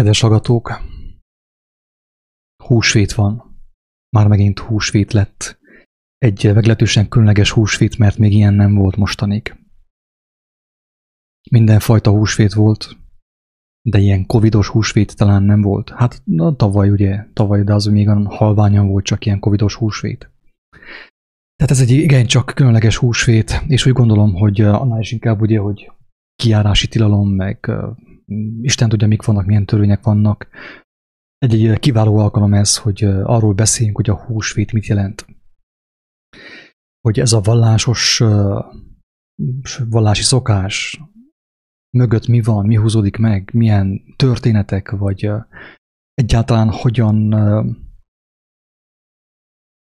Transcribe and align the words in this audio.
Kedves 0.00 0.20
hallgatók, 0.20 0.82
húsvét 2.64 3.12
van. 3.12 3.60
Már 4.16 4.28
megint 4.28 4.58
húsvét 4.58 5.12
lett. 5.12 5.58
Egy 6.18 6.54
meglehetősen 6.54 7.08
különleges 7.08 7.50
húsvét, 7.50 7.98
mert 7.98 8.18
még 8.18 8.32
ilyen 8.32 8.54
nem 8.54 8.74
volt 8.74 8.96
mostanig. 8.96 9.56
Mindenfajta 11.50 12.10
húsvét 12.10 12.52
volt, 12.52 12.96
de 13.88 13.98
ilyen 13.98 14.26
covidos 14.26 14.68
húsvét 14.68 15.16
talán 15.16 15.42
nem 15.42 15.60
volt. 15.60 15.90
Hát 15.90 16.22
na, 16.24 16.56
tavaly 16.56 16.90
ugye, 16.90 17.26
tavaly, 17.32 17.62
de 17.62 17.74
az 17.74 17.84
még 17.84 18.08
halványan 18.08 18.88
volt 18.88 19.04
csak 19.04 19.26
ilyen 19.26 19.40
covidos 19.40 19.74
húsvét. 19.74 20.30
Tehát 21.56 21.70
ez 21.70 21.80
egy 21.80 21.90
igen 21.90 22.26
csak 22.26 22.52
különleges 22.54 22.96
húsvét, 22.96 23.62
és 23.66 23.86
úgy 23.86 23.92
gondolom, 23.92 24.34
hogy 24.34 24.60
annál 24.60 25.00
is 25.00 25.12
inkább 25.12 25.40
ugye, 25.40 25.58
hogy 25.58 25.92
kiárási 26.36 26.88
tilalom, 26.88 27.28
meg 27.28 27.70
Isten 28.60 28.88
tudja, 28.88 29.06
mik 29.06 29.22
vannak, 29.22 29.46
milyen 29.46 29.66
törvények 29.66 30.02
vannak. 30.02 30.48
Egy-egy 31.38 31.78
kiváló 31.78 32.18
alkalom 32.18 32.54
ez, 32.54 32.76
hogy 32.76 33.04
arról 33.04 33.54
beszéljünk, 33.54 33.96
hogy 33.96 34.10
a 34.10 34.24
húsvét 34.24 34.72
mit 34.72 34.86
jelent. 34.86 35.26
Hogy 37.00 37.20
ez 37.20 37.32
a 37.32 37.40
vallásos 37.40 38.22
vallási 39.88 40.22
szokás 40.22 41.00
mögött 41.96 42.26
mi 42.26 42.40
van, 42.40 42.66
mi 42.66 42.74
húzódik 42.74 43.16
meg, 43.16 43.50
milyen 43.52 44.14
történetek, 44.16 44.90
vagy 44.90 45.30
egyáltalán 46.14 46.70
hogyan 46.70 47.34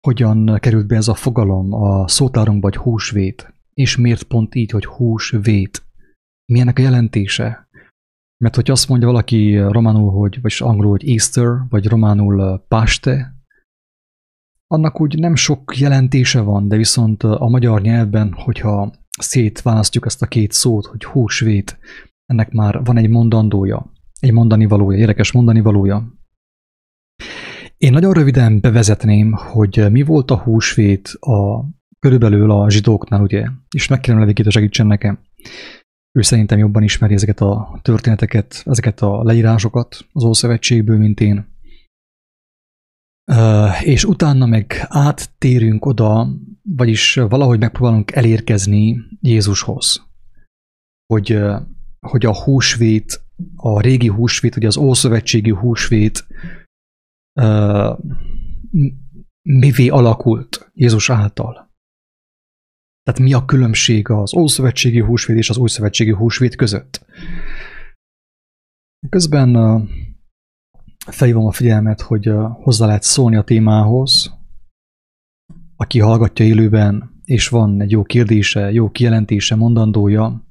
hogyan 0.07 0.59
került 0.59 0.87
be 0.87 0.95
ez 0.95 1.07
a 1.07 1.15
fogalom 1.15 1.73
a 1.73 2.07
szótárunkba, 2.07 2.69
vagy 2.69 2.77
húsvét, 2.77 3.53
és 3.73 3.97
miért 3.97 4.23
pont 4.23 4.55
így, 4.55 4.71
hogy 4.71 4.85
húsvét. 4.85 5.85
Milyenek 6.51 6.77
a 6.77 6.81
jelentése? 6.81 7.66
Mert 8.43 8.55
hogy 8.55 8.71
azt 8.71 8.89
mondja 8.89 9.07
valaki 9.07 9.57
románul, 9.57 10.11
hogy, 10.11 10.41
vagy 10.41 10.55
angolul, 10.59 10.91
hogy 10.91 11.09
Easter, 11.09 11.57
vagy 11.69 11.87
románul 11.87 12.65
Paste, 12.67 13.37
annak 14.67 15.01
úgy 15.01 15.19
nem 15.19 15.35
sok 15.35 15.77
jelentése 15.77 16.41
van, 16.41 16.67
de 16.67 16.75
viszont 16.75 17.23
a 17.23 17.47
magyar 17.47 17.81
nyelvben, 17.81 18.33
hogyha 18.33 18.93
szétválasztjuk 19.19 20.05
ezt 20.05 20.21
a 20.21 20.27
két 20.27 20.51
szót, 20.51 20.85
hogy 20.85 21.03
húsvét, 21.03 21.77
ennek 22.25 22.51
már 22.51 22.83
van 22.83 22.97
egy 22.97 23.09
mondandója, 23.09 23.91
egy 24.19 24.33
mondani 24.33 24.65
valója, 24.65 24.97
érdekes 24.97 25.31
mondani 25.31 25.59
valója. 25.59 26.13
Én 27.77 27.91
nagyon 27.91 28.13
röviden 28.13 28.59
bevezetném, 28.59 29.31
hogy 29.31 29.91
mi 29.91 30.01
volt 30.01 30.31
a 30.31 30.37
húsvét 30.37 31.07
a 31.07 31.65
körülbelül 31.99 32.51
a 32.51 32.69
zsidóknál, 32.69 33.21
ugye, 33.21 33.47
és 33.75 33.87
megkérem 33.87 34.19
Levikét, 34.19 34.51
segítsen 34.51 34.87
nekem. 34.87 35.19
Ő 36.11 36.21
szerintem 36.21 36.57
jobban 36.57 36.83
ismeri 36.83 37.13
ezeket 37.13 37.41
a 37.41 37.79
történeteket, 37.81 38.61
ezeket 38.65 39.01
a 39.01 39.23
leírásokat 39.23 40.07
az 40.11 40.23
Ószövetségből, 40.23 40.97
mint 40.97 41.19
én. 41.19 41.55
És 43.83 44.03
utána 44.03 44.45
meg 44.45 44.85
áttérünk 44.87 45.85
oda, 45.85 46.27
vagyis 46.63 47.13
valahogy 47.13 47.59
megpróbálunk 47.59 48.11
elérkezni 48.11 48.97
Jézushoz. 49.21 50.07
Hogy, 51.05 51.39
hogy 51.99 52.25
a 52.25 52.43
húsvét, 52.43 53.21
a 53.55 53.81
régi 53.81 54.07
húsvét, 54.07 54.55
ugye 54.55 54.67
az 54.67 54.77
ószövetségi 54.77 55.49
húsvét 55.49 56.27
mivé 59.41 59.87
alakult 59.87 60.71
Jézus 60.73 61.09
által. 61.09 61.66
Tehát 63.07 63.21
mi 63.21 63.33
a 63.33 63.45
különbség 63.45 64.09
az 64.09 64.35
Ószövetségi 64.35 64.99
húsvét 64.99 65.37
és 65.37 65.49
az 65.49 65.57
Újszövetségi 65.57 66.11
húsvét 66.11 66.55
között? 66.55 67.05
Közben 69.09 69.53
felhívom 71.07 71.45
a 71.45 71.51
figyelmet, 71.51 72.01
hogy 72.01 72.31
hozzá 72.51 72.85
lehet 72.85 73.03
szólni 73.03 73.35
a 73.35 73.43
témához, 73.43 74.37
aki 75.75 75.99
hallgatja 75.99 76.45
élőben, 76.45 77.21
és 77.23 77.47
van 77.47 77.81
egy 77.81 77.91
jó 77.91 78.03
kérdése, 78.03 78.71
jó 78.71 78.91
kijelentése, 78.91 79.55
mondandója, 79.55 80.47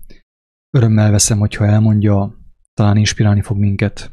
örömmel 0.71 1.11
veszem, 1.11 1.39
hogyha 1.39 1.67
elmondja, 1.67 2.39
talán 2.75 2.97
inspirálni 2.97 3.43
fog 3.43 3.59
minket 3.59 4.13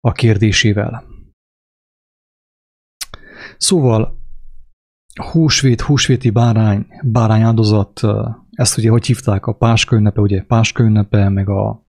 a 0.00 0.12
kérdésével. 0.12 1.04
Szóval 3.56 4.23
húsvét, 5.20 5.80
húsvéti 5.80 6.30
bárány, 6.30 6.86
bárány 7.02 7.42
áldozat, 7.42 8.00
ezt 8.50 8.78
ugye 8.78 8.90
hogy 8.90 9.06
hívták, 9.06 9.46
a 9.46 9.52
Páska 9.52 9.96
ünnepe, 9.96 10.20
ugye 10.20 10.42
Páska 10.42 10.82
ünnepe, 10.82 11.28
meg 11.28 11.48
a 11.48 11.86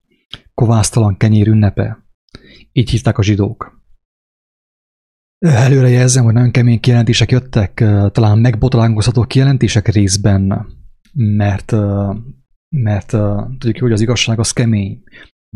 kovásztalan 0.53 1.17
kenyér 1.17 1.47
ünnepe. 1.47 2.05
Így 2.71 2.89
hívták 2.89 3.17
a 3.17 3.23
zsidók. 3.23 3.83
Előre 5.37 5.89
jelzem, 5.89 6.23
hogy 6.23 6.33
nagyon 6.33 6.51
kemény 6.51 6.79
kijelentések 6.79 7.31
jöttek, 7.31 7.73
talán 8.11 8.39
megbotalánkozható 8.39 9.23
kijelentések 9.23 9.87
részben, 9.87 10.67
mert, 11.13 11.71
mert 12.69 13.09
tudjuk, 13.57 13.79
hogy 13.79 13.91
az 13.91 14.01
igazság 14.01 14.39
az 14.39 14.51
kemény, 14.51 15.03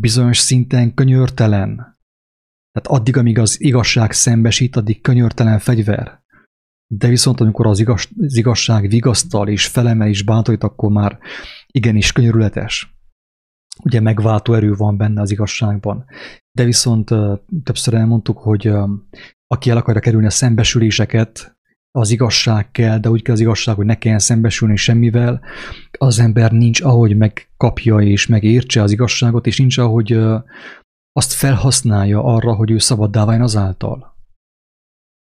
bizonyos 0.00 0.38
szinten 0.38 0.94
könyörtelen. 0.94 1.76
Tehát 2.72 3.00
addig, 3.00 3.16
amíg 3.16 3.38
az 3.38 3.60
igazság 3.60 4.12
szembesít, 4.12 4.76
addig 4.76 5.00
könyörtelen 5.00 5.58
fegyver. 5.58 6.19
De 6.92 7.08
viszont 7.08 7.40
amikor 7.40 7.66
az, 7.66 7.78
igaz, 7.78 8.08
az 8.20 8.36
igazság 8.36 8.88
vigasztal 8.88 9.48
és 9.48 9.66
felemel 9.66 10.08
és 10.08 10.22
bátorít, 10.22 10.62
akkor 10.62 10.90
már 10.90 11.18
igenis 11.66 12.12
könyörületes. 12.12 12.94
Ugye 13.82 14.00
megváltó 14.00 14.54
erő 14.54 14.74
van 14.74 14.96
benne 14.96 15.20
az 15.20 15.30
igazságban. 15.30 16.04
De 16.52 16.64
viszont 16.64 17.14
többször 17.62 17.94
elmondtuk, 17.94 18.38
hogy 18.38 18.72
aki 19.46 19.70
el 19.70 19.76
akarja 19.76 20.00
kerülni 20.00 20.26
a 20.26 20.30
szembesüléseket, 20.30 21.58
az 21.92 22.10
igazság 22.10 22.70
kell, 22.70 22.98
de 22.98 23.10
úgy 23.10 23.22
kell 23.22 23.34
az 23.34 23.40
igazság, 23.40 23.76
hogy 23.76 23.86
ne 23.86 23.98
kelljen 23.98 24.20
szembesülni 24.20 24.76
semmivel, 24.76 25.40
az 25.98 26.18
ember 26.18 26.52
nincs 26.52 26.80
ahogy 26.80 27.16
megkapja 27.16 28.00
és 28.00 28.26
megértse 28.26 28.82
az 28.82 28.92
igazságot, 28.92 29.46
és 29.46 29.58
nincs 29.58 29.78
ahogy 29.78 30.12
azt 31.12 31.32
felhasználja 31.32 32.24
arra, 32.24 32.54
hogy 32.54 32.70
ő 32.70 32.78
szabaddá 32.78 33.24
váljon 33.24 33.44
azáltal. 33.44 34.09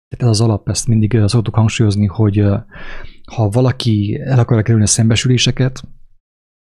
Tehát 0.09 0.25
ez 0.25 0.41
az 0.41 0.41
alap, 0.41 0.69
ezt 0.69 0.87
mindig 0.87 1.21
szoktuk 1.27 1.55
hangsúlyozni, 1.55 2.07
hogy 2.07 2.45
ha 3.35 3.49
valaki 3.49 4.21
el 4.25 4.39
akarja 4.39 4.63
kerülni 4.63 4.85
a 4.85 4.89
szembesüléseket, 4.89 5.83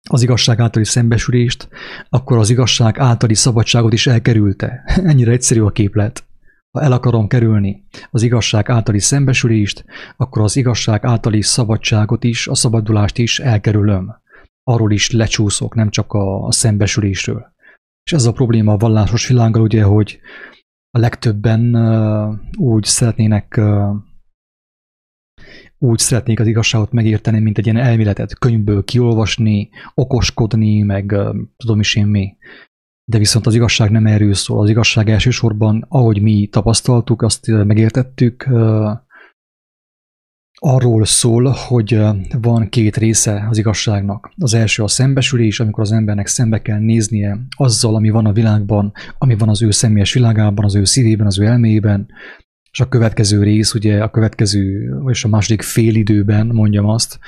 az 0.10 0.22
igazság 0.22 0.60
általi 0.60 0.86
szembesülést, 0.86 1.70
akkor 2.10 2.38
az 2.38 2.50
igazság 2.50 3.00
általi 3.00 3.34
szabadságot 3.34 3.94
is 3.94 4.08
elkerülte. 4.08 4.84
Ennyire 5.12 5.32
egyszerű 5.32 5.62
a 5.62 5.72
képlet. 5.72 6.24
Ha 6.72 6.82
el 6.82 6.92
akarom 6.92 7.28
kerülni 7.28 7.88
az 8.12 8.22
igazság 8.22 8.70
általi 8.70 9.00
szembesülést, 9.00 9.86
akkor 10.18 10.42
az 10.42 10.56
igazság 10.56 11.06
általi 11.06 11.42
szabadságot 11.42 12.24
is, 12.24 12.48
a 12.48 12.56
szabadulást 12.56 13.18
is 13.18 13.40
elkerülöm. 13.40 14.22
Arról 14.64 14.92
is 14.92 15.12
lecsúszok, 15.12 15.76
nem 15.76 15.90
csak 15.90 16.14
a 16.14 16.52
szembesülésről. 16.52 17.46
És 18.04 18.14
ez 18.14 18.26
a 18.26 18.32
probléma 18.32 18.74
a 18.74 18.78
vallásos 18.78 19.28
világgal, 19.28 19.62
ugye, 19.62 19.84
hogy 19.84 20.20
a 20.96 21.00
legtöbben 21.00 21.76
úgy 22.58 22.84
szeretnének 22.84 23.62
úgy 25.78 26.00
szeretnék 26.00 26.40
az 26.40 26.48
igazságot 26.48 26.92
megérteni, 26.92 27.40
mint 27.40 27.58
egy 27.58 27.66
ilyen 27.66 27.78
elméletet, 27.78 28.40
könyvből 28.40 28.84
kiolvasni, 28.84 29.70
okoskodni, 29.94 30.82
meg 30.82 31.16
tudom 31.58 31.80
is 31.80 31.96
én 31.96 32.06
mi. 32.06 32.38
De 33.12 33.18
viszont 33.18 33.46
az 33.46 33.56
igazság 33.56 33.92
nem 33.92 34.06
erről 34.06 34.34
szól. 34.34 34.62
Az 34.62 34.70
igazság 34.70 35.10
elsősorban, 35.10 35.86
ahogy 35.90 36.22
mi 36.22 36.48
tapasztaltuk, 36.48 37.22
azt 37.22 37.48
megértettük, 37.48 38.50
arról 40.66 41.06
szól, 41.06 41.54
hogy 41.68 42.00
van 42.42 42.70
két 42.70 42.98
része 42.98 43.48
az 43.50 43.58
igazságnak. 43.58 44.32
Az 44.38 44.54
első 44.54 44.84
a 44.84 44.88
szembesülés, 44.88 45.60
amikor 45.60 45.84
az 45.84 45.92
embernek 45.92 46.28
szembe 46.28 46.62
kell 46.62 46.80
néznie 46.80 47.40
azzal, 47.50 47.96
ami 47.96 48.10
van 48.10 48.26
a 48.26 48.32
világban, 48.32 48.94
ami 49.18 49.36
van 49.36 49.50
az 49.50 49.62
ő 49.62 49.72
személyes 49.72 50.14
világában, 50.14 50.66
az 50.66 50.76
ő 50.76 50.84
szívében, 50.84 51.26
az 51.26 51.40
ő 51.40 51.46
elméjében, 51.46 52.08
és 52.72 52.80
a 52.80 52.90
következő 52.90 53.44
rész, 53.44 53.74
ugye 53.74 54.04
a 54.04 54.10
következő, 54.10 54.94
és 55.08 55.24
a 55.24 55.28
második 55.28 55.62
félidőben, 55.62 56.48
mondjam 56.48 56.86
azt, 56.86 57.20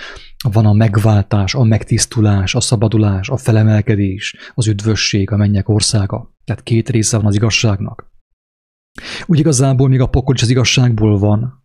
van 0.52 0.66
a 0.66 0.74
megváltás, 0.74 1.56
a 1.56 1.64
megtisztulás, 1.64 2.56
a 2.56 2.60
szabadulás, 2.60 3.30
a 3.30 3.38
felemelkedés, 3.38 4.36
az 4.54 4.68
üdvösség, 4.68 5.32
a 5.32 5.38
mennyek 5.38 5.70
országa. 5.70 6.36
Tehát 6.44 6.64
két 6.64 6.90
része 6.90 7.18
van 7.18 7.26
az 7.26 7.36
igazságnak. 7.36 8.12
Úgy 9.26 9.40
igazából 9.40 9.88
még 9.88 10.00
a 10.00 10.10
pokol 10.10 10.36
is 10.36 10.42
az 10.42 10.50
igazságból 10.50 11.20
van, 11.20 11.64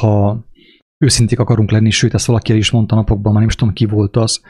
ha 0.00 0.45
őszinték 0.98 1.38
akarunk 1.38 1.70
lenni, 1.70 1.90
sőt, 1.90 2.14
ezt 2.14 2.26
valaki 2.26 2.52
el 2.52 2.58
is 2.58 2.70
mondta 2.70 2.94
napokban, 2.94 3.32
már 3.32 3.40
nem 3.40 3.48
is 3.48 3.54
tudom 3.54 3.74
ki 3.74 3.86
volt 3.86 4.16
az, 4.16 4.40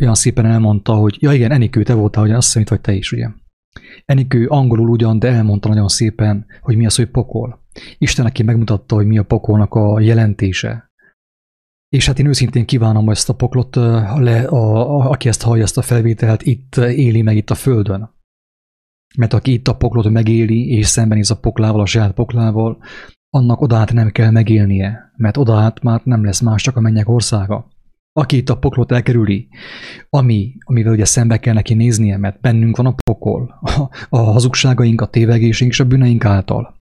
olyan 0.00 0.14
szépen 0.14 0.46
elmondta, 0.46 0.94
hogy 0.94 1.16
ja 1.20 1.32
igen, 1.32 1.50
Enikő, 1.50 1.82
te 1.82 1.94
voltál, 1.94 2.22
hogy 2.22 2.32
azt 2.32 2.46
hiszem, 2.46 2.64
vagy 2.68 2.80
te 2.80 2.92
is, 2.92 3.12
ugye. 3.12 3.28
Enikő 4.04 4.46
angolul 4.46 4.88
ugyan, 4.88 5.18
de 5.18 5.28
elmondta 5.28 5.68
nagyon 5.68 5.88
szépen, 5.88 6.46
hogy 6.60 6.76
mi 6.76 6.86
az, 6.86 6.96
hogy 6.96 7.10
pokol. 7.10 7.66
Isten 7.98 8.24
neki 8.24 8.42
megmutatta, 8.42 8.94
hogy 8.94 9.06
mi 9.06 9.18
a 9.18 9.24
pokolnak 9.24 9.74
a 9.74 10.00
jelentése. 10.00 10.90
És 11.88 12.06
hát 12.06 12.18
én 12.18 12.26
őszintén 12.26 12.66
kívánom, 12.66 13.10
ezt 13.10 13.28
a 13.28 13.34
poklot, 13.34 13.76
le, 14.16 14.44
a, 14.44 14.96
a, 14.96 15.10
aki 15.10 15.28
ezt 15.28 15.42
hallja, 15.42 15.62
ezt 15.62 15.78
a 15.78 15.82
felvételt, 15.82 16.42
itt 16.42 16.76
éli 16.76 17.22
meg 17.22 17.36
itt 17.36 17.50
a 17.50 17.54
Földön. 17.54 18.10
mert 19.16 19.32
aki 19.32 19.52
itt 19.52 19.68
a 19.68 19.76
poklot 19.76 20.10
megéli, 20.10 20.68
és 20.68 20.86
szembenéz 20.86 21.30
a 21.30 21.38
poklával, 21.38 21.80
a 21.80 21.86
saját 21.86 22.12
poklával, 22.12 22.78
annak 23.30 23.60
odát 23.60 23.92
nem 23.92 24.10
kell 24.10 24.30
megélnie, 24.30 25.07
mert 25.18 25.36
odát 25.36 25.82
már 25.82 26.00
nem 26.04 26.24
lesz 26.24 26.40
más, 26.40 26.62
csak 26.62 26.76
a 26.76 26.80
mennyek 26.80 27.08
országa. 27.08 27.68
Aki 28.12 28.36
itt 28.36 28.48
a 28.48 28.58
poklot 28.58 28.92
elkerüli, 28.92 29.48
ami, 30.08 30.54
amivel 30.64 30.92
ugye 30.92 31.04
szembe 31.04 31.38
kell 31.38 31.54
neki 31.54 31.74
néznie, 31.74 32.16
mert 32.16 32.40
bennünk 32.40 32.76
van 32.76 32.86
a 32.86 32.94
pokol, 33.04 33.58
a, 33.60 33.88
a 34.08 34.18
hazugságaink, 34.18 35.00
a 35.00 35.06
tévegésünk 35.06 35.70
és 35.70 35.80
a 35.80 35.84
bűneink 35.84 36.24
által. 36.24 36.76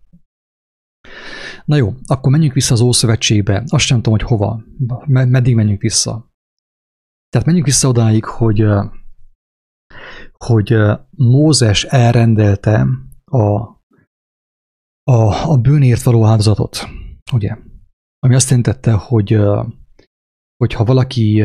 Na 1.65 1.75
jó, 1.75 1.93
akkor 2.05 2.31
menjünk 2.31 2.53
vissza 2.53 2.73
az 2.73 2.81
Ószövetségbe. 2.81 3.63
Azt 3.67 3.85
sem 3.85 3.97
tudom, 3.97 4.19
hogy 4.19 4.27
hova. 4.27 4.63
Meddig 5.05 5.55
menjünk 5.55 5.81
vissza. 5.81 6.31
Tehát 7.29 7.45
menjünk 7.45 7.67
vissza 7.67 7.87
odáig, 7.87 8.25
hogy, 8.25 8.65
hogy 10.37 10.75
Mózes 11.09 11.83
elrendelte 11.83 12.87
a, 13.25 13.47
a, 15.03 15.49
a 15.51 15.57
bűnért 15.61 16.03
való 16.03 16.25
áldozatot, 16.25 16.87
ugye? 17.33 17.57
Ami 18.19 18.35
azt 18.35 18.49
jelentette, 18.49 18.91
hogy 18.91 19.39
hogyha 20.57 20.83
valaki 20.83 21.43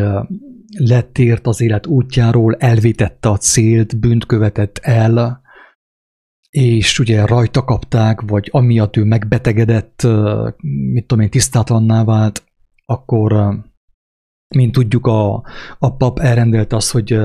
letért 0.79 1.47
az 1.47 1.61
élet 1.61 1.87
útjáról, 1.87 2.55
elvétette 2.55 3.29
a 3.29 3.37
célt, 3.37 4.01
bűnt 4.01 4.27
követett 4.27 4.79
el, 4.79 5.43
és 6.51 6.99
ugye 6.99 7.27
rajta 7.27 7.65
kapták, 7.65 8.21
vagy 8.21 8.49
amiatt 8.51 8.97
ő 8.97 9.05
megbetegedett, 9.05 10.07
mit 10.93 11.07
tudom 11.07 11.25
én, 11.25 11.31
tisztátlanná 11.31 12.05
vált, 12.05 12.45
akkor, 12.85 13.59
mint 14.55 14.73
tudjuk, 14.73 15.07
a, 15.07 15.35
a 15.79 15.97
pap 15.97 16.19
elrendelte 16.19 16.77
azt, 16.77 16.91
hogy 16.91 17.19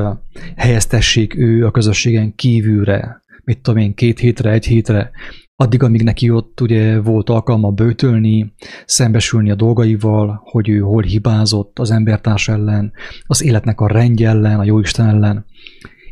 helyeztessék 0.56 1.36
ő 1.36 1.66
a 1.66 1.72
közösségen 1.72 2.36
kívülre, 2.36 3.22
mit 3.44 3.62
tudom 3.62 3.80
én, 3.80 3.94
két 3.94 4.20
hétre, 4.20 4.52
egy 4.52 4.66
hétre, 4.66 5.12
addig, 5.60 5.84
amíg 5.84 6.04
neki 6.04 6.30
ott 6.30 6.62
ugye 6.62 7.00
volt 7.00 7.30
alkalma 7.30 7.72
bőtölni, 7.72 8.54
szembesülni 8.86 9.52
a 9.52 9.56
dolgaival, 9.56 10.42
hogy 10.44 10.70
ő 10.70 10.80
hol 10.80 11.02
hibázott 11.02 11.80
az 11.80 11.92
embertárs 11.92 12.48
ellen, 12.48 12.92
az 13.26 13.44
életnek 13.44 13.80
a 13.80 13.88
rendje 13.88 14.30
ellen, 14.30 14.60
a 14.60 14.64
Jóisten 14.64 15.08
ellen, 15.08 15.46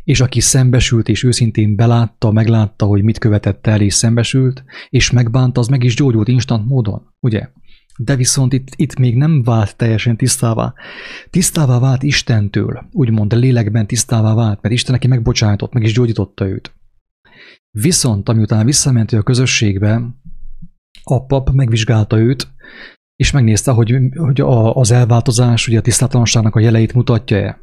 és 0.04 0.20
aki 0.20 0.40
szembesült 0.40 1.08
és 1.08 1.22
őszintén 1.22 1.76
belátta, 1.76 2.30
meglátta, 2.30 2.86
hogy 2.86 3.02
mit 3.02 3.18
követett 3.18 3.66
el 3.66 3.80
és 3.80 3.94
szembesült, 3.94 4.64
és 4.88 5.10
megbánta, 5.10 5.60
az 5.60 5.68
meg 5.68 5.82
is 5.82 5.94
gyógyult 5.94 6.28
instant 6.28 6.68
módon, 6.68 7.14
ugye? 7.20 7.48
De 7.98 8.16
viszont 8.16 8.52
itt, 8.52 8.68
itt 8.76 8.98
még 8.98 9.16
nem 9.16 9.42
vált 9.42 9.76
teljesen 9.76 10.16
tisztává. 10.16 10.74
Tisztává 11.30 11.78
vált 11.78 12.02
Istentől, 12.02 12.88
úgymond 12.92 13.32
a 13.32 13.36
lélekben 13.36 13.86
tisztává 13.86 14.34
vált, 14.34 14.62
mert 14.62 14.74
Isten 14.74 14.92
neki 14.92 15.06
megbocsájtott, 15.06 15.72
meg 15.72 15.82
is 15.82 15.92
gyógyította 15.92 16.46
őt. 16.48 16.74
Viszont, 17.80 18.28
amiután 18.28 18.64
visszament 18.64 19.12
a 19.12 19.22
közösségbe, 19.22 20.02
a 21.02 21.26
pap 21.26 21.50
megvizsgálta 21.50 22.18
őt, 22.18 22.48
és 23.16 23.30
megnézte, 23.30 23.70
hogy, 23.70 23.98
hogy 24.14 24.40
a, 24.40 24.74
az 24.74 24.90
elváltozás 24.90 25.68
ugye 25.68 25.78
a 25.78 25.82
tisztátlanságnak 25.82 26.54
a 26.54 26.60
jeleit 26.60 26.94
mutatja-e. 26.94 27.60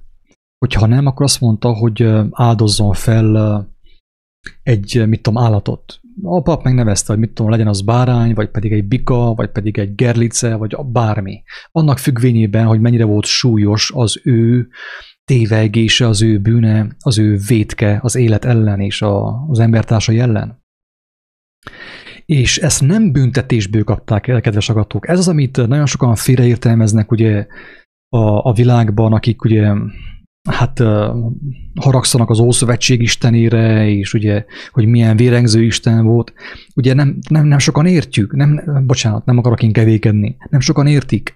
Hogyha 0.57 0.85
nem, 0.85 1.05
akkor 1.05 1.25
azt 1.25 1.39
mondta, 1.39 1.73
hogy 1.73 2.09
áldozzon 2.31 2.93
fel 2.93 3.67
egy, 4.63 5.03
mit 5.07 5.21
tudom, 5.21 5.43
állatot. 5.43 5.99
A 6.21 6.41
pap 6.41 6.63
megnevezte, 6.63 7.11
hogy 7.11 7.21
mit 7.21 7.33
tudom, 7.33 7.51
legyen 7.51 7.67
az 7.67 7.81
bárány, 7.81 8.33
vagy 8.33 8.49
pedig 8.49 8.71
egy 8.71 8.87
bika, 8.87 9.33
vagy 9.33 9.49
pedig 9.49 9.77
egy 9.77 9.95
gerlice, 9.95 10.55
vagy 10.55 10.75
bármi. 10.85 11.43
Annak 11.71 11.97
függvényében, 11.97 12.65
hogy 12.65 12.79
mennyire 12.79 13.05
volt 13.05 13.25
súlyos 13.25 13.91
az 13.95 14.19
ő 14.23 14.67
tévegése, 15.25 16.07
az 16.07 16.21
ő 16.21 16.39
bűne, 16.39 16.87
az 16.99 17.17
ő 17.17 17.37
vétke 17.47 17.99
az 18.01 18.15
élet 18.15 18.45
ellen 18.45 18.79
és 18.79 19.01
a, 19.01 19.45
az 19.47 19.59
embertársai 19.59 20.19
ellen. 20.19 20.61
És 22.25 22.57
ezt 22.57 22.81
nem 22.81 23.11
büntetésből 23.11 23.83
kapták 23.83 24.27
el, 24.27 24.41
kedves 24.41 24.69
agatók. 24.69 25.07
Ez 25.07 25.19
az, 25.19 25.27
amit 25.27 25.67
nagyon 25.67 25.85
sokan 25.85 26.15
félreértelmeznek 26.15 27.11
ugye 27.11 27.47
a, 28.09 28.49
a 28.49 28.53
világban, 28.53 29.13
akik 29.13 29.43
ugye 29.43 29.73
hát 30.49 30.79
uh, 30.79 31.15
haragszanak 31.75 32.29
az 32.29 32.39
Ószövetség 32.39 33.01
istenére, 33.01 33.87
és 33.89 34.13
ugye, 34.13 34.45
hogy 34.71 34.85
milyen 34.85 35.15
vérengző 35.15 35.63
isten 35.63 36.05
volt. 36.05 36.33
Ugye 36.75 36.93
nem, 36.93 37.17
nem, 37.29 37.45
nem 37.45 37.57
sokan 37.57 37.85
értjük, 37.85 38.35
nem, 38.35 38.83
bocsánat, 38.85 39.25
nem 39.25 39.37
akarok 39.37 39.63
én 39.63 39.71
kevékedni, 39.71 40.35
nem 40.49 40.59
sokan 40.59 40.87
értik, 40.87 41.35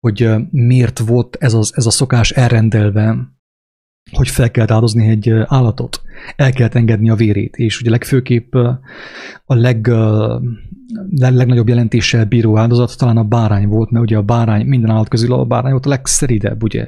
hogy 0.00 0.34
miért 0.50 0.98
volt 0.98 1.36
ez, 1.40 1.54
az, 1.54 1.72
ez 1.74 1.86
a 1.86 1.90
szokás 1.90 2.30
elrendelve, 2.30 3.34
hogy 4.10 4.28
fel 4.28 4.50
kell 4.50 4.72
áldozni 4.72 5.08
egy 5.08 5.30
állatot, 5.44 6.02
el 6.36 6.52
kell 6.52 6.68
engedni 6.72 7.10
a 7.10 7.14
vérét, 7.14 7.56
és 7.56 7.80
ugye 7.80 7.90
legfőképp 7.90 8.54
a 9.44 9.54
leg, 9.54 9.86
legnagyobb 11.10 11.68
jelentéssel 11.68 12.24
bíró 12.24 12.58
áldozat 12.58 12.98
talán 12.98 13.16
a 13.16 13.24
bárány 13.24 13.68
volt, 13.68 13.90
mert 13.90 14.04
ugye 14.04 14.16
a 14.16 14.22
bárány, 14.22 14.66
minden 14.66 14.90
állat 14.90 15.08
közül 15.08 15.32
a 15.32 15.44
bárány 15.44 15.70
volt 15.70 15.86
a 15.86 15.88
legszeridebb, 15.88 16.62
ugye? 16.62 16.84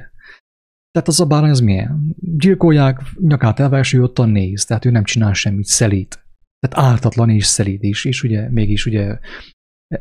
Tehát 0.90 1.08
az 1.08 1.20
a 1.20 1.26
bárány 1.26 1.50
az 1.50 1.60
milyen? 1.60 2.16
Gyilkolják, 2.18 3.00
nyakát 3.20 3.60
elveső, 3.60 4.02
ott 4.02 4.18
a 4.18 4.24
néz, 4.24 4.64
tehát 4.64 4.84
ő 4.84 4.90
nem 4.90 5.04
csinál 5.04 5.32
semmit, 5.32 5.66
szelít. 5.66 6.26
Tehát 6.58 6.90
ártatlan 6.92 7.30
és 7.30 7.46
szelít 7.46 7.82
is, 7.82 8.04
és 8.04 8.22
ugye 8.22 8.50
mégis 8.50 8.86
ugye 8.86 9.18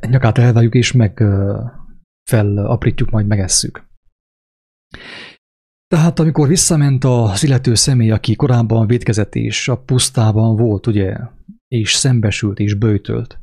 nyakát 0.10 0.38
elvágjuk, 0.38 0.76
és 0.76 0.92
meg 0.92 1.24
felaprítjuk, 2.28 3.10
majd 3.10 3.28
megesszük. 3.28 3.86
Tehát 5.88 6.20
amikor 6.20 6.48
visszament 6.48 7.04
az 7.04 7.44
illető 7.44 7.76
személy, 7.76 8.12
aki 8.12 8.36
korábban 8.36 8.88
védkezett 8.88 9.36
és 9.36 9.68
a 9.68 9.78
pusztában 9.78 10.56
volt, 10.56 10.88
ugye, 10.88 11.18
és 11.68 11.94
szembesült 11.94 12.60
és 12.60 12.74
bőtölt, 12.74 13.40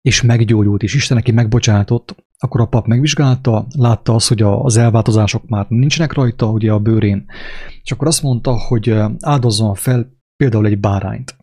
és 0.00 0.22
meggyógyult, 0.22 0.82
és 0.82 0.94
Isten 0.94 1.16
neki 1.16 1.30
megbocsátott, 1.30 2.24
akkor 2.38 2.60
a 2.60 2.66
pap 2.66 2.86
megvizsgálta, 2.86 3.66
látta 3.76 4.14
azt, 4.14 4.28
hogy 4.28 4.42
az 4.42 4.76
elváltozások 4.76 5.48
már 5.48 5.66
nincsenek 5.68 6.12
rajta, 6.12 6.50
ugye 6.50 6.72
a 6.72 6.78
bőrén, 6.78 7.26
és 7.82 7.92
akkor 7.92 8.06
azt 8.06 8.22
mondta, 8.22 8.58
hogy 8.58 8.94
áldozzon 9.20 9.74
fel 9.74 10.16
például 10.36 10.66
egy 10.66 10.80
bárányt. 10.80 11.36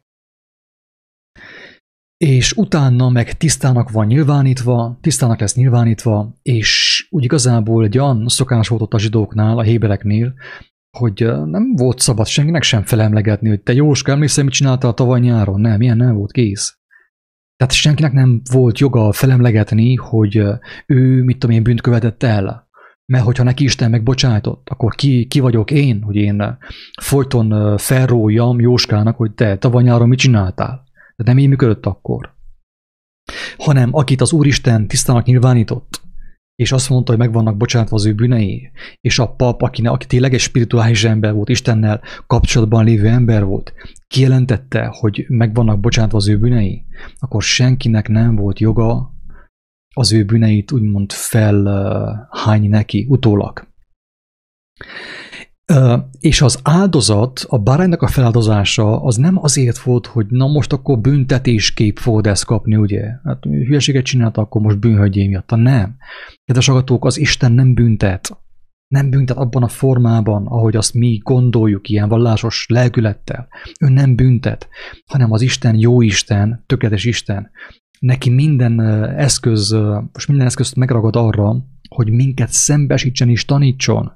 És 2.18 2.54
utána 2.54 3.10
meg 3.10 3.38
tisztának 3.38 3.92
van 3.92 4.06
nyilvánítva, 4.06 4.98
tisztának 5.02 5.40
lesz 5.40 5.56
nyilvánítva, 5.56 6.36
és 6.42 7.08
úgy 7.10 7.24
igazából 7.24 7.84
egy 7.84 7.98
olyan 7.98 8.28
szokás 8.28 8.68
volt 8.68 8.82
ott 8.82 8.94
a 8.94 9.00
zsidóknál, 9.00 9.58
a 9.58 9.62
hébereknél, 9.62 10.34
hogy 10.98 11.26
nem 11.46 11.76
volt 11.76 12.00
szabad 12.00 12.28
senkinek 12.28 12.64
sem 12.64 12.84
felemlegetni, 12.84 13.50
hogy 13.50 13.62
te 13.62 13.74
Jóska, 13.74 14.12
emlékszel, 14.12 14.44
mit 14.44 14.54
csináltál 14.54 14.94
tavaly 14.94 15.20
nyáron? 15.20 15.62
Nem, 15.62 15.82
ilyen 15.82 15.98
nem 15.98 16.16
volt, 16.16 16.32
kész. 16.32 16.78
Tehát 17.56 17.74
senkinek 17.74 18.12
nem 18.12 18.42
volt 18.51 18.80
joga 18.80 19.12
felemlegetni, 19.12 19.96
hogy 19.96 20.44
ő, 20.86 21.24
mit 21.24 21.38
tudom 21.38 21.56
én, 21.56 21.63
bűnt 21.63 21.82
követett 21.82 22.24
el. 22.24 22.68
Mert 23.06 23.24
hogyha 23.24 23.44
neki 23.44 23.63
Isten 23.63 23.89
megbocsájtott, 23.89 24.70
akkor 24.70 24.96
ki, 24.96 25.25
ki 25.25 25.39
vagyok 25.39 25.72
én, 25.72 26.01
hogy 26.01 26.16
én 26.16 26.58
folyton 27.01 27.78
felróljam 27.78 28.60
Jóskának, 28.60 29.16
hogy 29.16 29.32
te 29.32 29.58
tavaly 29.58 29.84
nyáron 29.84 30.08
mit 30.08 30.20
csináltál. 30.20 30.85
De 31.15 31.24
nem 31.24 31.38
így 31.38 31.48
működött 31.48 31.86
akkor. 31.86 32.34
Hanem 33.57 33.89
akit 33.93 34.22
az 34.22 34.34
Úristen 34.34 34.88
tisztának 34.88 35.25
nyilvánított, 35.25 36.03
és 36.55 36.72
azt 36.72 36.89
mondta, 36.89 37.12
hogy 37.12 37.19
meg 37.19 37.34
vannak 37.34 37.57
bocsátva 37.57 37.95
az 37.95 38.05
ő 38.05 38.13
bűnei, 38.13 38.72
és 39.01 39.19
a 39.19 39.34
pap, 39.36 39.62
aki, 39.62 39.88
aki 39.88 40.05
tényleg 40.05 40.34
egy 40.34 40.39
spirituális 40.39 41.03
ember 41.03 41.34
volt, 41.34 41.50
Istennel 41.50 42.01
kapcsolatban 42.27 42.86
lévő 42.86 43.07
ember 43.07 43.45
volt, 43.45 43.74
kijelentette, 44.07 44.86
hogy 44.91 45.25
meg 45.27 45.53
vannak 45.53 45.79
bocsátva 45.79 46.17
az 46.17 46.27
ő 46.27 46.39
bűnei, 46.39 46.86
akkor 47.19 47.43
senkinek 47.43 48.07
nem 48.07 48.36
volt 48.36 48.60
joga 48.60 49.13
az 49.93 50.13
ő 50.13 50.25
bűneit 50.25 50.72
úgymond 50.72 51.12
felhányni 51.12 52.67
neki 52.67 53.05
utólag. 53.10 53.67
És 56.19 56.41
az 56.41 56.60
áldozat, 56.63 57.45
a 57.48 57.57
báránynak 57.57 58.01
a 58.01 58.07
feláldozása 58.07 59.03
az 59.03 59.15
nem 59.15 59.38
azért 59.41 59.77
volt, 59.77 60.05
hogy 60.05 60.25
na 60.29 60.48
most 60.48 60.74
akkor 60.74 61.00
büntetéskép 61.00 61.98
fogod 61.98 62.27
ezt 62.27 62.45
kapni, 62.45 62.75
ugye? 62.75 63.03
Hát 63.24 63.43
hülyeséget 63.43 64.03
csinálta, 64.03 64.41
akkor 64.41 64.62
most 64.62 64.79
bűnhölgyé 64.79 65.27
miatt. 65.27 65.50
Nem. 65.50 65.95
Kedves 66.43 66.69
agatók, 66.69 67.05
az 67.05 67.17
Isten 67.17 67.51
nem 67.51 67.74
büntet. 67.74 68.38
Nem 68.88 69.10
büntet 69.10 69.38
abban 69.38 69.63
a 69.63 69.67
formában, 69.67 70.48
ahogy 70.48 70.75
azt 70.75 70.93
mi 70.93 71.19
gondoljuk, 71.24 71.89
ilyen 71.89 72.10
vallásos 72.10 72.65
lelkülettel. 72.69 73.48
Ő 73.79 73.89
nem 73.89 74.15
büntet, 74.15 74.67
hanem 75.05 75.31
az 75.31 75.41
Isten 75.41 75.75
jó 75.79 76.01
Isten, 76.01 76.63
tökéletes 76.65 77.05
Isten. 77.05 77.50
Neki 78.00 78.29
minden 78.29 78.79
eszköz, 79.17 79.72
most 80.13 80.27
minden 80.27 80.48
eszközt 80.48 80.75
megragad 80.75 81.15
arra, 81.15 81.65
hogy 81.89 82.10
minket 82.10 82.51
szembesítsen 82.51 83.29
és 83.29 83.45
tanítson 83.45 84.12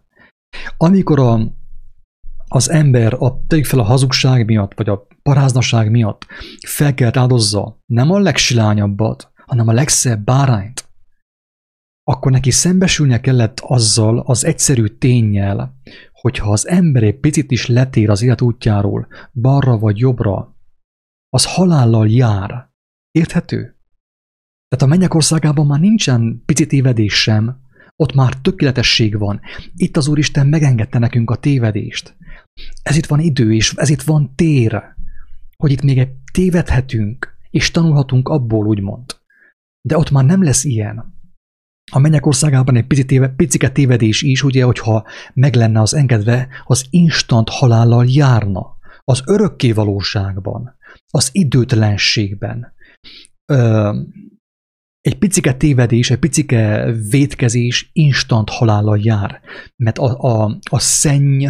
amikor 0.78 1.20
a, 1.20 1.40
az 2.48 2.70
ember 2.70 3.14
a, 3.14 3.44
tegyük 3.48 3.66
fel 3.66 3.80
a 3.80 3.84
hazugság 3.84 4.46
miatt, 4.46 4.74
vagy 4.76 4.90
a 4.90 5.08
paráznaság 5.22 5.92
miatt 5.92 6.26
fel 6.68 6.94
kell 6.94 7.12
áldozza 7.14 7.82
nem 7.86 8.12
a 8.12 8.20
legsilányabbat, 8.20 9.32
hanem 9.46 9.68
a 9.68 9.74
legszebb 9.74 10.24
bárányt, 10.24 10.90
akkor 12.04 12.32
neki 12.32 12.52
szembesülnie 12.52 13.20
kellett 13.20 13.60
azzal 13.60 14.20
az 14.20 14.46
egyszerű 14.46 14.86
tényel, 14.86 15.76
hogyha 16.12 16.52
az 16.52 16.68
ember 16.68 17.04
egy 17.04 17.20
picit 17.20 17.52
is 17.52 17.68
letér 17.68 18.10
az 18.10 18.22
élet 18.22 18.42
útjáról, 18.42 19.08
balra 19.34 19.78
vagy 19.78 19.98
jobbra, 19.98 20.56
az 21.30 21.46
halállal 21.46 22.10
jár. 22.10 22.70
Érthető? 23.12 23.58
Tehát 24.68 24.86
a 24.86 24.86
mennyek 24.86 25.14
országában 25.14 25.66
már 25.66 25.80
nincsen 25.80 26.44
pici 26.46 26.66
tévedés 26.66 27.22
sem, 27.22 27.62
ott 28.00 28.14
már 28.14 28.34
tökéletesség 28.34 29.18
van. 29.18 29.42
Itt 29.76 29.98
az 29.98 30.08
Úristen 30.08 30.48
megengedte 30.48 31.00
nekünk 31.00 31.30
a 31.30 31.36
tévedést. 31.36 32.16
Ez 32.84 32.96
itt 32.96 33.06
van 33.06 33.20
idő, 33.20 33.54
és 33.54 33.74
ez 33.76 33.90
itt 33.90 34.02
van 34.02 34.36
tér, 34.36 34.84
hogy 35.58 35.72
itt 35.72 35.82
még 35.82 35.98
egy 35.98 36.12
tévedhetünk, 36.34 37.38
és 37.50 37.72
tanulhatunk 37.72 38.28
abból, 38.28 38.66
úgymond. 38.66 39.20
De 39.82 39.98
ott 39.98 40.12
már 40.12 40.26
nem 40.26 40.44
lesz 40.44 40.64
ilyen. 40.64 41.18
A 41.92 42.00
mennyek 42.00 42.26
országában 42.26 42.76
egy 42.76 42.88
pici 42.88 43.06
téve, 43.06 43.30
picike 43.30 43.70
tévedés 43.70 44.22
is, 44.22 44.44
ugye, 44.44 44.64
hogyha 44.64 45.08
meg 45.34 45.56
lenne 45.56 45.82
az 45.82 45.94
engedve, 45.94 46.48
az 46.66 46.86
instant 46.90 47.50
halállal 47.50 48.06
járna. 48.08 48.78
Az 49.04 49.22
örökké 49.26 49.72
valóságban, 49.72 50.78
az 51.08 51.30
időtlenségben. 51.32 52.74
Ö, 53.46 53.92
egy 55.02 55.18
picike 55.18 55.54
tévedés, 55.54 56.12
egy 56.12 56.20
picike 56.20 56.92
vétkezés 57.10 57.90
instant 57.94 58.50
halállal 58.50 59.00
jár, 59.02 59.42
mert 59.76 59.98
a, 59.98 60.20
a, 60.20 60.58
a 60.70 60.80
szenny, 60.80 61.48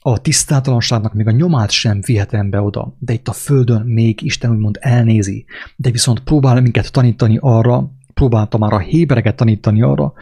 a 0.00 0.20
tisztátalanságnak 0.20 1.14
még 1.14 1.26
a 1.26 1.30
nyomát 1.30 1.70
sem 1.70 2.00
vihetem 2.00 2.50
be 2.50 2.60
oda, 2.60 2.96
de 2.98 3.12
itt 3.12 3.28
a 3.28 3.32
Földön 3.32 3.82
még 3.86 4.22
Isten 4.22 4.50
úgymond 4.50 4.78
elnézi, 4.80 5.44
de 5.76 5.90
viszont 5.90 6.20
próbál 6.20 6.60
minket 6.60 6.92
tanítani 6.92 7.38
arra, 7.40 7.90
próbálta 8.14 8.58
már 8.58 8.72
a 8.72 8.78
hébereket 8.78 9.36
tanítani 9.36 9.82
arra, 9.82 10.12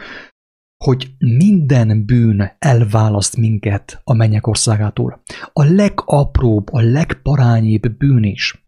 hogy 0.83 1.15
minden 1.17 2.05
bűn 2.05 2.51
elválaszt 2.59 3.37
minket 3.37 4.01
a 4.03 4.13
mennyek 4.13 4.47
országától. 4.47 5.21
A 5.53 5.63
legapróbb, 5.63 6.73
a 6.73 6.81
legparányibb 6.81 7.97
bűn 7.97 8.23
is. 8.23 8.67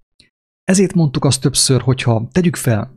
Ezért 0.64 0.94
mondtuk 0.94 1.26
azt 1.26 1.42
többször, 1.42 1.82
hogyha 1.82 2.28
tegyük 2.32 2.56
fel, 2.56 2.97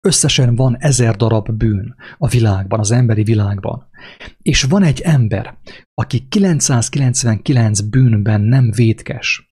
Összesen 0.00 0.54
van 0.54 0.76
ezer 0.78 1.16
darab 1.16 1.50
bűn 1.50 1.94
a 2.18 2.28
világban, 2.28 2.78
az 2.78 2.90
emberi 2.90 3.22
világban. 3.22 3.88
És 4.42 4.62
van 4.62 4.82
egy 4.82 5.00
ember, 5.00 5.58
aki 5.94 6.28
999 6.28 7.80
bűnben 7.80 8.40
nem 8.40 8.70
vétkes, 8.70 9.48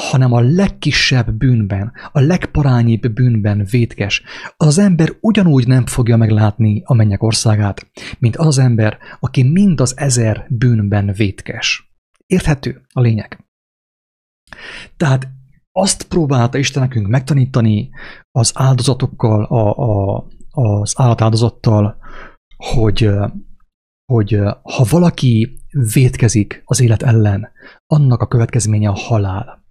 hanem 0.00 0.32
a 0.32 0.40
legkisebb 0.40 1.32
bűnben, 1.32 1.92
a 2.12 2.20
legparányibb 2.20 3.12
bűnben 3.12 3.64
vétkes, 3.70 4.22
az 4.56 4.78
ember 4.78 5.16
ugyanúgy 5.20 5.66
nem 5.66 5.86
fogja 5.86 6.16
meglátni 6.16 6.82
a 6.84 6.94
mennyek 6.94 7.22
országát, 7.22 7.90
mint 8.18 8.36
az 8.36 8.58
ember, 8.58 8.98
aki 9.20 9.42
mind 9.42 9.80
az 9.80 9.98
ezer 9.98 10.46
bűnben 10.48 11.12
vétkes. 11.12 11.92
Érthető 12.26 12.86
a 12.92 13.00
lényeg? 13.00 13.44
Tehát 14.96 15.28
azt 15.76 16.08
próbálta 16.08 16.58
Isten 16.58 16.82
nekünk 16.82 17.06
megtanítani 17.06 17.90
az 18.30 18.52
áldozatokkal, 18.54 19.44
a, 19.44 19.70
a, 19.78 20.26
az 20.50 20.94
állatáldozattal, 20.96 21.96
hogy, 22.56 23.10
hogy 24.12 24.40
ha 24.62 24.84
valaki 24.90 25.58
vétkezik 25.92 26.62
az 26.64 26.80
élet 26.80 27.02
ellen, 27.02 27.48
annak 27.86 28.20
a 28.20 28.28
következménye 28.28 28.88
a 28.88 28.94
halál. 28.94 29.62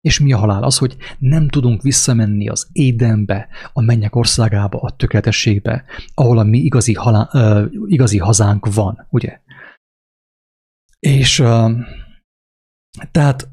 És 0.00 0.20
mi 0.20 0.32
a 0.32 0.38
halál? 0.38 0.62
Az, 0.62 0.78
hogy 0.78 0.96
nem 1.18 1.48
tudunk 1.48 1.82
visszamenni 1.82 2.48
az 2.48 2.68
édenbe, 2.72 3.48
a 3.72 3.80
mennyek 3.80 4.16
országába, 4.16 4.80
a 4.80 4.96
tökéletességbe, 4.96 5.84
ahol 6.14 6.38
a 6.38 6.42
mi 6.42 6.58
igazi, 6.58 6.94
halá, 6.94 7.28
uh, 7.32 7.72
igazi 7.86 8.18
hazánk 8.18 8.74
van, 8.74 9.06
ugye? 9.10 9.40
És 10.98 11.38
uh, 11.38 11.70
tehát 13.10 13.51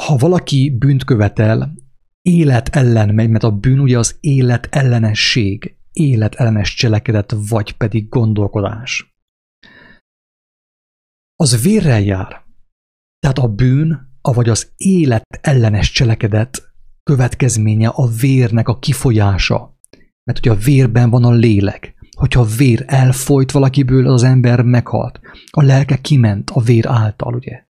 ha 0.00 0.16
valaki 0.16 0.70
bűnt 0.70 1.04
követel, 1.04 1.74
élet 2.22 2.68
ellen 2.68 3.14
megy, 3.14 3.30
mert 3.30 3.44
a 3.44 3.50
bűn 3.50 3.78
ugye 3.78 3.98
az 3.98 4.16
élet 4.20 4.66
ellenesség, 4.70 5.76
élet 5.92 6.34
ellenes 6.34 6.74
cselekedet, 6.74 7.34
vagy 7.48 7.76
pedig 7.76 8.08
gondolkodás. 8.08 9.14
Az 11.36 11.62
vérrel 11.62 12.00
jár. 12.00 12.44
Tehát 13.18 13.38
a 13.38 13.48
bűn, 13.48 14.12
avagy 14.20 14.48
az 14.48 14.72
élet 14.76 15.38
ellenes 15.40 15.90
cselekedet 15.90 16.72
következménye 17.02 17.88
a 17.88 18.06
vérnek 18.06 18.68
a 18.68 18.78
kifolyása. 18.78 19.78
Mert 20.24 20.38
ugye 20.38 20.50
a 20.50 20.54
vérben 20.54 21.10
van 21.10 21.24
a 21.24 21.30
lélek. 21.30 21.94
Hogyha 22.16 22.40
a 22.40 22.44
vér 22.56 22.84
elfolyt 22.86 23.50
valakiből, 23.50 24.06
az 24.06 24.22
ember 24.22 24.62
meghalt. 24.62 25.20
A 25.50 25.62
lelke 25.62 26.00
kiment 26.00 26.50
a 26.50 26.60
vér 26.60 26.86
által, 26.86 27.34
ugye? 27.34 27.66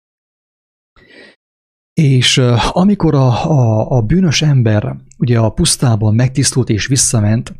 És 1.93 2.37
amikor 2.71 3.15
a, 3.15 3.51
a, 3.51 3.91
a 3.97 4.01
bűnös 4.01 4.41
ember 4.41 4.95
ugye 5.17 5.39
a 5.39 5.49
pusztában 5.49 6.15
megtisztult 6.15 6.69
és 6.69 6.87
visszament, 6.87 7.53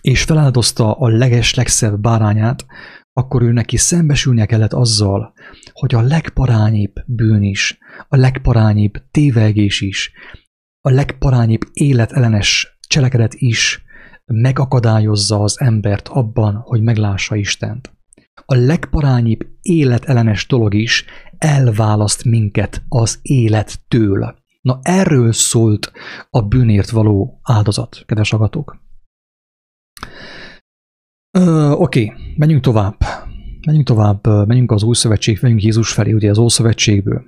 és 0.00 0.22
feláldozta 0.22 0.92
a 0.92 1.08
leges, 1.08 1.54
legszebb 1.54 2.00
bárányát, 2.00 2.66
akkor 3.12 3.42
ő 3.42 3.52
neki 3.52 3.76
szembesülnie 3.76 4.46
kellett 4.46 4.72
azzal, 4.72 5.32
hogy 5.72 5.94
a 5.94 6.00
legparányibb 6.00 6.92
bűn 7.06 7.42
is, 7.42 7.78
a 8.08 8.16
legparányibb 8.16 9.02
tévegés 9.10 9.80
is, 9.80 10.12
a 10.80 10.90
legparányibb 10.90 11.60
életellenes 11.72 12.78
cselekedet 12.86 13.34
is 13.34 13.82
megakadályozza 14.24 15.42
az 15.42 15.60
embert 15.60 16.08
abban, 16.08 16.54
hogy 16.54 16.82
meglássa 16.82 17.36
Istent. 17.36 17.92
A 18.44 18.54
legparányibb 18.54 19.46
életellenes 19.62 20.46
dolog 20.46 20.74
is 20.74 21.04
elválaszt 21.38 22.24
minket 22.24 22.82
az 22.88 23.18
élettől. 23.22 24.38
Na 24.60 24.78
erről 24.82 25.32
szólt 25.32 25.92
a 26.30 26.42
bűnért 26.42 26.90
való 26.90 27.40
áldozat, 27.42 28.02
kedves 28.06 28.32
agatók. 28.32 28.82
Oké, 31.30 32.04
okay, 32.04 32.12
menjünk 32.36 32.62
tovább. 32.62 32.96
Menjünk 33.66 33.86
tovább, 33.86 34.26
menjünk 34.26 34.70
az 34.70 34.82
új 34.82 34.94
szövetség, 34.94 35.38
menjünk 35.40 35.62
Jézus 35.62 35.92
felé, 35.92 36.12
ugye 36.12 36.30
az 36.30 36.38
Ószövetségből. 36.38 37.26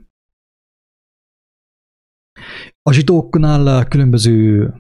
A 2.83 2.93
zsidóknál 2.93 3.89
különböző 3.89 4.75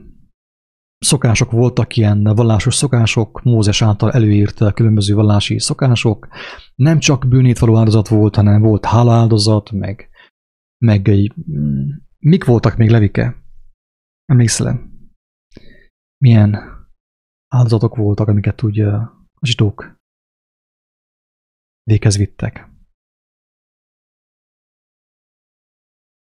szokások 1.00 1.50
voltak, 1.50 1.96
ilyen 1.96 2.24
vallásos 2.24 2.74
szokások, 2.74 3.42
Mózes 3.42 3.82
által 3.82 4.12
előírt 4.12 4.72
különböző 4.74 5.14
vallási 5.14 5.58
szokások. 5.58 6.28
Nem 6.74 6.98
csak 6.98 7.28
bűnét 7.28 7.58
való 7.58 7.76
áldozat 7.76 8.08
volt, 8.08 8.34
hanem 8.34 8.62
volt 8.62 8.84
hálaáldozat, 8.84 9.70
meg, 9.70 10.10
meg 10.78 11.08
egy... 11.08 11.34
Mm, 11.50 11.88
mik 12.18 12.44
voltak 12.44 12.76
még, 12.76 12.90
Levike? 12.90 13.36
Emlékszel? 14.24 14.90
Milyen 16.18 16.58
áldozatok 17.48 17.96
voltak, 17.96 18.28
amiket 18.28 18.62
úgy 18.62 18.80
a 18.80 19.26
zsidók 19.40 19.98
véghez 21.82 22.16
vittek? 22.16 22.68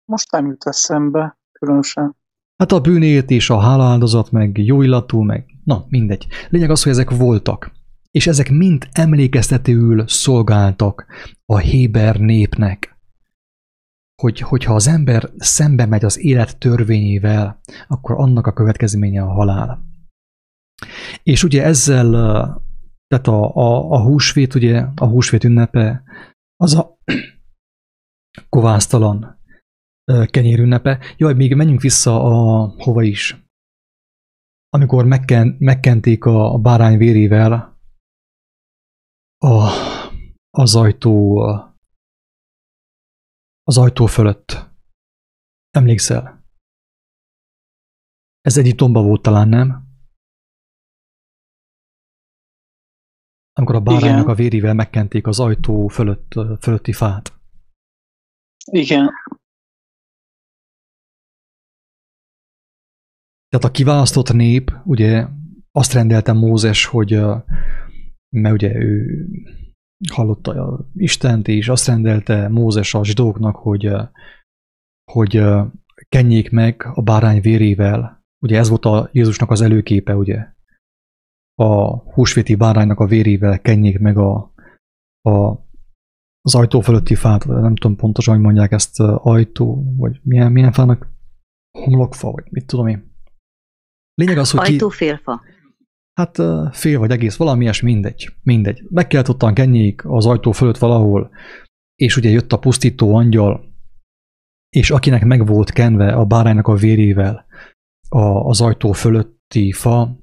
Most 0.06 0.32
nem 0.32 0.46
jut 0.46 0.64
eszembe, 0.64 1.38
különösen. 1.52 2.16
Hát 2.58 2.72
a 2.72 2.82
bűnért 2.82 3.30
és 3.30 3.50
a 3.50 3.60
hálaáldozat, 3.60 4.32
meg 4.32 4.58
jó 4.58 4.82
illatú, 4.82 5.22
meg 5.22 5.56
na, 5.64 5.86
mindegy. 5.90 6.28
Lényeg 6.50 6.70
az, 6.70 6.84
hogy 6.84 6.92
ezek 6.92 7.10
voltak. 7.10 7.72
És 8.12 8.28
ezek 8.28 8.50
mind 8.50 8.88
emlékeztetőül 8.92 10.08
szolgáltak 10.08 11.06
a 11.46 11.58
Héber 11.58 12.20
népnek. 12.20 12.98
Hogy, 14.22 14.40
hogyha 14.40 14.74
az 14.74 14.88
ember 14.88 15.30
szembe 15.38 15.86
megy 15.86 16.06
az 16.06 16.20
élet 16.20 16.58
törvényével, 16.58 17.60
akkor 17.88 18.16
annak 18.20 18.48
a 18.48 18.54
következménye 18.54 19.22
a 19.22 19.32
halál. 19.32 19.86
És 21.24 21.44
ugye 21.44 21.64
ezzel, 21.64 22.12
tehát 23.08 23.28
a, 23.28 23.56
a, 23.56 23.92
a 23.92 24.02
húsvét, 24.02 24.56
ugye 24.56 24.86
a 24.96 25.06
húsvét 25.06 25.44
ünnepe, 25.44 26.04
az 26.56 26.76
a 26.76 26.98
kovásztalan 28.50 29.40
kenyér 30.06 30.60
ünnepe. 30.60 31.00
Jaj, 31.18 31.34
még 31.34 31.56
menjünk 31.56 31.82
vissza 31.82 32.24
a 32.24 32.68
hova 32.78 33.04
is. 33.04 33.44
Amikor 34.70 35.06
megken, 35.06 35.56
megkenték 35.60 36.26
a, 36.26 36.54
a 36.54 36.58
bárány 36.58 36.98
vérével 36.98 37.80
a, 39.38 39.70
az 40.50 40.76
ajtó 40.76 41.40
az 43.64 43.78
ajtó 43.78 44.06
fölött. 44.06 44.70
Emlékszel? 45.70 46.44
Ez 48.42 48.58
egy 48.58 48.76
tomba 48.76 49.02
volt 49.04 49.22
talán, 49.22 49.48
nem? 49.48 49.84
Amikor 53.54 53.76
a 53.76 53.82
báránynak 53.82 54.20
Igen. 54.20 54.30
a 54.30 54.34
vérével 54.34 54.74
megkenték 54.74 55.28
az 55.28 55.40
ajtó 55.40 55.88
fölött, 55.88 56.34
fölötti 56.60 56.94
fát. 56.94 57.34
Igen. 58.72 59.10
Tehát 63.50 63.66
a 63.66 63.72
kiválasztott 63.72 64.34
nép, 64.34 64.72
ugye 64.86 65.28
azt 65.72 65.94
rendelte 65.94 66.34
Mózes, 66.34 66.86
hogy 66.86 67.22
mert 68.30 68.54
ugye 68.54 68.76
ő 68.76 69.26
hallotta 70.10 70.52
a 70.52 70.90
Istent, 70.94 71.48
és 71.48 71.70
azt 71.70 71.88
rendelte 71.88 72.48
Mózes 72.48 72.94
a 72.94 73.06
zsidóknak, 73.06 73.56
hogy, 73.56 73.92
hogy 75.12 75.44
kenjék 76.10 76.52
meg 76.52 76.92
a 76.94 77.02
bárány 77.02 77.42
vérével. 77.42 78.24
Ugye 78.46 78.58
ez 78.58 78.70
volt 78.70 78.86
a 78.86 79.10
Jézusnak 79.12 79.52
az 79.52 79.62
előképe, 79.62 80.16
ugye? 80.16 80.54
A 81.56 81.98
húsvéti 82.14 82.56
báránynak 82.56 83.00
a 83.00 83.06
vérével 83.08 83.62
kenjék 83.62 84.00
meg 84.00 84.18
a, 84.18 84.54
a 85.22 85.64
az 86.42 86.56
ajtó 86.56 86.80
fölötti 86.80 87.16
fát, 87.16 87.46
nem 87.46 87.76
tudom 87.76 87.98
pontosan, 87.98 88.34
hogy 88.34 88.44
mondják 88.44 88.72
ezt, 88.72 89.00
ajtó, 89.00 89.94
vagy 89.98 90.20
milyen, 90.24 90.52
milyen 90.52 90.72
fának, 90.72 91.12
homlokfa, 91.72 92.32
vagy 92.32 92.44
mit 92.50 92.66
tudom 92.66 92.88
én. 92.88 93.15
Lényeg 94.16 94.38
az, 94.38 94.52
hogy 94.52 94.60
Ajtó 94.60 94.88
ki... 94.88 94.96
félfa. 94.96 95.42
Hát 96.14 96.42
fél 96.72 97.00
vagy 97.00 97.12
egész, 97.12 97.36
valami 97.36 97.64
ilyesmi, 97.64 97.92
mindegy. 97.92 98.30
Mindegy. 98.44 98.84
Meg 98.90 99.08
kellett 99.08 99.30
ottan 99.30 99.54
kenjék 99.54 100.06
az 100.06 100.26
ajtó 100.26 100.52
fölött 100.52 100.78
valahol, 100.78 101.30
és 101.96 102.18
ugye 102.18 102.30
jött 102.30 102.52
a 102.52 102.60
pusztító 102.60 103.16
angyal, 103.16 103.74
és 104.70 104.92
akinek 104.92 105.26
meg 105.26 105.46
volt 105.46 105.72
kenve 105.72 106.14
a 106.14 106.26
báránynak 106.26 106.68
a 106.68 106.76
vérével 106.76 107.46
a, 108.10 108.20
az 108.20 108.62
ajtó 108.62 108.92
fölötti 108.92 109.72
fa, 109.72 110.18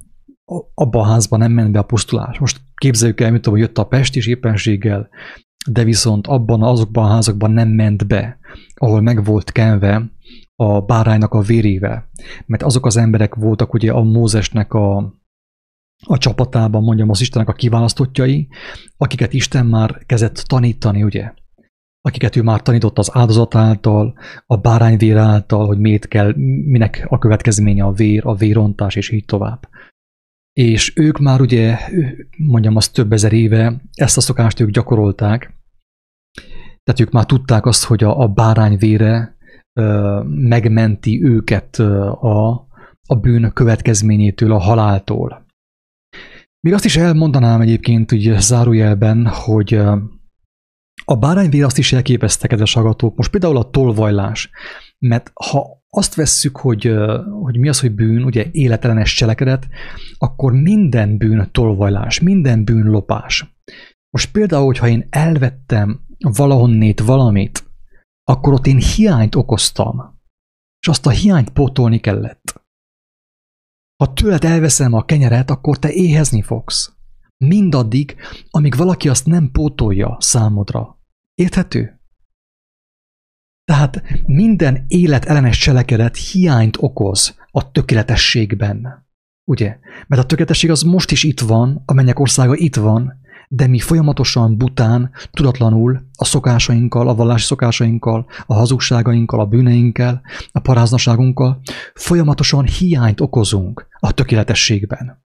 abban 0.73 1.01
a 1.01 1.07
házban 1.07 1.39
nem 1.39 1.51
ment 1.51 1.71
be 1.71 1.79
a 1.79 1.83
pusztulás. 1.83 2.39
Most 2.39 2.61
képzeljük 2.75 3.21
el, 3.21 3.31
mint 3.31 3.45
hogy 3.45 3.59
jött 3.59 3.77
a 3.77 3.83
Pest 3.87 4.15
is 4.15 4.27
éppenséggel, 4.27 5.09
de 5.67 5.83
viszont 5.83 6.27
abban 6.27 6.63
azokban 6.63 7.05
a 7.05 7.09
házakban 7.09 7.51
nem 7.51 7.69
ment 7.69 8.07
be, 8.07 8.39
ahol 8.75 9.01
meg 9.01 9.23
volt 9.23 9.51
kenve 9.51 10.11
a 10.63 10.81
báránynak 10.81 11.33
a 11.33 11.41
vérével. 11.41 12.09
Mert 12.45 12.63
azok 12.63 12.85
az 12.85 12.97
emberek 12.97 13.35
voltak 13.35 13.73
ugye 13.73 13.91
a 13.91 14.03
Mózesnek 14.03 14.73
a, 14.73 14.97
a 16.05 16.17
csapatában, 16.17 16.83
mondjam 16.83 17.09
az 17.09 17.21
Istennek 17.21 17.49
a 17.49 17.53
kiválasztottjai, 17.53 18.47
akiket 18.97 19.33
Isten 19.33 19.65
már 19.65 20.05
kezdett 20.05 20.35
tanítani, 20.35 21.03
ugye? 21.03 21.33
Akiket 22.01 22.35
ő 22.35 22.41
már 22.41 22.61
tanított 22.61 22.97
az 22.97 23.09
áldozat 23.13 23.55
által, 23.55 24.17
a 24.45 24.57
bárányvér 24.57 25.17
által, 25.17 25.65
hogy 25.65 25.79
miért 25.79 26.07
kell, 26.07 26.33
minek 26.65 27.05
a 27.09 27.17
következménye 27.17 27.83
a 27.83 27.91
vér, 27.91 28.21
a 28.25 28.35
vérontás, 28.35 28.95
és 28.95 29.09
így 29.09 29.25
tovább. 29.25 29.69
És 30.53 30.93
ők 30.95 31.19
már 31.19 31.41
ugye, 31.41 31.77
mondjam 32.37 32.75
azt 32.75 32.93
több 32.93 33.11
ezer 33.11 33.33
éve, 33.33 33.81
ezt 33.93 34.17
a 34.17 34.21
szokást 34.21 34.59
ők 34.59 34.69
gyakorolták, 34.69 35.53
tehát 36.83 36.99
ők 36.99 37.11
már 37.11 37.25
tudták 37.25 37.65
azt, 37.65 37.83
hogy 37.83 38.03
a, 38.03 38.19
a 38.19 38.27
bárány 38.27 38.77
vére 38.77 39.37
megmenti 40.25 41.23
őket 41.23 41.79
a, 41.79 42.67
a 43.07 43.15
bűn 43.15 43.51
következményétől, 43.53 44.51
a 44.51 44.57
haláltól. 44.57 45.45
Még 46.59 46.73
azt 46.73 46.85
is 46.85 46.97
elmondanám 46.97 47.61
egyébként 47.61 48.11
ugye 48.11 48.39
zárójelben, 48.39 49.27
hogy 49.27 49.73
a 51.05 51.15
bárányvér 51.15 51.63
azt 51.63 51.77
is 51.77 51.93
elképezte, 51.93 52.47
kedves 52.47 52.75
agatók, 52.75 53.15
most 53.15 53.31
például 53.31 53.57
a 53.57 53.69
tolvajlás, 53.69 54.49
mert 54.99 55.31
ha 55.33 55.83
azt 55.89 56.15
vesszük, 56.15 56.57
hogy, 56.57 56.95
hogy 57.41 57.57
mi 57.57 57.69
az, 57.69 57.79
hogy 57.79 57.91
bűn, 57.91 58.23
ugye 58.23 58.45
életelenes 58.51 59.13
cselekedet, 59.13 59.67
akkor 60.17 60.53
minden 60.53 61.17
bűn 61.17 61.47
tolvajlás, 61.51 62.19
minden 62.19 62.63
bűn 62.63 62.89
lopás. 62.89 63.55
Most 64.09 64.31
például, 64.31 64.65
hogyha 64.65 64.87
én 64.87 65.07
elvettem 65.09 65.99
valahonnét 66.17 66.99
valamit, 66.99 67.63
akkor 68.23 68.53
ott 68.53 68.67
én 68.67 68.77
hiányt 68.77 69.35
okoztam, 69.35 70.21
és 70.79 70.87
azt 70.87 71.05
a 71.05 71.09
hiányt 71.09 71.49
pótolni 71.49 71.99
kellett. 71.99 72.61
Ha 73.95 74.13
tőled 74.13 74.43
elveszem 74.43 74.93
a 74.93 75.05
kenyeret, 75.05 75.49
akkor 75.49 75.77
te 75.77 75.91
éhezni 75.91 76.41
fogsz. 76.41 76.93
Mindaddig, 77.37 78.15
amíg 78.49 78.75
valaki 78.75 79.09
azt 79.09 79.25
nem 79.25 79.51
pótolja 79.51 80.17
számodra. 80.19 80.99
Érthető? 81.33 82.01
Tehát 83.63 84.03
minden 84.25 84.85
életellenes 84.87 85.57
cselekedet 85.57 86.17
hiányt 86.17 86.77
okoz 86.79 87.37
a 87.51 87.71
tökéletességben. 87.71 89.07
Ugye? 89.43 89.79
Mert 90.07 90.21
a 90.21 90.25
tökéletesség 90.25 90.69
az 90.69 90.81
most 90.81 91.11
is 91.11 91.23
itt 91.23 91.39
van, 91.39 91.83
a 91.85 91.93
mennyek 91.93 92.19
országa 92.19 92.55
itt 92.55 92.75
van, 92.75 93.21
de 93.55 93.67
mi 93.67 93.79
folyamatosan 93.79 94.57
bután, 94.57 95.11
tudatlanul 95.31 96.05
a 96.15 96.25
szokásainkkal, 96.25 97.07
a 97.07 97.15
vallási 97.15 97.45
szokásainkkal, 97.45 98.25
a 98.45 98.53
hazugságainkkal, 98.53 99.39
a 99.39 99.45
bűneinkkel, 99.45 100.21
a 100.51 100.59
paráznaságunkkal 100.59 101.61
folyamatosan 101.93 102.65
hiányt 102.65 103.21
okozunk 103.21 103.87
a 103.99 104.11
tökéletességben. 104.11 105.23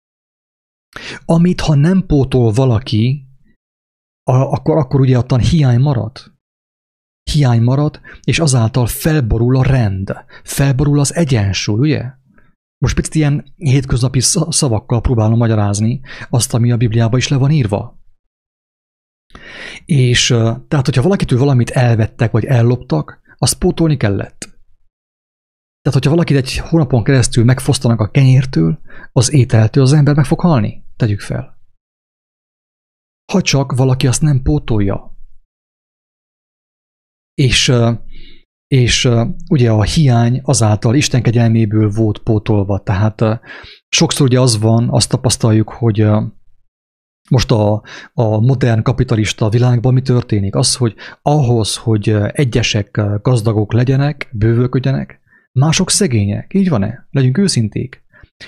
Amit 1.24 1.60
ha 1.60 1.74
nem 1.74 2.06
pótol 2.06 2.52
valaki, 2.52 3.28
akkor, 4.22 4.76
akkor 4.76 5.00
ugye 5.00 5.18
ottan 5.18 5.40
hiány 5.40 5.80
marad. 5.80 6.32
Hiány 7.30 7.62
marad, 7.62 8.00
és 8.22 8.38
azáltal 8.38 8.86
felborul 8.86 9.56
a 9.56 9.62
rend, 9.62 10.14
felborul 10.42 10.98
az 10.98 11.14
egyensúly, 11.14 11.78
ugye? 11.78 12.10
Most 12.78 12.94
picit 12.94 13.14
ilyen 13.14 13.44
hétköznapi 13.56 14.20
szavakkal 14.48 15.00
próbálom 15.00 15.38
magyarázni 15.38 16.00
azt, 16.30 16.54
ami 16.54 16.72
a 16.72 16.76
Bibliában 16.76 17.18
is 17.18 17.28
le 17.28 17.36
van 17.36 17.50
írva. 17.50 18.02
És 19.84 20.26
tehát, 20.68 20.84
hogyha 20.84 21.02
valakitől 21.02 21.38
valamit 21.38 21.70
elvettek, 21.70 22.30
vagy 22.30 22.44
elloptak, 22.44 23.20
azt 23.38 23.58
pótolni 23.58 23.96
kellett. 23.96 24.38
Tehát, 25.80 25.98
hogyha 25.98 26.10
valakit 26.10 26.36
egy 26.36 26.56
hónapon 26.56 27.04
keresztül 27.04 27.44
megfosztanak 27.44 28.00
a 28.00 28.10
kenyértől, 28.10 28.80
az 29.12 29.32
ételtől, 29.32 29.82
az 29.82 29.92
ember 29.92 30.14
meg 30.14 30.24
fog 30.24 30.40
halni. 30.40 30.84
Tegyük 30.96 31.20
fel. 31.20 31.58
Ha 33.32 33.42
csak 33.42 33.72
valaki 33.72 34.06
azt 34.06 34.22
nem 34.22 34.42
pótolja. 34.42 35.16
És, 37.34 37.72
és 38.66 39.08
ugye 39.50 39.70
a 39.70 39.82
hiány 39.82 40.40
azáltal 40.42 40.94
Isten 40.94 41.22
kegyelméből 41.22 41.90
volt 41.90 42.18
pótolva. 42.18 42.82
Tehát 42.82 43.40
sokszor 43.88 44.26
ugye 44.26 44.40
az 44.40 44.58
van, 44.58 44.88
azt 44.90 45.08
tapasztaljuk, 45.08 45.70
hogy 45.70 46.06
most 47.30 47.50
a, 47.50 47.82
a 48.12 48.40
modern 48.40 48.82
kapitalista 48.82 49.48
világban 49.48 49.92
mi 49.92 50.02
történik? 50.02 50.54
Az, 50.54 50.76
hogy 50.76 50.94
ahhoz, 51.22 51.76
hogy 51.76 52.16
egyesek 52.32 53.00
gazdagok 53.22 53.72
legyenek, 53.72 54.28
bővölködjenek, 54.32 55.20
mások 55.52 55.90
szegények. 55.90 56.54
Így 56.54 56.68
van-e? 56.68 57.08
Legyünk 57.10 57.38
őszinték. 57.38 58.02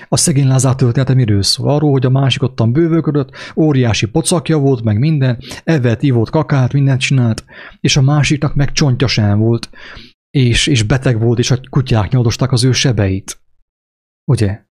A 0.09 0.17
szegény 0.17 0.47
Lázár 0.47 0.75
története 0.75 1.13
miről 1.13 1.43
szól? 1.43 1.69
Arról, 1.69 1.91
hogy 1.91 2.05
a 2.05 2.09
másik 2.09 2.43
ottan 2.43 2.71
bővölködött, 2.71 3.31
óriási 3.55 4.05
pocakja 4.05 4.57
volt, 4.57 4.83
meg 4.83 4.99
minden, 4.99 5.37
evett, 5.63 6.01
ivott, 6.01 6.29
kakát, 6.29 6.73
mindent 6.73 6.99
csinált, 6.99 7.45
és 7.79 7.97
a 7.97 8.01
másiknak 8.01 8.55
meg 8.55 8.71
csontja 8.71 9.07
sem 9.07 9.39
volt, 9.39 9.69
és, 10.29 10.67
és 10.67 10.83
beteg 10.83 11.19
volt, 11.19 11.39
és 11.39 11.51
a 11.51 11.59
kutyák 11.69 12.11
nyoldosták 12.11 12.51
az 12.51 12.63
ő 12.63 12.71
sebeit. 12.71 13.39
Ugye? 14.25 14.66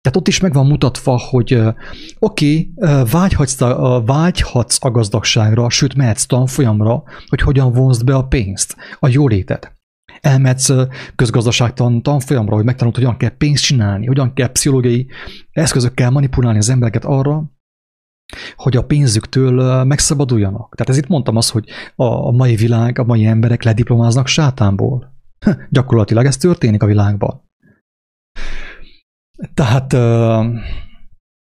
Tehát 0.00 0.18
ott 0.18 0.28
is 0.28 0.40
meg 0.40 0.52
van 0.52 0.66
mutatva, 0.66 1.18
hogy 1.18 1.62
oké, 2.18 2.70
okay, 2.74 3.04
vágyhatsz, 3.10 3.60
a, 3.60 4.02
vágyhatsz 4.06 4.84
a 4.84 4.90
gazdagságra, 4.90 5.70
sőt 5.70 5.94
mehetsz 5.94 6.26
tanfolyamra, 6.26 7.02
hogy 7.26 7.40
hogyan 7.40 7.72
vonzd 7.72 8.04
be 8.04 8.14
a 8.14 8.26
pénzt, 8.26 8.76
a 8.98 9.08
jólétet. 9.08 9.72
Elmehetsz 10.20 10.72
közgazdaságtan 11.16 12.02
tanfolyamra, 12.02 12.54
hogy 12.54 12.64
megtanult, 12.64 12.94
hogyan 12.94 13.16
kell 13.16 13.36
pénzt 13.36 13.64
csinálni, 13.64 14.06
hogyan 14.06 14.32
kell 14.32 14.52
pszichológiai 14.52 15.06
eszközökkel 15.50 16.10
manipulálni 16.10 16.58
az 16.58 16.68
embereket 16.68 17.04
arra, 17.04 17.44
hogy 18.56 18.76
a 18.76 18.84
pénzüktől 18.84 19.84
megszabaduljanak. 19.84 20.74
Tehát 20.74 20.92
ez 20.92 20.96
itt 20.96 21.08
mondtam 21.08 21.36
azt, 21.36 21.50
hogy 21.50 21.68
a 21.94 22.30
mai 22.30 22.56
világ, 22.56 22.98
a 22.98 23.04
mai 23.04 23.24
emberek 23.24 23.62
lediplomáznak 23.62 24.26
sátánból. 24.26 25.14
Gyakorlatilag 25.70 26.24
ez 26.24 26.36
történik 26.36 26.82
a 26.82 26.86
világban. 26.86 27.49
Tehát 29.54 29.92
uh, 29.92 30.46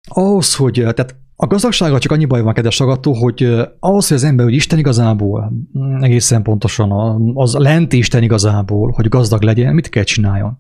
ahhoz, 0.08 0.56
hogy 0.56 0.74
tehát 0.74 1.15
a 1.36 1.48
gazdagsággal 1.48 2.00
csak 2.00 2.12
annyi 2.12 2.26
baj 2.26 2.41
van, 2.41 2.54
kedves 2.54 2.80
agató, 2.80 3.13
hogy 3.13 3.43
ahhoz, 3.80 4.08
hogy 4.08 4.17
az 4.17 4.24
ember, 4.24 4.46
hogy 4.46 4.54
Isten 4.54 4.80
igazából, 4.80 5.54
mm, 5.78 6.04
egészen 6.04 6.41
pontosan 6.43 6.91
az 7.36 7.54
lent 7.54 7.93
Isten 7.93 8.24
igazából, 8.24 8.91
hogy 8.91 9.08
gazdag 9.08 9.41
legyen, 9.41 9.74
mit 9.74 9.89
kell 9.89 10.04
csináljon? 10.04 10.60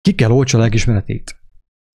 Ki 0.00 0.14
kell 0.14 0.30
olcsa 0.30 0.58
a 0.58 0.60
legismeretét. 0.60 1.36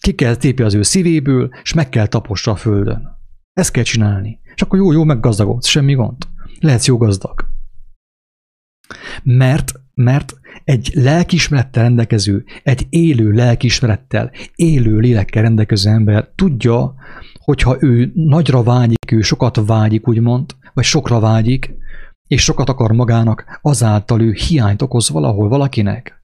Ki 0.03 0.13
kell 0.13 0.35
tépje 0.35 0.65
az 0.65 0.73
ő 0.73 0.81
szívéből, 0.81 1.49
és 1.63 1.73
meg 1.73 1.89
kell 1.89 2.07
tapossa 2.07 2.51
a 2.51 2.55
földön. 2.55 3.17
Ezt 3.53 3.71
kell 3.71 3.83
csinálni. 3.83 4.39
És 4.55 4.61
akkor 4.61 4.79
jó, 4.79 4.91
jó, 4.91 5.03
meg 5.03 5.19
gazdagodsz, 5.19 5.67
semmi 5.67 5.93
gond. 5.93 6.17
Lehetsz 6.59 6.87
jó 6.87 6.97
gazdag. 6.97 7.45
Mert, 9.23 9.73
mert 9.99 10.33
egy 10.63 10.91
lelkismerettel 10.93 11.83
rendelkező, 11.83 12.45
egy 12.63 12.85
élő 12.89 13.31
lelkismerettel, 13.31 14.31
élő 14.55 14.97
lélekkel 14.97 15.41
rendelkező 15.41 15.89
ember 15.89 16.29
tudja, 16.35 16.95
hogyha 17.33 17.77
ő 17.79 18.11
nagyra 18.15 18.63
vágyik, 18.63 19.11
ő 19.11 19.21
sokat 19.21 19.61
vágyik, 19.65 20.07
úgymond, 20.07 20.55
vagy 20.73 20.83
sokra 20.83 21.19
vágyik, 21.19 21.73
és 22.27 22.43
sokat 22.43 22.69
akar 22.69 22.91
magának, 22.91 23.59
azáltal 23.61 24.21
ő 24.21 24.31
hiányt 24.31 24.81
okoz 24.81 25.09
valahol 25.09 25.49
valakinek. 25.49 26.23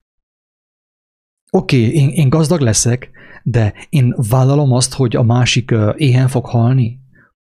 Oké, 1.50 1.86
okay, 1.86 1.96
én, 1.96 2.08
én 2.08 2.28
gazdag 2.28 2.60
leszek, 2.60 3.10
de 3.42 3.74
én 3.88 4.14
vállalom 4.28 4.72
azt, 4.72 4.94
hogy 4.94 5.16
a 5.16 5.22
másik 5.22 5.74
éhen 5.96 6.28
fog 6.28 6.46
halni, 6.46 7.00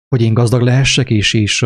hogy 0.08 0.22
én 0.22 0.34
gazdag 0.34 0.60
lehessek, 0.60 1.10
és, 1.10 1.34
és 1.34 1.62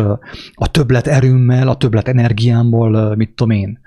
a 0.53 0.71
többlet 0.71 1.07
erőmmel, 1.07 1.67
a 1.67 1.77
többlet 1.77 2.07
energiámmal, 2.07 3.15
mit 3.15 3.29
tudom 3.35 3.57
én, 3.57 3.79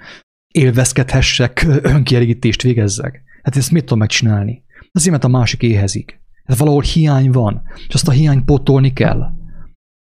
élvezkedhessek, 0.52 1.66
önkielégítést 1.82 2.62
végezzek. 2.62 3.22
Hát 3.42 3.56
ezt 3.56 3.70
mit 3.70 3.82
tudom 3.82 3.98
megcsinálni? 3.98 4.64
Azért, 4.92 5.10
mert 5.10 5.24
a 5.24 5.28
másik 5.28 5.62
éhezik. 5.62 6.20
Hát 6.44 6.58
valahol 6.58 6.82
hiány 6.82 7.30
van, 7.30 7.62
és 7.88 7.94
azt 7.94 8.08
a 8.08 8.10
hiányt 8.10 8.44
pótolni 8.44 8.92
kell. 8.92 9.22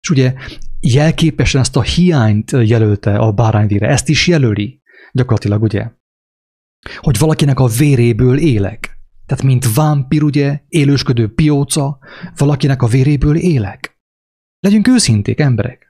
És 0.01 0.09
ugye 0.09 0.33
jelképesen 0.79 1.61
ezt 1.61 1.75
a 1.75 1.81
hiányt 1.81 2.51
jelölte 2.51 3.15
a 3.15 3.31
bárányvére, 3.31 3.87
ezt 3.87 4.09
is 4.09 4.27
jelöli 4.27 4.81
gyakorlatilag, 5.11 5.61
ugye? 5.61 5.91
Hogy 6.97 7.17
valakinek 7.17 7.59
a 7.59 7.67
véréből 7.67 8.37
élek. 8.37 8.99
Tehát 9.25 9.43
mint 9.43 9.73
vámpir, 9.73 10.23
ugye, 10.23 10.61
élősködő 10.67 11.33
pióca, 11.33 11.97
valakinek 12.35 12.81
a 12.81 12.87
véréből 12.87 13.35
élek. 13.35 13.99
Legyünk 14.59 14.87
őszinték, 14.87 15.39
emberek. 15.39 15.84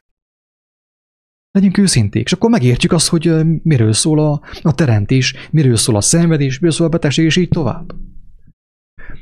Legyünk 1.55 1.77
őszinték, 1.77 2.25
és 2.25 2.33
akkor 2.33 2.49
megértjük 2.49 2.91
azt, 2.91 3.07
hogy 3.07 3.33
miről 3.63 3.93
szól 3.93 4.19
a, 4.19 4.41
a 4.61 4.73
teremtés, 4.73 5.33
miről 5.51 5.75
szól 5.75 5.95
a 5.95 6.01
szenvedés, 6.01 6.59
miről 6.59 6.71
szól 6.75 6.87
a 6.87 6.89
betegség, 6.89 7.25
és 7.25 7.35
így 7.35 7.49
tovább. 7.49 7.93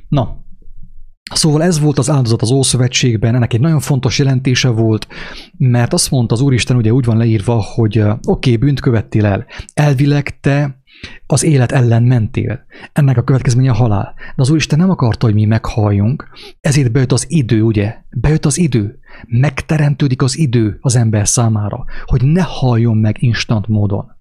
Na, 0.07 0.41
Szóval 1.33 1.63
ez 1.63 1.79
volt 1.79 1.97
az 1.97 2.09
áldozat 2.09 2.41
az 2.41 2.51
Ószövetségben, 2.51 3.35
ennek 3.35 3.53
egy 3.53 3.59
nagyon 3.59 3.79
fontos 3.79 4.19
jelentése 4.19 4.69
volt, 4.69 5.07
mert 5.57 5.93
azt 5.93 6.11
mondta 6.11 6.33
az 6.33 6.41
Úristen, 6.41 6.75
ugye 6.75 6.91
úgy 6.91 7.05
van 7.05 7.17
leírva, 7.17 7.61
hogy 7.61 7.99
oké, 7.99 8.19
okay, 8.21 8.57
bűnt 8.57 8.79
követtél 8.79 9.25
el, 9.25 9.45
elvileg 9.73 10.39
te 10.39 10.82
az 11.25 11.43
élet 11.43 11.71
ellen 11.71 12.03
mentél. 12.03 12.65
Ennek 12.93 13.17
a 13.17 13.23
következménye 13.23 13.71
a 13.71 13.73
halál. 13.73 14.13
De 14.17 14.41
az 14.41 14.49
Úristen 14.49 14.79
nem 14.79 14.89
akarta, 14.89 15.25
hogy 15.25 15.35
mi 15.35 15.45
meghalljunk, 15.45 16.29
ezért 16.61 16.91
bejött 16.91 17.11
az 17.11 17.25
idő, 17.27 17.61
ugye? 17.61 17.95
Bejött 18.09 18.45
az 18.45 18.57
idő. 18.57 18.99
Megteremtődik 19.27 20.21
az 20.21 20.37
idő 20.37 20.77
az 20.81 20.95
ember 20.95 21.27
számára, 21.27 21.85
hogy 22.05 22.23
ne 22.23 22.41
halljon 22.41 22.97
meg 22.97 23.15
instant 23.23 23.67
módon. 23.67 24.11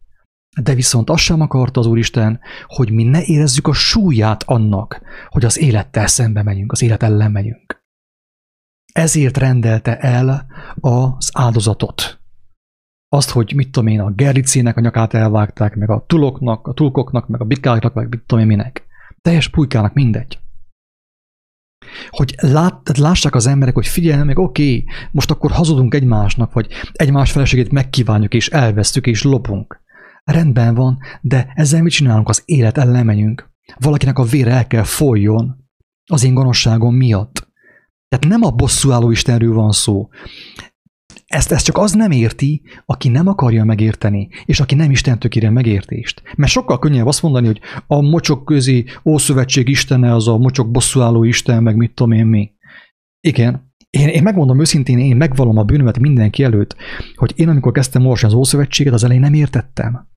De 0.62 0.75
viszont 0.75 1.11
azt 1.11 1.23
sem 1.23 1.40
akarta 1.40 1.81
az 1.81 1.87
Úristen, 1.87 2.40
hogy 2.66 2.90
mi 2.90 3.03
ne 3.03 3.23
érezzük 3.23 3.66
a 3.66 3.73
súlyát 3.73 4.42
annak, 4.42 5.01
hogy 5.29 5.45
az 5.45 5.59
élettel 5.59 6.07
szembe 6.07 6.42
megyünk, 6.42 6.73
az 6.73 6.83
élet 6.83 7.03
ellen 7.03 7.31
megyünk. 7.31 7.83
Ezért 8.92 9.37
rendelte 9.37 9.97
el 9.97 10.47
az 10.81 11.31
áldozatot. 11.33 12.21
Azt, 13.14 13.31
hogy 13.31 13.53
mit 13.55 13.70
tudom 13.70 13.88
én, 13.88 14.01
a 14.01 14.11
gerlicének 14.11 14.77
a 14.77 14.81
nyakát 14.81 15.14
elvágták, 15.14 15.77
meg 15.77 15.90
a 15.90 16.05
tuloknak, 16.07 16.66
a 16.66 16.72
tulkoknak, 16.72 17.29
meg 17.29 17.40
a 17.40 17.44
bikáknak, 17.44 17.94
meg 17.94 18.09
mit 18.09 18.22
tudom 18.27 18.42
én 18.44 18.51
minek. 18.57 18.87
Teljes 19.22 19.48
pulykának 19.48 19.94
mindegy. 19.94 20.38
Hogy 22.11 22.35
lát, 22.37 22.98
lássák 22.98 23.35
az 23.35 23.46
emberek, 23.46 23.75
hogy 23.75 23.87
figyelj 23.87 24.25
meg, 24.25 24.38
oké, 24.38 24.62
okay, 24.62 24.85
most 25.11 25.31
akkor 25.31 25.51
hazudunk 25.51 25.94
egymásnak, 25.94 26.53
vagy 26.53 26.68
egymás 26.92 27.33
feleségét 27.33 27.72
megkívánjuk, 27.72 28.35
és 28.35 28.48
elvesztük, 28.48 29.07
és 29.07 29.22
lopunk. 29.22 29.81
Rendben 30.25 30.75
van, 30.75 30.98
de 31.20 31.53
ezzel 31.55 31.83
mit 31.83 31.92
csinálunk? 31.92 32.29
Az 32.29 32.42
élet 32.44 32.79
ellen 32.79 33.05
megyünk. 33.05 33.51
Valakinek 33.79 34.18
a 34.18 34.25
vére 34.25 34.51
el 34.51 34.66
kell 34.66 34.85
folyjon 34.85 35.68
az 36.07 36.25
én 36.25 36.35
gonoszságom 36.35 36.94
miatt. 36.94 37.48
Tehát 38.09 38.27
nem 38.29 38.42
a 38.42 38.51
bosszúálló 38.51 39.11
Istenről 39.11 39.55
van 39.55 39.72
szó. 39.72 40.09
Ezt, 41.33 41.53
ezt 41.53 41.64
csak 41.64 41.79
az 41.79 41.92
nem 41.92 42.11
érti, 42.11 42.62
aki 42.87 43.09
nem 43.09 43.27
akarja 43.27 43.64
megérteni, 43.64 44.29
és 44.45 44.61
aki 44.61 44.75
nem 44.75 44.90
Isten 44.90 45.18
tökére 45.18 45.51
megértést. 45.51 46.23
Mert 46.37 46.51
sokkal 46.51 46.79
könnyebb 46.79 47.07
azt 47.07 47.23
mondani, 47.23 47.47
hogy 47.47 47.61
a 47.87 48.01
mocsok 48.01 48.45
közi 48.45 48.87
Ószövetség 49.05 49.68
Istene 49.68 50.14
az 50.14 50.29
a 50.29 50.37
mocsok 50.37 50.71
bosszúálló 50.71 51.25
Isten, 51.25 51.62
meg 51.62 51.77
mit 51.77 51.95
tudom 51.95 52.12
én 52.12 52.27
mi. 52.27 52.53
Igen, 53.21 53.75
én, 53.90 54.09
én 54.09 54.23
megmondom 54.23 54.61
őszintén, 54.61 54.99
én 54.99 55.16
megvalom 55.16 55.57
a 55.57 55.62
bűnömet 55.62 55.99
mindenki 55.99 56.42
előtt, 56.42 56.77
hogy 57.14 57.33
én 57.37 57.49
amikor 57.49 57.73
kezdtem 57.73 58.03
olvasni 58.03 58.29
az 58.29 58.35
Ószövetséget, 58.35 58.92
az 58.92 59.05
elején 59.05 59.23
nem 59.23 59.35
értettem. 59.35 60.09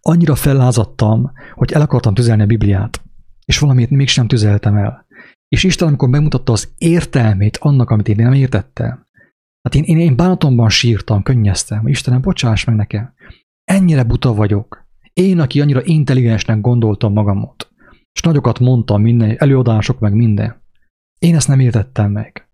Annyira 0.00 0.34
fellázadtam, 0.34 1.30
hogy 1.54 1.72
el 1.72 1.80
akartam 1.80 2.14
tüzelni 2.14 2.42
a 2.42 2.46
Bibliát, 2.46 3.02
és 3.44 3.58
valamit 3.58 3.90
mégsem 3.90 4.26
tüzeltem 4.26 4.76
el. 4.76 5.06
És 5.48 5.64
Isten, 5.64 5.88
amikor 5.88 6.08
megmutatta 6.08 6.52
az 6.52 6.68
értelmét 6.78 7.56
annak, 7.56 7.90
amit 7.90 8.08
én 8.08 8.16
nem 8.16 8.32
értettem, 8.32 9.05
hát 9.66 9.74
én, 9.74 9.82
én, 9.82 9.98
én 9.98 10.16
bánatomban 10.16 10.68
sírtam, 10.68 11.22
könnyeztem, 11.22 11.88
Istenem, 11.88 12.20
bocsáss 12.20 12.64
meg 12.64 12.76
nekem. 12.76 13.14
Ennyire 13.64 14.04
buta 14.04 14.34
vagyok. 14.34 14.84
Én, 15.12 15.40
aki 15.40 15.60
annyira 15.60 15.80
intelligensnek 15.84 16.60
gondoltam 16.60 17.12
magamot. 17.12 17.70
És 18.12 18.20
nagyokat 18.20 18.58
mondtam 18.58 19.02
minden, 19.02 19.34
előadások 19.38 19.98
meg 19.98 20.14
minden. 20.14 20.62
Én 21.18 21.34
ezt 21.34 21.48
nem 21.48 21.60
értettem 21.60 22.10
meg. 22.10 22.48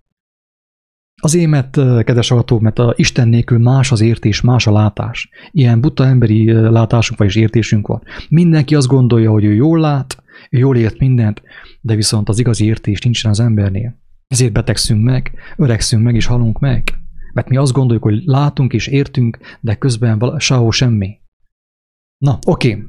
Azért, 1.22 1.51
mert, 1.51 1.70
kedves 2.05 2.29
hallgatók, 2.29 2.61
mert 2.61 2.79
a 2.79 2.92
Isten 2.96 3.29
nélkül 3.29 3.59
más 3.59 3.92
az 3.92 4.01
értés, 4.01 4.40
más 4.40 4.66
a 4.66 4.72
látás. 4.72 5.29
Ilyen 5.51 5.81
buta 5.81 6.07
emberi 6.07 6.53
látásunk 6.53 7.18
vagy 7.18 7.37
értésünk 7.37 7.87
van. 7.87 8.03
Mindenki 8.29 8.75
azt 8.75 8.87
gondolja, 8.87 9.31
hogy 9.31 9.44
ő 9.44 9.55
jól 9.55 9.81
lát, 9.81 10.22
ő 10.51 10.59
jól 10.59 10.77
ért 10.77 10.98
mindent, 10.98 11.42
de 11.81 11.94
viszont 11.94 12.29
az 12.29 12.38
igazi 12.38 12.64
értés 12.64 13.01
nincsen 13.01 13.31
az 13.31 13.40
embernél. 13.40 14.01
Ezért 14.27 14.53
betegszünk 14.53 15.05
meg, 15.05 15.33
öregszünk 15.57 16.03
meg 16.03 16.14
és 16.14 16.27
halunk 16.27 16.59
meg. 16.59 17.02
Mert 17.33 17.49
mi 17.49 17.57
azt 17.57 17.73
gondoljuk, 17.73 18.05
hogy 18.05 18.23
látunk 18.25 18.73
és 18.73 18.87
értünk, 18.87 19.38
de 19.61 19.75
közben 19.75 20.38
sehol 20.38 20.73
semmi. 20.73 21.21
Na, 22.18 22.38
oké. 22.47 22.71
Okay. 22.75 22.85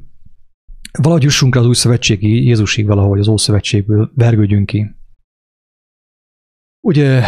Valahogy 1.01 1.23
jussunk 1.23 1.55
az 1.55 1.65
új 1.65 1.73
szövetségi 1.73 2.45
Jézusig 2.45 2.85
valahogy 2.85 3.19
az 3.19 3.27
Ószövetségből 3.27 4.11
vergődjünk 4.15 4.65
ki. 4.65 4.95
Ugye 6.87 7.23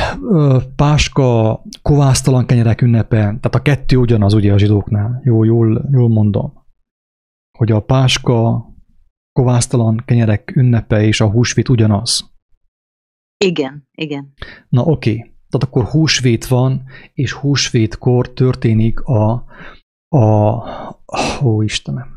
Páska 0.75 1.62
kovásztalan 1.82 2.45
kenyerek 2.45 2.82
ünnepe, 2.82 3.17
tehát 3.17 3.56
a 3.56 3.62
kettő 3.62 3.97
ugyanaz 3.97 4.34
ugye 4.34 4.54
a 4.54 4.58
zsidóknál, 4.58 5.21
jó, 5.23 5.43
jól, 5.43 5.89
jól 5.91 6.10
mondom, 6.10 6.54
hogy 7.58 7.71
a 7.71 7.84
Páska 7.84 8.65
kovásztalan 9.32 10.04
kenyerek 10.06 10.56
ünnepe 10.56 11.04
és 11.04 11.21
a 11.21 11.30
húsvét 11.30 11.69
ugyanaz. 11.69 12.34
Igen, 13.38 13.88
igen. 13.91 14.34
Na 14.69 14.84
oké, 14.84 15.12
okay. 15.12 15.35
Tehát 15.49 15.67
akkor 15.67 15.84
húsvét 15.84 16.47
van, 16.47 16.84
és 17.13 17.31
húsvétkor 17.31 18.34
történik 18.34 18.99
a, 18.99 19.45
a, 20.08 20.21
ó 21.43 21.62
Istenem, 21.62 22.15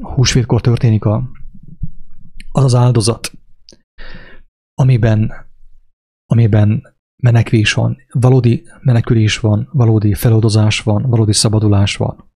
húsvétkor 0.00 0.60
történik 0.60 1.04
a, 1.04 1.30
az 2.52 2.64
az 2.64 2.74
áldozat, 2.74 3.32
amiben, 4.74 5.32
amiben 6.26 6.96
menekvés 7.22 7.72
van, 7.72 7.96
valódi 8.12 8.68
menekülés 8.80 9.38
van, 9.38 9.68
valódi 9.72 10.14
feloldozás 10.14 10.80
van, 10.80 11.02
valódi 11.02 11.32
szabadulás 11.32 11.96
van. 11.96 12.31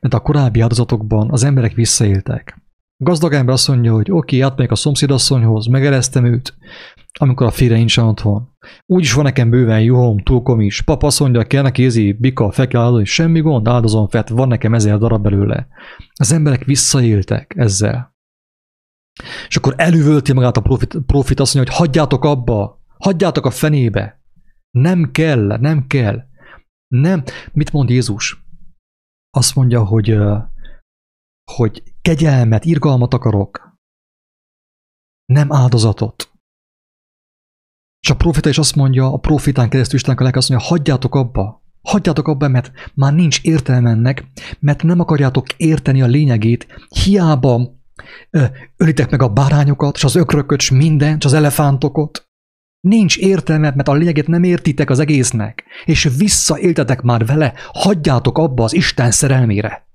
Mert 0.00 0.14
a 0.14 0.20
korábbi 0.20 0.60
áldozatokban 0.60 1.30
az 1.30 1.44
emberek 1.44 1.74
visszaéltek. 1.74 2.62
A 2.96 3.04
gazdag 3.04 3.32
ember 3.32 3.54
azt 3.54 3.68
mondja, 3.68 3.92
hogy 3.92 4.10
oké, 4.10 4.36
okay, 4.36 4.40
átmegyek 4.40 4.72
a 4.72 4.76
szomszédasszonyhoz, 4.76 5.66
megereztem 5.66 6.24
őt, 6.24 6.54
amikor 7.18 7.46
a 7.46 7.50
fére 7.50 7.76
nincs 7.76 7.96
otthon. 7.96 8.48
Úgyis 8.86 9.12
van 9.12 9.24
nekem 9.24 9.50
bőven 9.50 9.80
juhom, 9.80 10.18
túlkom 10.18 10.60
is. 10.60 10.82
Papa 10.82 11.06
azt 11.06 11.20
mondja, 11.20 11.42
kell 11.42 11.62
neki 11.62 11.82
ézi, 11.82 12.12
bika, 12.12 12.50
fel 12.50 12.68
kell 12.68 12.80
áldozni, 12.80 13.04
semmi 13.04 13.40
gond, 13.40 13.68
áldozom 13.68 14.08
fel, 14.08 14.24
van 14.28 14.48
nekem 14.48 14.74
ezer 14.74 14.98
darab 14.98 15.22
belőle. 15.22 15.66
Az 16.14 16.32
emberek 16.32 16.64
visszaéltek 16.64 17.54
ezzel. 17.56 18.14
És 19.48 19.56
akkor 19.56 19.74
elüvölti 19.76 20.32
magát 20.32 20.56
a 20.56 20.60
profit, 20.60 20.96
profit 21.06 21.40
azt 21.40 21.54
mondja, 21.54 21.72
hogy 21.72 21.86
hagyjátok 21.86 22.24
abba, 22.24 22.82
hagyjátok 22.98 23.46
a 23.46 23.50
fenébe. 23.50 24.22
Nem 24.70 25.10
kell, 25.10 25.58
nem 25.60 25.86
kell. 25.86 26.22
Nem. 26.88 27.22
Mit 27.52 27.72
mond 27.72 27.90
Jézus? 27.90 28.43
Azt 29.36 29.54
mondja, 29.54 29.84
hogy, 29.84 30.18
hogy 31.52 31.82
kegyelmet, 32.02 32.64
irgalmat 32.64 33.14
akarok. 33.14 33.78
Nem 35.24 35.52
áldozatot. 35.52 36.32
És 38.00 38.10
a 38.10 38.16
profita 38.16 38.48
is 38.48 38.58
azt 38.58 38.74
mondja, 38.74 39.12
a 39.12 39.16
profitán 39.18 39.68
keresztül 39.68 39.98
Istennek 39.98 40.20
a 40.20 40.22
lelke 40.22 40.38
azt 40.38 40.48
mondja, 40.48 40.68
hagyjátok 40.68 41.14
abba, 41.14 41.62
hagyjátok 41.82 42.28
abba, 42.28 42.48
mert 42.48 42.72
már 42.94 43.14
nincs 43.14 43.42
értelme 43.42 43.90
ennek, 43.90 44.24
mert 44.60 44.82
nem 44.82 45.00
akarjátok 45.00 45.52
érteni 45.56 46.02
a 46.02 46.06
lényegét, 46.06 46.66
hiába 46.88 47.80
ölitek 48.76 49.10
meg 49.10 49.22
a 49.22 49.32
bárányokat, 49.32 49.96
és 49.96 50.04
az 50.04 50.14
ökrököt, 50.14 50.60
és 50.60 50.70
minden, 50.70 51.16
és 51.16 51.24
az 51.24 51.32
elefántokot. 51.32 52.23
Nincs 52.84 53.18
értelme, 53.18 53.72
mert 53.74 53.88
a 53.88 53.92
lényegét 53.92 54.26
nem 54.26 54.42
értitek 54.42 54.90
az 54.90 54.98
egésznek, 54.98 55.64
és 55.84 56.08
visszaéltetek 56.18 57.02
már 57.02 57.26
vele, 57.26 57.52
hagyjátok 57.72 58.38
abba 58.38 58.64
az 58.64 58.74
Isten 58.74 59.10
szerelmére. 59.10 59.86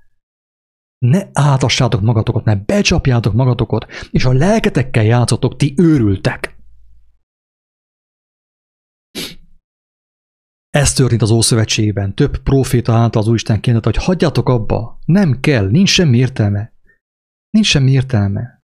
Ne 0.98 1.22
átassátok 1.34 2.02
magatokat, 2.02 2.44
ne 2.44 2.56
becsapjátok 2.56 3.34
magatokat, 3.34 3.86
és 4.12 4.26
a 4.26 4.34
lelketekkel 4.34 5.04
játszotok, 5.04 5.56
ti 5.56 5.74
őrültek. 5.78 6.58
Ez 10.70 10.94
történt 10.94 11.22
az 11.22 11.32
Ószövetségben. 11.32 12.16
Több 12.16 12.38
proféta 12.38 12.94
által 12.94 13.22
az 13.22 13.28
Úristen 13.28 13.62
kérdezte, 13.62 13.90
hogy 13.90 14.04
hagyjatok 14.04 14.50
abba. 14.50 15.00
Nem 15.06 15.40
kell, 15.40 15.70
nincs 15.70 15.90
semmi 15.90 16.18
értelme. 16.18 16.74
Nincs 17.50 17.68
semmi 17.68 17.92
értelme. 17.92 18.64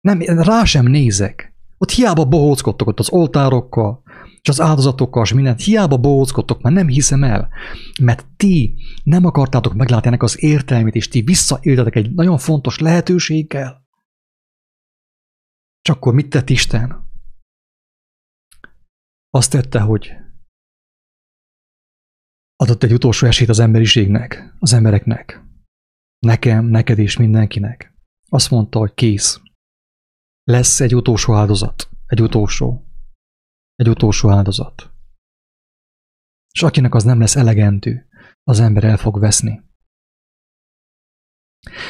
Nem, 0.00 0.20
rá 0.20 0.64
sem 0.64 0.86
nézek. 0.86 1.49
Ott 1.82 1.90
hiába 1.90 2.24
bohóckodtok 2.24 2.88
ott 2.88 2.98
az 2.98 3.10
oltárokkal, 3.10 4.02
és 4.42 4.48
az 4.48 4.60
áldozatokkal, 4.60 5.22
és 5.22 5.32
mindent, 5.32 5.60
hiába 5.60 5.98
bohóckodtok, 5.98 6.60
mert 6.60 6.74
nem 6.74 6.88
hiszem 6.88 7.24
el, 7.24 7.48
mert 8.00 8.26
ti 8.36 8.74
nem 9.04 9.24
akartátok 9.24 9.74
meglátni 9.74 10.08
ennek 10.08 10.22
az 10.22 10.42
értelmét, 10.42 10.94
és 10.94 11.08
ti 11.08 11.20
visszaéltetek 11.20 11.94
egy 11.94 12.14
nagyon 12.14 12.38
fontos 12.38 12.78
lehetőséggel. 12.78 13.86
Csak 15.80 15.96
akkor 15.96 16.14
mit 16.14 16.30
tett 16.30 16.50
Isten? 16.50 17.08
Azt 19.30 19.50
tette, 19.50 19.80
hogy 19.80 20.12
adott 22.56 22.82
egy 22.82 22.92
utolsó 22.92 23.26
esélyt 23.26 23.48
az 23.48 23.58
emberiségnek, 23.58 24.54
az 24.58 24.72
embereknek. 24.72 25.44
Nekem, 26.18 26.64
neked 26.66 26.98
és 26.98 27.16
mindenkinek. 27.16 27.94
Azt 28.28 28.50
mondta, 28.50 28.78
hogy 28.78 28.94
kész. 28.94 29.40
Lesz 30.44 30.80
egy 30.80 30.94
utolsó 30.94 31.34
áldozat. 31.34 31.90
Egy 32.06 32.22
utolsó. 32.22 32.86
Egy 33.74 33.88
utolsó 33.88 34.30
áldozat. 34.30 34.90
És 36.52 36.62
akinek 36.62 36.94
az 36.94 37.04
nem 37.04 37.20
lesz 37.20 37.36
elegendő, 37.36 38.08
az 38.42 38.60
ember 38.60 38.84
el 38.84 38.96
fog 38.96 39.18
veszni. 39.18 39.62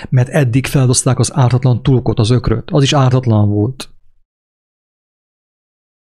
Mert 0.09 0.29
eddig 0.29 0.67
feldozták 0.67 1.19
az 1.19 1.33
ártatlan 1.33 1.83
tulkot, 1.83 2.19
az 2.19 2.31
ökröt. 2.31 2.71
Az 2.71 2.83
is 2.83 2.93
ártatlan 2.93 3.49
volt. 3.49 3.95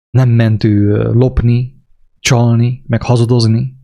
Nem 0.09 0.29
ment 0.29 0.63
ő 0.63 1.11
lopni, 1.11 1.85
csalni, 2.19 2.83
meg 2.87 3.01
hazudozni, 3.01 3.75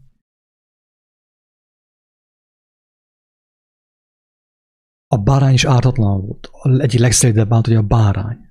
A 5.14 5.18
bárány 5.18 5.54
is 5.54 5.66
ártatlan 5.66 6.22
volt. 6.22 6.50
Egyik 6.82 7.00
legszelidebb 7.00 7.54
állt, 7.54 7.66
hogy 7.66 7.76
a 7.76 7.82
bárány. 7.82 8.50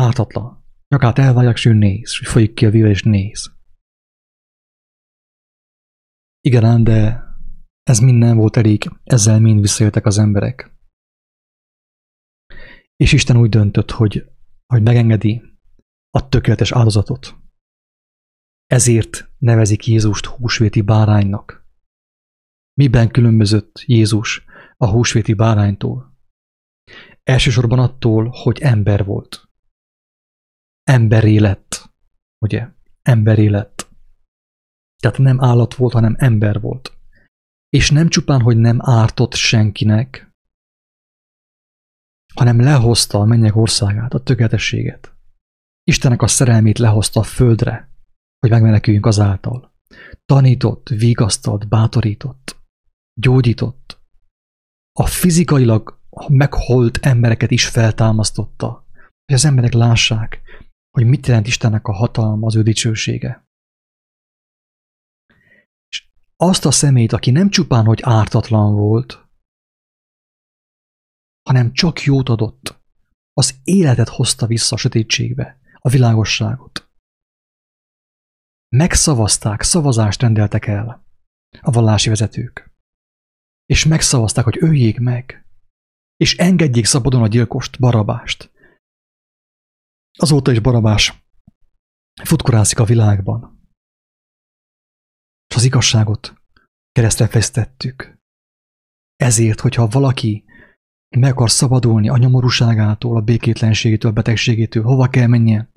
Ártatlan. 0.00 0.64
Nyakát 0.88 1.18
elvágják, 1.18 1.54
és 1.56 1.64
ő 1.64 1.72
néz, 1.72 2.16
és 2.20 2.28
folyik 2.28 2.54
ki 2.54 2.66
a 2.66 2.70
víz, 2.70 2.84
és 2.84 3.02
néz. 3.02 3.56
Igen, 6.40 6.84
de 6.84 7.22
ez 7.82 7.98
minden 7.98 8.36
volt 8.36 8.56
elég, 8.56 8.90
ezzel 9.04 9.40
mind 9.40 9.60
visszajöttek 9.60 10.06
az 10.06 10.18
emberek. 10.18 10.76
És 12.96 13.12
Isten 13.12 13.36
úgy 13.36 13.48
döntött, 13.48 13.90
hogy, 13.90 14.30
hogy 14.66 14.82
megengedi 14.82 15.42
a 16.10 16.28
tökéletes 16.28 16.72
áldozatot. 16.72 17.34
Ezért 18.66 19.30
nevezik 19.38 19.86
Jézust 19.86 20.26
húsvéti 20.26 20.80
báránynak. 20.80 21.66
Miben 22.80 23.08
különbözött 23.08 23.80
Jézus 23.86 24.44
a 24.76 24.86
húsvéti 24.86 25.34
báránytól. 25.34 26.18
Elsősorban 27.22 27.78
attól, 27.78 28.28
hogy 28.28 28.60
ember 28.60 29.04
volt. 29.04 29.43
Emberé 30.84 31.38
lett, 31.38 31.92
ugye? 32.38 32.68
Emberé 33.02 33.46
lett. 33.46 33.88
Tehát 35.02 35.18
nem 35.18 35.42
állat 35.44 35.74
volt, 35.74 35.92
hanem 35.92 36.14
ember 36.18 36.60
volt. 36.60 36.98
És 37.68 37.90
nem 37.90 38.08
csupán, 38.08 38.40
hogy 38.40 38.56
nem 38.56 38.78
ártott 38.80 39.34
senkinek, 39.34 40.30
hanem 42.34 42.60
lehozta 42.60 43.18
a 43.18 43.24
mennyek 43.24 43.56
országát, 43.56 44.14
a 44.14 44.22
tökéletességet. 44.22 45.14
Istenek 45.84 46.22
a 46.22 46.26
szerelmét 46.26 46.78
lehozta 46.78 47.20
a 47.20 47.22
földre, 47.22 47.90
hogy 48.38 48.50
megmeneküljünk 48.50 49.06
azáltal. 49.06 49.74
Tanított, 50.24 50.88
vigasztalt, 50.88 51.68
bátorított, 51.68 52.56
gyógyított, 53.20 54.02
a 54.98 55.06
fizikailag 55.06 56.00
megholt 56.28 56.98
embereket 57.02 57.50
is 57.50 57.68
feltámasztotta, 57.68 58.86
hogy 59.24 59.34
az 59.34 59.44
emberek 59.44 59.72
lássák, 59.72 60.42
hogy 60.94 61.06
mit 61.06 61.26
jelent 61.26 61.46
Istennek 61.46 61.86
a 61.86 61.92
hatalma, 61.92 62.46
az 62.46 62.56
ő 62.56 62.62
dicsősége. 62.62 63.46
És 65.88 66.08
azt 66.36 66.64
a 66.64 66.70
szemét, 66.70 67.12
aki 67.12 67.30
nem 67.30 67.50
csupán, 67.50 67.84
hogy 67.84 68.00
ártatlan 68.02 68.74
volt, 68.74 69.28
hanem 71.42 71.72
csak 71.72 72.02
jót 72.02 72.28
adott, 72.28 72.82
az 73.32 73.60
életet 73.64 74.08
hozta 74.08 74.46
vissza 74.46 74.74
a 74.74 74.78
sötétségbe, 74.78 75.60
a 75.78 75.88
világosságot. 75.88 76.88
Megszavazták, 78.76 79.62
szavazást 79.62 80.20
rendeltek 80.20 80.66
el 80.66 81.06
a 81.60 81.70
vallási 81.70 82.08
vezetők 82.08 82.74
és 83.66 83.84
megszavazták, 83.84 84.44
hogy 84.44 84.58
öljék 84.60 84.98
meg, 84.98 85.46
és 86.16 86.36
engedjék 86.36 86.84
szabadon 86.84 87.22
a 87.22 87.28
gyilkost, 87.28 87.78
Barabást. 87.78 88.52
Azóta 90.18 90.52
is 90.52 90.60
Barabás 90.60 91.24
futkorászik 92.22 92.78
a 92.78 92.84
világban. 92.84 93.68
És 95.48 95.56
az 95.56 95.64
igazságot 95.64 96.34
keresztre 96.92 97.28
fesztettük. 97.28 98.18
Ezért, 99.16 99.60
hogyha 99.60 99.86
valaki 99.86 100.44
meg 101.16 101.32
akar 101.32 101.50
szabadulni 101.50 102.08
a 102.08 102.16
nyomorúságától, 102.16 103.16
a 103.16 103.20
békétlenségétől, 103.20 104.10
a 104.10 104.14
betegségétől, 104.14 104.82
hova 104.82 105.08
kell 105.08 105.26
mennie? 105.26 105.72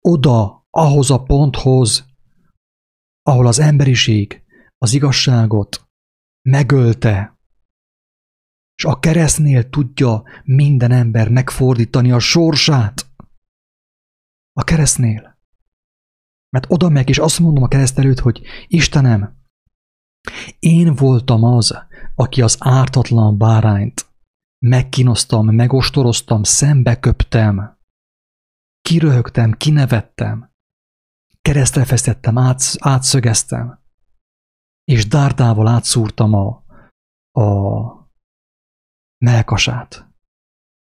Oda, 0.00 0.66
ahhoz 0.70 1.10
a 1.10 1.22
ponthoz, 1.22 2.06
ahol 3.22 3.46
az 3.46 3.58
emberiség 3.58 4.42
az 4.78 4.92
igazságot, 4.92 5.88
megölte. 6.48 7.38
És 8.76 8.84
a 8.84 8.98
keresztnél 8.98 9.68
tudja 9.68 10.22
minden 10.44 10.90
ember 10.90 11.28
megfordítani 11.28 12.12
a 12.12 12.18
sorsát. 12.18 13.13
A 14.56 14.64
keresztnél. 14.64 15.38
Mert 16.48 16.66
oda 16.68 16.88
meg, 16.88 17.08
és 17.08 17.18
azt 17.18 17.38
mondom 17.38 17.62
a 17.62 17.68
kereszt 17.68 17.98
előtt, 17.98 18.18
hogy 18.18 18.42
Istenem, 18.66 19.42
én 20.58 20.94
voltam 20.94 21.44
az, 21.44 21.86
aki 22.14 22.42
az 22.42 22.56
ártatlan 22.58 23.38
bárányt 23.38 24.06
megkínoztam, 24.66 25.46
megostoroztam, 25.46 26.42
szembeköptem, 26.42 27.78
kiröhögtem, 28.80 29.52
kinevettem, 29.52 30.52
keresztre 31.42 31.84
feszettem, 31.84 32.38
átszögeztem 32.78 33.82
és 34.84 35.08
dárdával 35.08 35.68
átszúrtam 35.68 36.32
a, 36.32 36.64
a 37.40 38.10
melkasát. 39.24 40.08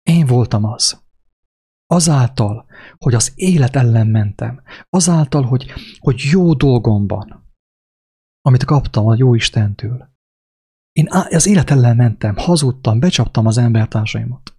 Én 0.03 0.27
voltam 0.27 0.65
az. 0.65 1.08
Azáltal, 1.90 2.66
hogy 2.96 3.14
az 3.14 3.33
élet 3.35 3.77
ellen 3.77 4.07
mentem, 4.07 4.62
azáltal, 4.88 5.42
hogy, 5.42 5.72
hogy 5.98 6.20
jó 6.31 6.55
dolgomban, 6.55 7.55
amit 8.40 8.64
kaptam 8.64 9.07
a 9.07 9.14
jó 9.18 9.35
Istentől, 9.35 10.16
én 10.92 11.07
az 11.11 11.46
élet 11.46 11.70
ellen 11.70 11.96
mentem, 11.96 12.37
hazudtam, 12.37 13.01
becsaptam 13.01 13.46
az 13.46 13.59
embertársaimat. 13.59 14.57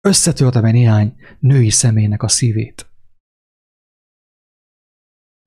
Összetörtem 0.00 0.64
egy 0.64 0.72
néhány 0.72 1.16
női 1.38 1.70
személynek 1.70 2.22
a 2.22 2.28
szívét. 2.28 2.90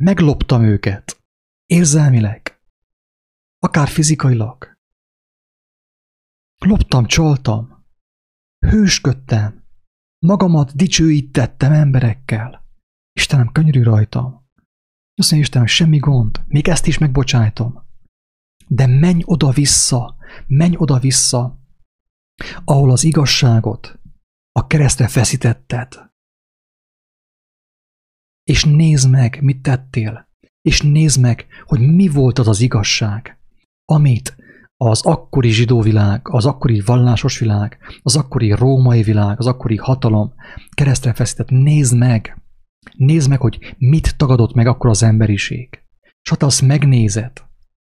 Megloptam 0.03 0.63
őket, 0.63 1.23
érzelmileg, 1.65 2.61
akár 3.59 3.87
fizikailag. 3.87 4.77
Loptam, 6.57 7.05
csaltam, 7.05 7.85
hősködtem, 8.59 9.62
magamat 10.23 10.75
dicsőítettem 10.75 11.71
emberekkel. 11.71 12.65
Istenem, 13.13 13.51
könyörű 13.51 13.83
rajtam. 13.83 14.25
Azt 15.15 15.31
mondja, 15.31 15.39
Istenem, 15.39 15.67
semmi 15.67 15.97
gond, 15.97 16.43
még 16.47 16.67
ezt 16.67 16.87
is 16.87 16.97
megbocsájtom. 16.97 17.83
De 18.67 18.85
menj 18.85 19.21
oda-vissza, 19.25 20.15
menj 20.47 20.75
oda-vissza, 20.77 21.59
ahol 22.63 22.91
az 22.91 23.03
igazságot 23.03 23.99
a 24.51 24.67
keresztre 24.67 25.07
feszítetted. 25.07 26.11
És 28.43 28.63
nézd 28.63 29.09
meg, 29.09 29.41
mit 29.41 29.61
tettél, 29.61 30.27
és 30.61 30.81
nézd 30.81 31.19
meg, 31.19 31.47
hogy 31.65 31.79
mi 31.79 32.07
volt 32.07 32.39
az 32.39 32.47
az 32.47 32.59
igazság 32.59 33.43
amit 33.85 34.35
az 34.77 35.01
akkori 35.01 35.49
zsidó 35.49 35.81
világ, 35.81 36.21
az 36.23 36.45
akkori 36.45 36.81
vallásos 36.85 37.39
világ, 37.39 37.77
az 38.01 38.15
akkori 38.15 38.51
római 38.51 39.03
világ, 39.03 39.39
az 39.39 39.47
akkori 39.47 39.77
hatalom 39.77 40.33
keresztre 40.71 41.13
feszített, 41.13 41.49
nézd 41.49 41.97
meg, 41.97 42.41
nézd 42.97 43.29
meg, 43.29 43.41
hogy 43.41 43.75
mit 43.77 44.17
tagadott 44.17 44.53
meg 44.53 44.67
akkor 44.67 44.89
az 44.89 45.03
emberiség. 45.03 45.83
És 46.21 46.29
ha 46.29 46.35
te 46.35 46.45
azt 46.45 46.61
megnézed, 46.61 47.31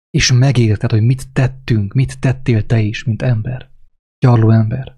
és 0.10 0.32
megérted, 0.32 0.92
hogy 0.92 1.02
mit 1.02 1.32
tettünk, 1.34 1.94
mit 1.94 2.20
tettél 2.20 2.66
te 2.66 2.80
is, 2.80 3.04
mint 3.04 3.22
ember, 3.22 3.70
gyarló 4.20 4.50
ember, 4.50 4.98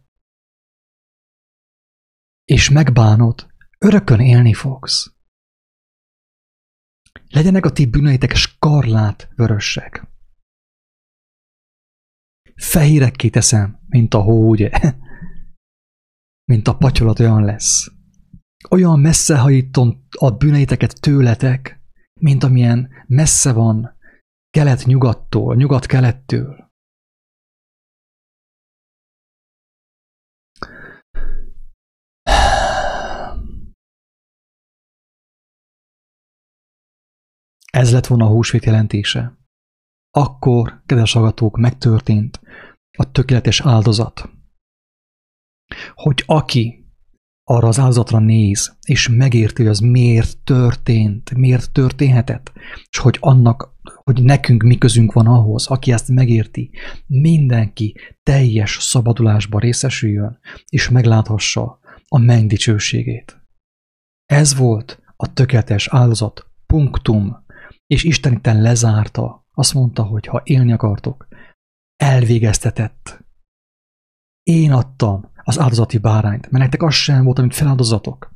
és 2.44 2.70
megbánod, 2.70 3.48
örökön 3.78 4.20
élni 4.20 4.54
fogsz. 4.54 5.14
Legyenek 7.30 7.66
a 7.66 7.72
ti 7.72 7.86
bűneitek 7.86 8.36
skarlát 8.36 9.30
vörösek 9.36 10.08
fehérekké 12.58 13.30
teszem, 13.30 13.80
mint 13.86 14.14
a 14.14 14.22
hó, 14.22 14.50
ugye? 14.50 14.70
Mint 16.52 16.68
a 16.68 16.78
patyolat 16.78 17.20
olyan 17.20 17.44
lesz. 17.44 17.92
olyan 18.70 19.00
messze 19.00 19.38
hajítom 19.38 20.08
a 20.10 20.32
bűneiteket 20.32 21.02
tőletek, 21.02 21.82
mint 22.20 22.44
amilyen 22.44 22.90
messze 23.08 23.54
van 23.54 23.98
kelet-nyugattól, 24.50 25.56
nyugat-kelettől. 25.56 26.72
Ez 37.72 37.92
lett 37.92 38.08
volna 38.08 38.26
a 38.26 38.30
húsvét 38.30 38.66
jelentése. 38.66 39.38
Akkor, 40.18 40.82
kedves 40.86 41.16
agatók, 41.16 41.58
megtörtént 41.58 42.40
a 42.98 43.12
tökéletes 43.12 43.62
áldozat. 43.62 44.30
Hogy 45.94 46.24
aki 46.26 46.86
arra 47.44 47.68
az 47.68 47.80
áldozatra 47.80 48.20
néz, 48.20 48.78
és 48.86 49.08
megérti, 49.08 49.62
hogy 49.62 49.72
az 49.72 49.80
miért 49.80 50.38
történt, 50.38 51.34
miért 51.34 51.72
történhetett, 51.72 52.52
és 52.90 52.98
hogy 52.98 53.18
annak, 53.20 53.74
hogy 54.04 54.24
nekünk 54.24 54.64
mi 54.64 54.78
közünk 54.78 55.14
van 55.14 55.28
ahhoz, 55.28 55.68
aki 55.68 55.92
ezt 55.92 56.08
megérti, 56.10 56.72
mindenki 57.08 57.96
teljes 58.24 58.78
szabadulásba 58.82 59.60
részesüljön, 59.60 60.40
és 60.70 60.90
megláthassa 60.90 61.80
a 62.08 62.18
menny 62.18 62.48
dicsőségét. 62.48 63.42
Ez 64.26 64.56
volt 64.56 65.02
a 65.16 65.34
tökéletes 65.34 65.88
áldozat, 65.88 66.48
punktum, 66.66 67.46
és 67.88 68.04
Isten 68.04 68.34
itten 68.34 68.62
lezárta, 68.62 69.47
azt 69.58 69.74
mondta, 69.74 70.04
hogy 70.04 70.26
ha 70.26 70.42
élni 70.44 70.72
akartok, 70.72 71.28
elvégeztetett. 71.96 73.26
Én 74.44 74.72
adtam 74.72 75.32
az 75.44 75.60
áldozati 75.60 75.98
bárányt, 75.98 76.50
mert 76.50 76.64
nektek 76.64 76.82
az 76.82 76.94
sem 76.94 77.24
volt, 77.24 77.40
amit 77.40 77.56
feláldozatok. 77.56 78.32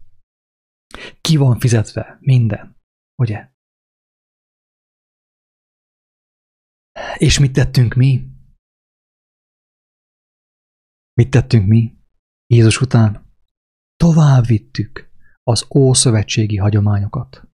Ki 1.21 1.37
van 1.37 1.59
fizetve? 1.59 2.17
Minden. 2.19 2.77
Ugye? 3.15 3.51
És 7.17 7.39
mit 7.39 7.53
tettünk 7.53 7.93
mi? 7.93 8.29
Mit 11.13 11.29
tettünk 11.29 11.67
mi? 11.67 11.97
Jézus 12.47 12.81
után 12.81 13.35
tovább 13.95 14.45
vittük 14.45 15.11
az 15.43 15.67
ószövetségi 15.75 16.57
hagyományokat. 16.57 17.50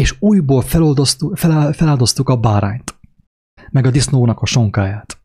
És 0.00 0.16
újból 0.20 0.62
feláldoztuk 1.72 2.28
a 2.28 2.36
bárányt, 2.36 2.98
meg 3.70 3.86
a 3.86 3.90
disznónak 3.90 4.40
a 4.40 4.46
sonkáját. 4.46 5.22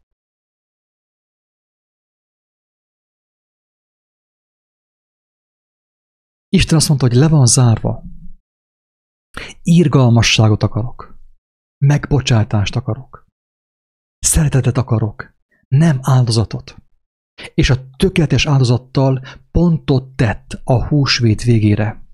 Isten 6.49 6.77
azt 6.77 6.87
mondta, 6.87 7.07
hogy 7.07 7.15
le 7.15 7.27
van 7.27 7.45
zárva. 7.45 8.03
Írgalmasságot 9.63 10.63
akarok. 10.63 11.17
Megbocsátást 11.85 12.75
akarok. 12.75 13.25
Szeretetet 14.19 14.77
akarok. 14.77 15.37
Nem 15.67 15.99
áldozatot. 16.01 16.77
És 17.53 17.69
a 17.69 17.89
tökéletes 17.89 18.45
áldozattal 18.45 19.25
pontot 19.51 20.15
tett 20.15 20.61
a 20.63 20.87
húsvét 20.87 21.43
végére. 21.43 22.08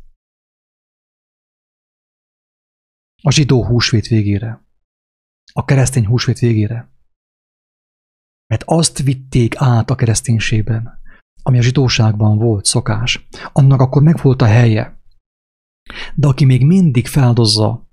A 3.25 3.31
zsidó 3.31 3.65
húsvét 3.65 4.07
végére. 4.07 4.65
A 5.53 5.65
keresztény 5.65 6.05
húsvét 6.05 6.39
végére. 6.39 6.89
Mert 8.47 8.63
azt 8.65 9.01
vitték 9.01 9.53
át 9.57 9.89
a 9.89 9.95
kereszténységben, 9.95 11.01
ami 11.43 11.57
a 11.57 11.61
zsidóságban 11.61 12.37
volt 12.37 12.65
szokás, 12.65 13.27
annak 13.51 13.79
akkor 13.79 14.01
meg 14.01 14.21
volt 14.21 14.41
a 14.41 14.45
helye. 14.45 15.01
De 16.15 16.27
aki 16.27 16.45
még 16.45 16.65
mindig 16.65 17.07
feldozza 17.07 17.89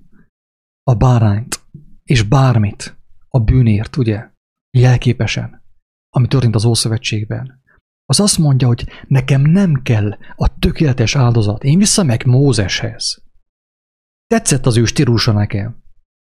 a 0.82 0.94
bárányt, 0.94 1.60
és 2.04 2.22
bármit 2.22 2.96
a 3.28 3.40
bűnért, 3.40 3.96
ugye, 3.96 4.30
jelképesen, 4.70 5.62
ami 6.10 6.28
történt 6.28 6.54
az 6.54 6.64
Ószövetségben, 6.64 7.62
az 8.04 8.20
azt 8.20 8.38
mondja, 8.38 8.66
hogy 8.66 8.88
nekem 9.06 9.42
nem 9.42 9.82
kell 9.82 10.18
a 10.36 10.58
tökéletes 10.58 11.16
áldozat, 11.16 11.64
én 11.64 11.82
meg 12.04 12.24
Mózeshez. 12.26 13.22
Tetszett 14.32 14.66
az 14.66 14.76
ő 14.76 14.84
stílusa 14.84 15.32
nekem. 15.32 15.82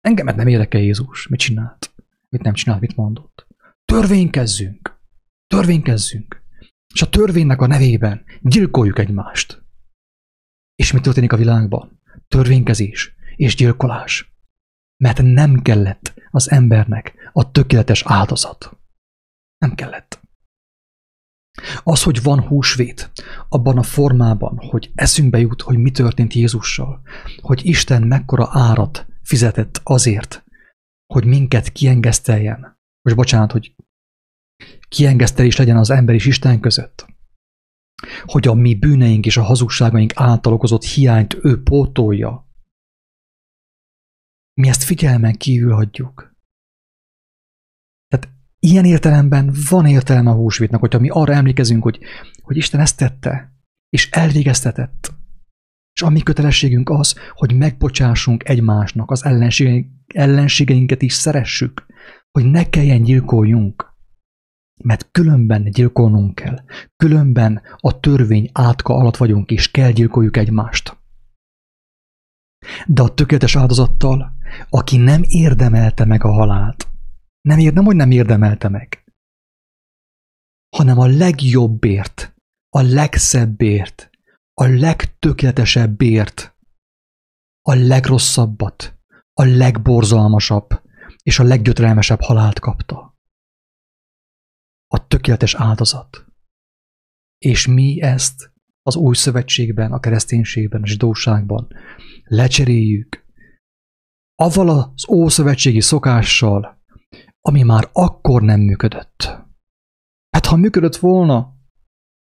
Engemet 0.01 0.37
nem 0.37 0.47
érdekel 0.47 0.81
Jézus, 0.81 1.29
mit 1.29 1.39
csinált, 1.39 1.95
mit 2.29 2.43
nem 2.43 2.53
csinált, 2.53 2.81
mit 2.81 2.97
mondott. 2.97 3.47
Törvénykezzünk, 3.85 5.01
törvénykezzünk 5.47 6.43
és 6.95 7.03
a 7.03 7.09
törvénynek 7.09 7.61
a 7.61 7.67
nevében 7.67 8.25
gyilkoljuk 8.41 8.99
egymást. 8.99 9.63
És 10.75 10.93
mi 10.93 11.01
történik 11.01 11.33
a 11.33 11.37
világban? 11.37 12.01
Törvénykezés 12.29 13.15
és 13.37 13.55
gyilkolás. 13.55 14.33
Mert 14.97 15.23
nem 15.23 15.63
kellett 15.63 16.15
az 16.31 16.51
embernek 16.51 17.31
a 17.33 17.51
tökéletes 17.51 18.03
áldozat. 18.07 18.79
Nem 19.59 19.75
kellett. 19.75 20.21
Az, 21.83 22.03
hogy 22.03 22.23
van 22.23 22.40
húsvét, 22.40 23.11
abban 23.49 23.79
a 23.79 23.83
formában, 23.83 24.59
hogy 24.59 24.90
eszünkbe 24.94 25.38
jut, 25.38 25.62
hogy 25.62 25.79
mi 25.79 25.90
történt 25.90 26.33
Jézussal, 26.33 27.01
hogy 27.40 27.66
Isten 27.66 28.03
mekkora 28.03 28.49
árat 28.51 29.07
fizetett 29.23 29.81
azért, 29.83 30.44
hogy 31.07 31.25
minket 31.25 31.73
kiengeszteljen. 31.73 32.79
Most 33.03 33.16
bocsánat, 33.16 33.53
hogy 33.53 33.75
kiengesztelés 34.88 35.57
legyen 35.57 35.77
az 35.77 35.90
ember 35.90 36.14
és 36.14 36.27
Isten 36.27 36.61
között. 36.61 37.07
Hogy 38.25 38.49
a 38.49 38.55
mi 38.55 38.75
bűneink 38.75 39.27
és 39.27 39.37
a 39.37 39.42
hazugságaink 39.42 40.12
által 40.14 40.53
okozott 40.53 40.85
hiányt 40.85 41.37
ő 41.42 41.62
pótolja. 41.62 42.47
Mi 44.55 44.68
ezt 44.68 44.83
figyelmen 44.83 45.37
kívül 45.37 45.73
hagyjuk. 45.73 46.28
Ilyen 48.61 48.85
értelemben 48.85 49.55
van 49.68 49.87
értelme 49.87 50.31
a 50.31 50.35
húsvétnak, 50.35 50.81
hogyha 50.81 50.99
mi 50.99 51.09
arra 51.09 51.33
emlékezünk, 51.33 51.83
hogy, 51.83 51.99
hogy 52.42 52.57
Isten 52.57 52.81
ezt 52.81 52.97
tette, 52.97 53.53
és 53.88 54.11
elvégeztetett. 54.11 55.14
És 55.92 56.03
a 56.03 56.11
mi 56.11 56.21
kötelességünk 56.21 56.90
az, 56.90 57.14
hogy 57.33 57.57
megbocsássunk 57.57 58.49
egymásnak, 58.49 59.11
az 59.11 59.25
ellenségeinket 60.07 61.03
is 61.03 61.12
szeressük, 61.12 61.87
hogy 62.31 62.51
ne 62.51 62.68
kelljen 62.68 63.03
gyilkoljunk. 63.03 63.97
Mert 64.85 65.09
különben 65.11 65.71
gyilkolnunk 65.71 66.35
kell. 66.35 66.64
Különben 66.97 67.62
a 67.77 68.01
törvény 68.01 68.51
átka 68.53 68.94
alatt 68.94 69.16
vagyunk, 69.16 69.51
és 69.51 69.71
kell 69.71 69.90
gyilkoljuk 69.90 70.37
egymást. 70.37 70.97
De 72.87 73.03
a 73.03 73.14
tökéletes 73.14 73.57
áldozattal, 73.57 74.33
aki 74.68 74.97
nem 74.97 75.23
érdemelte 75.27 76.05
meg 76.05 76.25
a 76.25 76.33
halált, 76.33 76.88
nem, 77.40 77.59
ér, 77.59 77.72
nem 77.72 77.85
hogy 77.85 77.96
nem 77.96 78.11
érdemelte 78.11 78.68
meg, 78.68 79.05
hanem 80.77 80.98
a 80.98 81.07
legjobbért, 81.07 82.35
a 82.68 82.81
legszebbért, 82.81 84.11
a 84.55 84.64
legtökéletesebbért, 84.66 86.57
a 87.62 87.74
legrosszabbat, 87.74 88.98
a 89.33 89.44
legborzalmasabb 89.44 90.68
és 91.22 91.38
a 91.38 91.42
leggyötrelmesebb 91.44 92.20
halált 92.20 92.59
kapta 92.59 93.16
a 94.87 95.07
tökéletes 95.07 95.55
áldozat. 95.55 96.27
És 97.38 97.66
mi 97.66 98.03
ezt 98.03 98.53
az 98.83 98.96
új 98.96 99.14
szövetségben, 99.14 99.92
a 99.92 100.01
kereszténységben, 100.01 100.83
a 100.83 100.87
zsidóságban 100.87 101.68
lecseréljük 102.24 103.27
avval 104.35 104.68
az 104.68 105.09
ószövetségi 105.09 105.81
szokással, 105.81 106.78
ami 107.49 107.63
már 107.63 107.91
akkor 107.93 108.43
nem 108.43 108.61
működött. 108.61 109.23
Hát 110.31 110.47
ha 110.47 110.57
működött 110.57 110.97
volna, 110.97 111.55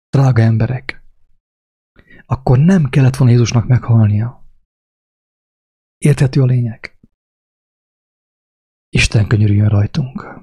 drága 0.10 0.42
emberek, 0.42 1.04
akkor 2.26 2.58
nem 2.58 2.89
kellett 2.89 3.16
volna 3.16 3.34
Jézusnak 3.34 3.68
meghalnia. 3.68 4.46
Érthető 5.98 6.42
a 6.42 6.46
lényeg? 6.46 7.00
Isten 8.89 9.28
könyörüljön 9.28 9.70
rajtunk. 9.70 10.39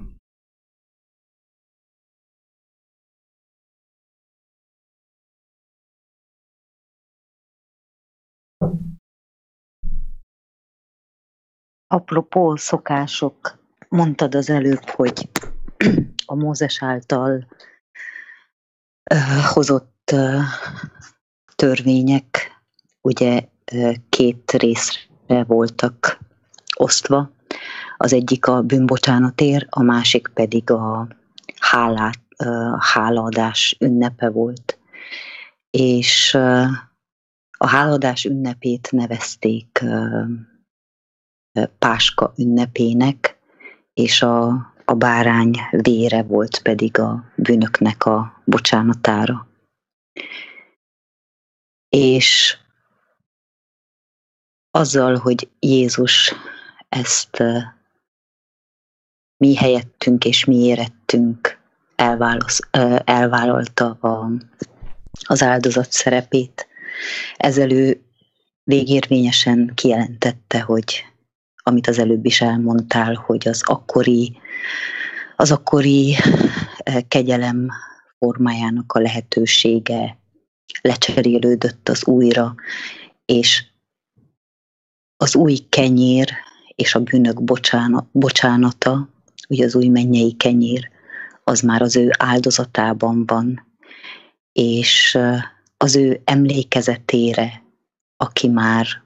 Apropó 11.87 12.55
szokások, 12.55 13.62
mondtad 13.93 14.35
az 14.35 14.49
előbb, 14.49 14.89
hogy 14.89 15.29
a 16.25 16.35
Mózes 16.35 16.83
által 16.83 17.47
hozott 19.53 20.15
törvények 21.55 22.51
ugye 23.01 23.47
két 24.09 24.51
részre 24.51 25.43
voltak 25.43 26.19
osztva. 26.75 27.31
Az 27.97 28.13
egyik 28.13 28.47
a 28.47 28.61
bűnbocsánatért, 28.61 29.65
a 29.69 29.81
másik 29.81 30.27
pedig 30.33 30.69
a 30.69 31.07
hálát, 31.59 32.19
hálaadás 32.79 33.75
ünnepe 33.79 34.29
volt. 34.29 34.77
és 35.69 36.33
a 37.57 37.67
háladás 37.67 38.25
ünnepét 38.25 38.91
nevezték 38.91 39.83
Páska 41.79 42.33
ünnepének, 42.37 43.42
és 43.93 44.21
a, 44.21 44.47
a 44.85 44.93
bárány 44.93 45.59
vére 45.71 46.23
volt 46.23 46.61
pedig 46.61 46.99
a 46.99 47.31
bűnöknek 47.35 48.05
a 48.05 48.41
bocsánatára. 48.45 49.47
És 51.89 52.57
azzal, 54.71 55.17
hogy 55.17 55.49
Jézus 55.59 56.33
ezt 56.89 57.43
mi 59.37 59.55
helyettünk 59.55 60.25
és 60.25 60.45
mi 60.45 60.55
érettünk 60.55 61.59
elválasz, 61.95 62.59
elvállalta 63.03 63.89
a, 63.89 64.29
az 65.23 65.41
áldozat 65.43 65.91
szerepét, 65.91 66.67
ezzel 67.37 67.71
ő 67.71 68.01
végérvényesen 68.63 69.71
kijelentette, 69.75 70.61
hogy 70.61 71.12
amit 71.63 71.87
az 71.87 71.99
előbb 71.99 72.25
is 72.25 72.41
elmondtál, 72.41 73.13
hogy 73.13 73.47
az 73.47 73.61
akkori, 73.65 74.37
az 75.35 75.51
akkori 75.51 76.15
kegyelem 77.07 77.69
formájának 78.17 78.91
a 78.91 78.99
lehetősége 78.99 80.17
lecserélődött 80.81 81.89
az 81.89 82.05
újra, 82.05 82.55
és 83.25 83.65
az 85.17 85.35
új 85.35 85.57
kenyér 85.69 86.29
és 86.75 86.95
a 86.95 86.99
bűnök 86.99 87.43
bocsánat, 87.43 88.05
bocsánata, 88.11 89.09
ugye 89.49 89.65
az 89.65 89.75
új 89.75 89.87
mennyei 89.87 90.33
kenyér, 90.33 90.89
az 91.43 91.61
már 91.61 91.81
az 91.81 91.95
ő 91.95 92.09
áldozatában 92.17 93.25
van, 93.25 93.67
és 94.51 95.17
az 95.77 95.95
ő 95.95 96.21
emlékezetére, 96.23 97.63
aki 98.17 98.47
már, 98.47 99.02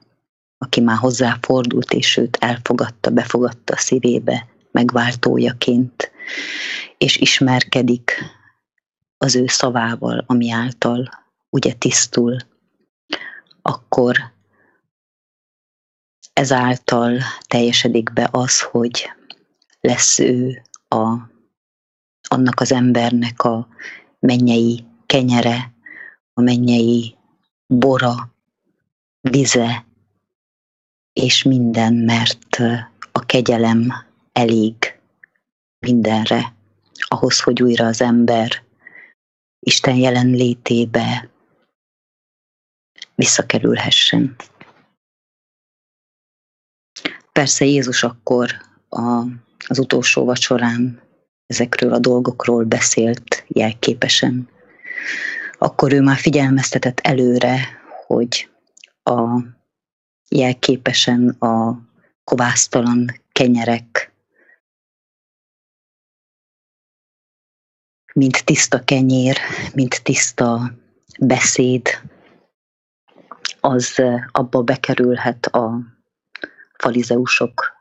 aki 0.58 0.80
már 0.80 0.96
hozzáfordult, 0.96 1.92
és 1.92 2.16
őt 2.16 2.36
elfogadta, 2.36 3.10
befogadta 3.10 3.74
a 3.74 3.78
szívébe 3.78 4.46
megváltójaként, 4.70 6.10
és 6.98 7.16
ismerkedik 7.16 8.12
az 9.16 9.36
ő 9.36 9.46
szavával, 9.46 10.24
ami 10.26 10.50
által 10.50 11.10
ugye 11.50 11.72
tisztul, 11.72 12.36
akkor 13.62 14.16
ezáltal 16.32 17.18
teljesedik 17.46 18.12
be 18.12 18.28
az, 18.30 18.60
hogy 18.60 19.10
lesz 19.80 20.18
ő 20.18 20.62
a, 20.88 21.16
annak 22.28 22.60
az 22.60 22.72
embernek 22.72 23.42
a 23.42 23.68
mennyei 24.18 24.84
kenyere, 25.06 25.72
a 26.32 26.40
mennyei 26.40 27.16
bora, 27.66 28.34
vize, 29.20 29.86
és 31.18 31.42
minden, 31.42 31.94
mert 31.94 32.56
a 33.12 33.26
kegyelem 33.26 33.92
elég 34.32 34.74
mindenre, 35.78 36.54
ahhoz, 37.08 37.40
hogy 37.40 37.62
újra 37.62 37.86
az 37.86 38.00
ember 38.00 38.62
Isten 39.60 39.94
jelenlétébe 39.94 41.30
visszakerülhessen. 43.14 44.36
Persze 47.32 47.64
Jézus 47.64 48.02
akkor 48.02 48.50
a, 48.88 49.22
az 49.68 49.78
utolsó 49.78 50.24
vacsorán 50.24 51.02
ezekről 51.46 51.92
a 51.92 51.98
dolgokról 51.98 52.64
beszélt 52.64 53.44
jelképesen. 53.46 54.48
Akkor 55.58 55.92
ő 55.92 56.00
már 56.00 56.16
figyelmeztetett 56.16 57.00
előre, 57.00 57.58
hogy 58.06 58.50
a 59.02 59.56
jelképesen 60.28 61.28
a 61.28 61.80
kovásztalan 62.24 63.20
kenyerek, 63.32 64.12
mint 68.14 68.44
tiszta 68.44 68.84
kenyér, 68.84 69.38
mint 69.74 70.02
tiszta 70.02 70.72
beszéd, 71.20 71.88
az 73.60 74.02
abba 74.30 74.62
bekerülhet 74.62 75.46
a 75.46 75.80
falizeusok 76.78 77.76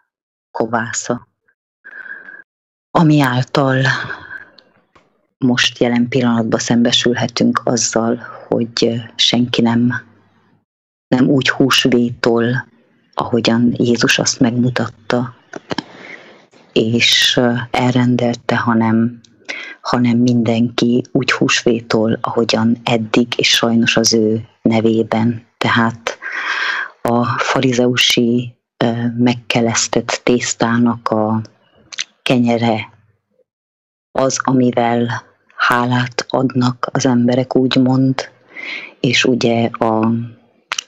kovásza, 0.52 1.28
ami 2.91 3.22
által 3.22 3.86
most 5.38 5.78
jelen 5.78 6.08
pillanatban 6.08 6.60
szembesülhetünk 6.60 7.62
azzal, 7.64 8.16
hogy 8.48 9.04
senki 9.16 9.62
nem, 9.62 10.07
nem 11.08 11.28
úgy 11.28 11.49
húsvétol, 11.49 12.68
ahogyan 13.14 13.74
Jézus 13.78 14.20
azt 14.20 14.39
megmutatta, 14.39 15.36
és 16.74 17.39
elrendelte, 17.72 18.55
hanem, 18.55 19.20
hanem 19.82 20.18
mindenki 20.18 21.03
úgy 21.12 21.32
húsvétol, 21.32 22.18
ahogyan 22.22 22.78
eddig, 22.84 23.28
és 23.38 23.49
sajnos 23.49 23.97
az 23.97 24.14
ő 24.14 24.47
nevében. 24.62 25.45
Tehát 25.58 26.18
a 27.01 27.26
farizeusi 27.26 28.55
megkelesztett 29.18 30.22
tésztának 30.24 31.10
a 31.10 31.41
kenyere 32.24 32.89
az, 34.12 34.39
amivel 34.43 35.24
hálát 35.55 36.26
adnak 36.30 36.89
az 36.91 37.05
emberek, 37.05 37.55
úgymond, 37.55 38.30
és 38.99 39.26
ugye 39.26 39.66
a 39.66 40.12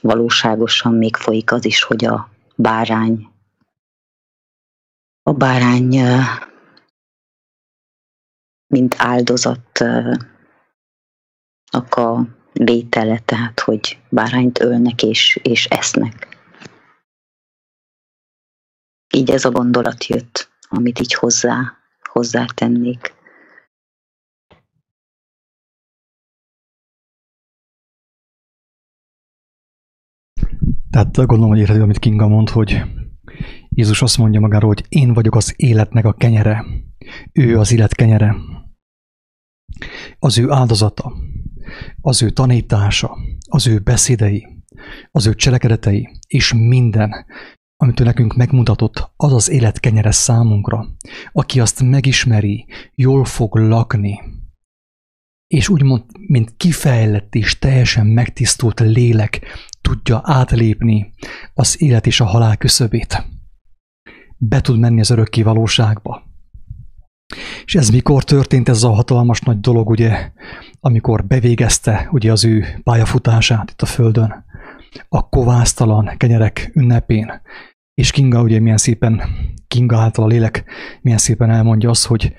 valóságosan 0.00 0.94
még 0.94 1.16
folyik 1.16 1.52
az 1.52 1.64
is, 1.64 1.82
hogy 1.82 2.04
a 2.04 2.30
bárány 2.54 3.28
a 5.22 5.32
bárány 5.32 6.00
mint 8.66 8.94
áldozat 8.98 9.78
a 11.90 12.20
vétele, 12.52 13.18
tehát 13.18 13.60
hogy 13.60 13.98
bárányt 14.08 14.60
ölnek 14.60 15.02
és, 15.02 15.40
és 15.42 15.66
esznek. 15.66 16.38
Így 19.14 19.30
ez 19.30 19.44
a 19.44 19.50
gondolat 19.50 20.04
jött, 20.06 20.50
amit 20.68 21.00
így 21.00 21.14
hozzá, 21.14 21.76
hozzátennék. 22.02 23.14
Tehát 30.90 31.16
gondolom, 31.16 31.48
hogy 31.48 31.58
érted, 31.58 31.80
amit 31.80 31.98
Kinga 31.98 32.28
mond, 32.28 32.48
hogy 32.48 32.82
Jézus 33.68 34.02
azt 34.02 34.18
mondja 34.18 34.40
magáról, 34.40 34.68
hogy 34.68 34.84
én 34.88 35.12
vagyok 35.12 35.34
az 35.34 35.54
életnek 35.56 36.04
a 36.04 36.12
kenyere. 36.12 36.64
Ő 37.32 37.58
az 37.58 37.72
élet 37.72 37.94
kenyere. 37.94 38.36
Az 40.18 40.38
ő 40.38 40.50
áldozata, 40.50 41.12
az 42.00 42.22
ő 42.22 42.30
tanítása, 42.30 43.16
az 43.48 43.66
ő 43.66 43.78
beszédei, 43.78 44.46
az 45.10 45.26
ő 45.26 45.34
cselekedetei, 45.34 46.08
és 46.26 46.52
minden, 46.52 47.26
amit 47.76 48.00
ő 48.00 48.04
nekünk 48.04 48.36
megmutatott, 48.36 49.12
az 49.16 49.32
az 49.32 49.50
élet 49.50 49.80
kenyere 49.80 50.10
számunkra. 50.10 50.86
Aki 51.32 51.60
azt 51.60 51.82
megismeri, 51.82 52.66
jól 52.94 53.24
fog 53.24 53.56
lakni, 53.56 54.20
és 55.54 55.68
úgymond, 55.68 56.04
mint 56.26 56.54
kifejlett 56.56 57.34
és 57.34 57.58
teljesen 57.58 58.06
megtisztult 58.06 58.80
lélek 58.80 59.40
tudja 59.80 60.20
átlépni 60.24 61.12
az 61.54 61.82
élet 61.82 62.06
és 62.06 62.20
a 62.20 62.24
halál 62.24 62.56
küszöbét. 62.56 63.26
Be 64.38 64.60
tud 64.60 64.78
menni 64.78 65.00
az 65.00 65.10
örökké 65.10 65.42
valóságba. 65.42 66.22
És 67.64 67.74
ez 67.74 67.90
mikor 67.90 68.24
történt 68.24 68.68
ez 68.68 68.82
a 68.82 68.92
hatalmas 68.92 69.40
nagy 69.40 69.60
dolog, 69.60 69.88
ugye, 69.88 70.30
amikor 70.80 71.26
bevégezte 71.26 72.08
ugye 72.12 72.32
az 72.32 72.44
ő 72.44 72.80
pályafutását 72.82 73.70
itt 73.70 73.82
a 73.82 73.86
Földön, 73.86 74.44
a 75.08 75.28
kovásztalan 75.28 76.10
kenyerek 76.16 76.70
ünnepén. 76.74 77.40
És 77.94 78.10
Kinga 78.10 78.42
ugye 78.42 78.60
milyen 78.60 78.76
szépen, 78.76 79.22
Kinga 79.68 79.98
által 79.98 80.24
a 80.24 80.28
lélek 80.28 80.64
milyen 81.00 81.18
szépen 81.18 81.50
elmondja 81.50 81.90
azt, 81.90 82.06
hogy 82.06 82.34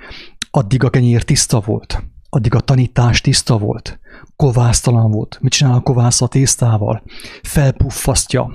addig 0.51 0.83
a 0.83 0.89
kenyér 0.89 1.23
tiszta 1.23 1.59
volt, 1.59 2.03
addig 2.33 2.55
a 2.55 2.59
tanítás 2.59 3.21
tiszta 3.21 3.57
volt, 3.57 3.99
kovásztalan 4.35 5.11
volt. 5.11 5.37
Mit 5.41 5.51
csinál 5.51 5.73
a 5.73 5.81
kovász 5.81 6.21
a 6.21 6.27
tésztával? 6.27 7.03
Felpuffasztja. 7.41 8.53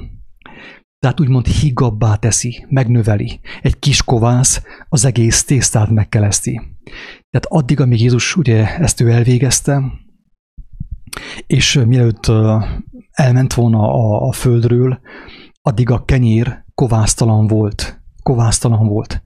Tehát 0.99 1.20
úgymond 1.20 1.47
higabbá 1.47 2.14
teszi, 2.14 2.66
megnöveli. 2.68 3.41
Egy 3.62 3.79
kis 3.79 4.03
kovász 4.03 4.62
az 4.89 5.05
egész 5.05 5.45
tésztát 5.45 5.91
megkeleszti. 5.91 6.61
Tehát 7.31 7.47
addig, 7.49 7.81
amíg 7.81 8.01
Jézus 8.01 8.37
ugye 8.37 8.77
ezt 8.79 9.01
ő 9.01 9.11
elvégezte, 9.11 9.83
és 11.47 11.83
mielőtt 11.87 12.33
elment 13.11 13.55
volna 13.55 13.93
a, 13.93 14.29
a 14.29 14.33
földről, 14.33 15.01
addig 15.62 15.91
a 15.91 16.05
kenyér 16.05 16.64
kovásztalan 16.74 17.47
volt. 17.47 18.01
Kovásztalan 18.22 18.87
volt. 18.87 19.22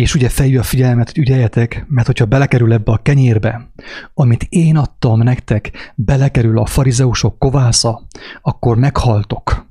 És 0.00 0.14
ugye 0.14 0.28
felhívja 0.28 0.60
a 0.60 0.64
figyelmet, 0.64 1.06
hogy 1.10 1.18
ügyeljetek, 1.18 1.84
mert 1.88 2.06
hogyha 2.06 2.24
belekerül 2.24 2.72
ebbe 2.72 2.92
a 2.92 3.02
kenyérbe, 3.02 3.72
amit 4.14 4.46
én 4.48 4.76
adtam 4.76 5.18
nektek, 5.18 5.92
belekerül 5.94 6.58
a 6.58 6.66
farizeusok 6.66 7.38
kovásza, 7.38 8.06
akkor 8.40 8.78
meghaltok. 8.78 9.68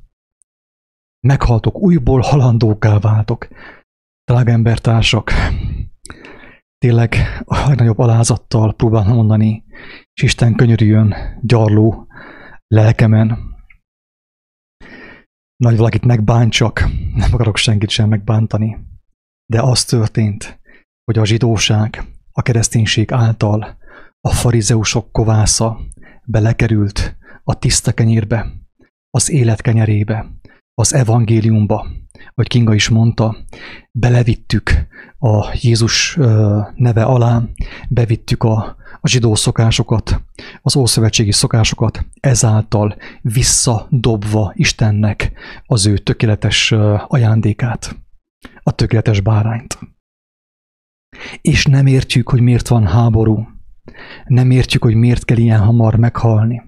Meghaltok, 1.27 1.79
újból 1.79 2.21
halandóká 2.21 2.99
váltok. 2.99 3.47
Drága 4.23 4.51
embertársak, 4.51 5.31
tényleg 6.77 7.15
a 7.45 7.67
legnagyobb 7.67 7.99
alázattal 7.99 8.73
próbálom 8.73 9.15
mondani, 9.15 9.63
és 10.13 10.23
Isten 10.23 10.55
könyörüljön 10.55 11.15
gyarló 11.41 12.07
lelkemen, 12.67 13.37
nagy 15.55 15.77
valakit 15.77 16.05
megbántsak, 16.05 16.87
nem 17.15 17.33
akarok 17.33 17.57
senkit 17.57 17.89
sem 17.89 18.09
megbántani, 18.09 18.88
de 19.49 19.61
az 19.61 19.85
történt, 19.85 20.59
hogy 21.03 21.17
a 21.17 21.25
zsidóság, 21.25 22.03
a 22.31 22.41
kereszténység 22.41 23.11
által 23.11 23.77
a 24.21 24.29
farizeusok 24.29 25.11
kovásza 25.11 25.79
belekerült 26.25 27.17
a 27.43 27.53
tiszta 27.53 27.91
kenyérbe, 27.91 28.51
az 29.09 29.29
élet 29.31 29.61
kenyerébe, 29.61 30.25
az 30.73 30.93
evangéliumba, 30.93 31.87
hogy 32.35 32.47
Kinga 32.47 32.73
is 32.73 32.89
mondta, 32.89 33.37
belevittük 33.91 34.71
a 35.17 35.57
Jézus 35.61 36.15
neve 36.75 37.03
alá, 37.03 37.41
bevittük 37.89 38.43
a, 38.43 38.77
a 39.01 39.07
zsidó 39.07 39.35
szokásokat, 39.35 40.21
az 40.61 40.75
ószövetségi 40.75 41.31
szokásokat, 41.31 42.05
ezáltal 42.19 42.95
visszadobva 43.21 44.51
Istennek 44.55 45.31
az 45.65 45.85
ő 45.85 45.97
tökéletes 45.97 46.71
ajándékát, 47.07 47.95
a 48.69 48.71
tökéletes 48.71 49.21
bárányt. 49.21 49.79
És 51.41 51.65
nem 51.65 51.87
értjük, 51.87 52.29
hogy 52.29 52.41
miért 52.41 52.67
van 52.67 52.87
háború, 52.87 53.47
nem 54.25 54.51
értjük, 54.51 54.83
hogy 54.83 54.95
miért 54.95 55.25
kell 55.25 55.37
ilyen 55.37 55.59
hamar 55.59 55.95
meghalni. 55.95 56.61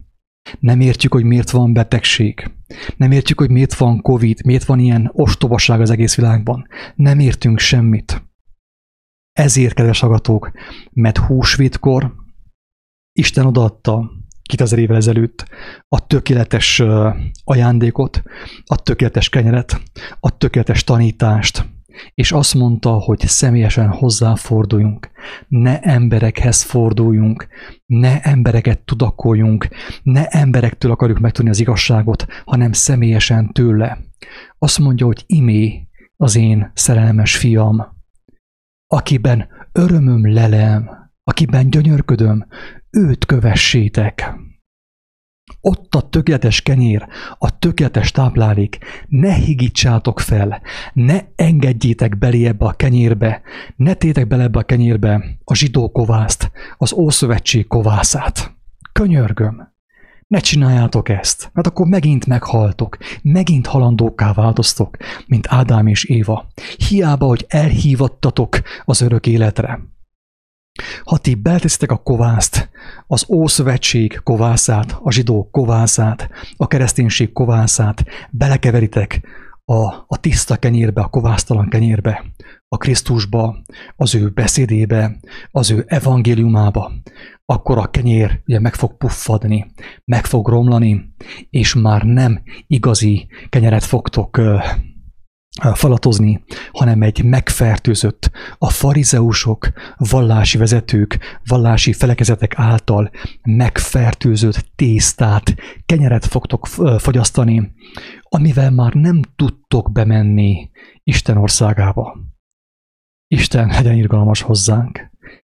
Nem 0.59 0.79
értjük, 0.79 1.13
hogy 1.13 1.23
miért 1.23 1.49
van 1.49 1.73
betegség. 1.73 2.51
Nem 2.97 3.11
értjük, 3.11 3.39
hogy 3.39 3.49
miért 3.49 3.73
van 3.73 4.01
Covid, 4.01 4.45
miért 4.45 4.65
van 4.65 4.79
ilyen 4.79 5.09
ostobaság 5.13 5.81
az 5.81 5.89
egész 5.89 6.15
világban. 6.15 6.67
Nem 6.95 7.19
értünk 7.19 7.59
semmit. 7.59 8.23
Ezért, 9.31 9.73
kedves 9.73 9.99
hallgatók, 9.99 10.51
mert 10.91 11.17
húsvétkor 11.17 12.13
Isten 13.13 13.45
odaadta 13.45 14.11
2000 14.41 14.79
évvel 14.79 14.95
ezelőtt 14.95 15.45
a 15.87 16.07
tökéletes 16.07 16.83
ajándékot, 17.43 18.23
a 18.65 18.75
tökéletes 18.75 19.29
kenyeret, 19.29 19.81
a 20.19 20.37
tökéletes 20.37 20.83
tanítást, 20.83 21.65
és 22.13 22.31
azt 22.31 22.53
mondta, 22.53 22.89
hogy 22.89 23.19
személyesen 23.19 23.89
hozzáforduljunk, 23.89 25.09
ne 25.47 25.79
emberekhez 25.79 26.61
forduljunk, 26.61 27.47
ne 27.85 28.19
embereket 28.19 28.79
tudakoljunk, 28.79 29.67
ne 30.03 30.27
emberektől 30.27 30.91
akarjuk 30.91 31.19
megtudni 31.19 31.49
az 31.49 31.59
igazságot, 31.59 32.25
hanem 32.45 32.71
személyesen 32.71 33.51
tőle. 33.51 33.97
Azt 34.57 34.79
mondja, 34.79 35.05
hogy 35.05 35.23
imé 35.27 35.87
az 36.17 36.35
én 36.35 36.71
szerelmes 36.73 37.37
fiam, 37.37 37.99
akiben 38.87 39.47
örömöm 39.71 40.33
lelem, 40.33 40.89
akiben 41.23 41.69
gyönyörködöm, 41.69 42.47
őt 42.89 43.25
kövessétek. 43.25 44.33
Ott 45.61 45.95
a 45.95 46.09
tökéletes 46.09 46.61
kenyér, 46.61 47.07
a 47.37 47.59
tökéletes 47.59 48.11
táplálék, 48.11 48.77
ne 49.07 49.33
higítsátok 49.33 50.19
fel, 50.19 50.61
ne 50.93 51.19
engedjétek 51.35 52.17
belé 52.17 52.45
ebbe 52.45 52.65
a 52.65 52.71
kenyérbe, 52.71 53.41
ne 53.75 53.93
tétek 53.93 54.27
bele 54.27 54.43
ebbe 54.43 54.59
a 54.59 54.63
kenyérbe 54.63 55.37
a 55.43 55.55
zsidó 55.55 55.91
kovászt, 55.91 56.51
az 56.77 56.93
Ószövetség 56.93 57.67
kovászát. 57.67 58.55
Könyörgöm, 58.91 59.71
ne 60.27 60.39
csináljátok 60.39 61.09
ezt, 61.09 61.49
mert 61.53 61.67
akkor 61.67 61.87
megint 61.87 62.25
meghaltok, 62.25 62.97
megint 63.21 63.67
halandókká 63.67 64.33
változtok, 64.33 64.97
mint 65.27 65.47
Ádám 65.49 65.87
és 65.87 66.03
Éva. 66.03 66.47
Hiába, 66.87 67.25
hogy 67.25 67.45
elhívattatok 67.47 68.61
az 68.85 69.01
örök 69.01 69.27
életre. 69.27 69.79
Ha 71.03 71.17
ti 71.17 71.35
belteszitek 71.35 71.91
a 71.91 71.97
kovászt, 71.97 72.69
az 73.07 73.25
Ószövetség 73.29 74.19
kovászát, 74.23 74.97
a 75.03 75.11
zsidó 75.11 75.49
kovászát, 75.51 76.29
a 76.57 76.67
kereszténység 76.67 77.31
kovászát, 77.31 78.03
belekeveritek 78.31 79.21
a, 79.65 79.83
a 80.07 80.19
tiszta 80.19 80.57
kenyérbe, 80.57 81.01
a 81.01 81.07
kovásztalan 81.07 81.69
kenyérbe, 81.69 82.23
a 82.67 82.77
Krisztusba, 82.77 83.61
az 83.95 84.15
ő 84.15 84.29
beszédébe, 84.29 85.19
az 85.51 85.71
ő 85.71 85.83
evangéliumába, 85.87 86.91
akkor 87.45 87.77
a 87.77 87.89
kenyér 87.89 88.41
ugye 88.45 88.59
meg 88.59 88.75
fog 88.75 88.97
puffadni, 88.97 89.71
meg 90.05 90.25
fog 90.25 90.47
romlani, 90.47 91.13
és 91.49 91.75
már 91.75 92.03
nem 92.03 92.41
igazi 92.67 93.27
kenyeret 93.49 93.83
fogtok 93.83 94.41
falatozni, 95.59 96.43
hanem 96.71 97.01
egy 97.01 97.23
megfertőzött, 97.23 98.31
a 98.57 98.69
farizeusok, 98.69 99.71
vallási 99.97 100.57
vezetők, 100.57 101.39
vallási 101.45 101.93
felekezetek 101.93 102.53
által 102.57 103.11
megfertőzött 103.41 104.71
tésztát, 104.75 105.55
kenyeret 105.85 106.25
fogtok 106.25 106.67
fogyasztani, 106.97 107.71
amivel 108.23 108.71
már 108.71 108.93
nem 108.93 109.21
tudtok 109.35 109.91
bemenni 109.91 110.69
Isten 111.03 111.37
országába. 111.37 112.17
Isten 113.27 113.67
legyen 113.67 113.95
irgalmas 113.95 114.41
hozzánk, 114.41 115.09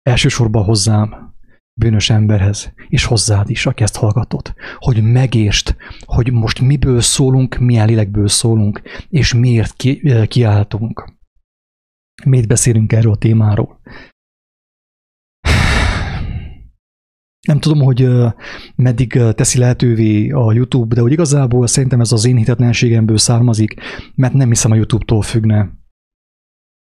elsősorban 0.03 0.65
hozzám, 0.65 1.34
bűnös 1.81 2.11
emberhez, 2.11 2.73
és 2.89 3.05
hozzád 3.05 3.51
is, 3.51 3.67
aki 3.67 3.83
ezt 3.83 3.97
hallgatod, 3.97 4.55
hogy 4.79 5.03
megértsd, 5.03 5.77
hogy 6.01 6.33
most 6.33 6.61
miből 6.61 7.01
szólunk, 7.01 7.59
milyen 7.59 7.87
lélekből 7.87 8.29
szólunk, 8.29 8.83
és 9.09 9.35
miért 9.35 9.73
ki, 9.77 10.27
kiáltunk. 10.27 11.13
Miért 12.25 12.49
beszélünk 12.49 12.93
erről 12.93 13.13
a 13.13 13.17
témáról. 13.17 13.81
Nem 17.47 17.59
tudom, 17.59 17.81
hogy 17.81 18.09
meddig 18.77 19.13
teszi 19.13 19.59
lehetővé 19.59 20.31
a 20.31 20.53
YouTube, 20.53 20.95
de 20.95 21.01
hogy 21.01 21.13
igazából 21.13 21.67
szerintem 21.67 22.01
ez 22.01 22.13
az 22.13 22.25
én 22.25 22.37
hitetlenségemből 22.37 23.19
származik, 23.19 23.75
mert 24.15 24.33
nem 24.33 24.49
hiszem 24.49 24.71
a 24.71 24.75
YouTube-tól 24.75 25.23
függne. 25.23 25.73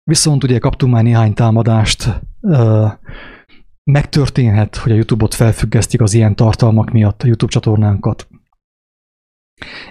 Viszont 0.03 0.45
ugye 0.45 0.59
kaptunk 0.59 0.92
már 0.92 1.03
néhány 1.03 1.34
támadást, 1.34 2.20
megtörténhet, 3.85 4.76
hogy 4.76 4.93
a 4.93 4.95
YouTube-ot 4.95 5.35
felfüggesztik 5.35 6.01
az 6.01 6.14
ilyen 6.14 6.37
tartalmak 6.37 6.91
miatt 6.91 7.22
a 7.22 7.26
YouTube 7.26 7.53
csatornánkat. 7.53 8.28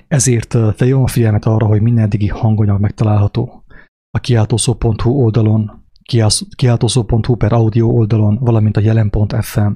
Ezért 0.08 0.52
felhívom 0.52 1.04
a 1.04 1.08
figyelmet 1.08 1.46
arra, 1.46 1.66
hogy 1.66 1.82
minden 1.82 2.04
eddigi 2.04 2.28
hanganyag 2.28 2.80
megtalálható 2.80 3.64
a 4.10 4.20
kiáltószó.hu 4.20 5.12
oldalon, 5.12 5.86
kiáltószó.hu 6.56 7.36
per 7.36 7.54
audio 7.54 7.88
oldalon, 7.88 8.38
valamint 8.41 8.78
a 8.78 8.82
jelen.fm 8.82 9.72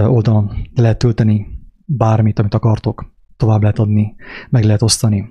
oldalon 0.00 0.68
lehet 0.74 0.98
tölteni 0.98 1.46
bármit, 1.86 2.38
amit 2.38 2.54
akartok, 2.54 3.12
tovább 3.36 3.60
lehet 3.60 3.78
adni, 3.78 4.14
meg 4.50 4.64
lehet 4.64 4.82
osztani. 4.82 5.28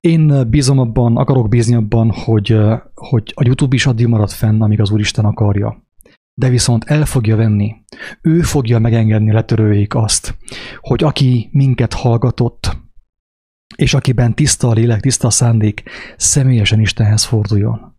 Én 0.00 0.50
bízom 0.50 0.78
abban, 0.78 1.16
akarok 1.16 1.48
bízni 1.48 1.74
abban, 1.74 2.10
hogy, 2.10 2.58
hogy 2.94 3.32
a 3.34 3.44
YouTube 3.44 3.74
is 3.74 3.86
addig 3.86 4.06
marad 4.06 4.30
fenn, 4.30 4.62
amíg 4.62 4.80
az 4.80 4.90
Úristen 4.90 5.24
akarja 5.24 5.85
de 6.38 6.48
viszont 6.48 6.84
el 6.84 7.04
fogja 7.04 7.36
venni. 7.36 7.74
Ő 8.22 8.40
fogja 8.40 8.78
megengedni 8.78 9.32
letörőjék 9.32 9.94
azt, 9.94 10.36
hogy 10.80 11.04
aki 11.04 11.48
minket 11.52 11.92
hallgatott, 11.92 12.76
és 13.76 13.94
akiben 13.94 14.34
tiszta 14.34 14.68
a 14.68 14.72
lélek, 14.72 15.00
tiszta 15.00 15.26
a 15.26 15.30
szándék, 15.30 15.82
személyesen 16.16 16.80
Istenhez 16.80 17.24
forduljon. 17.24 17.94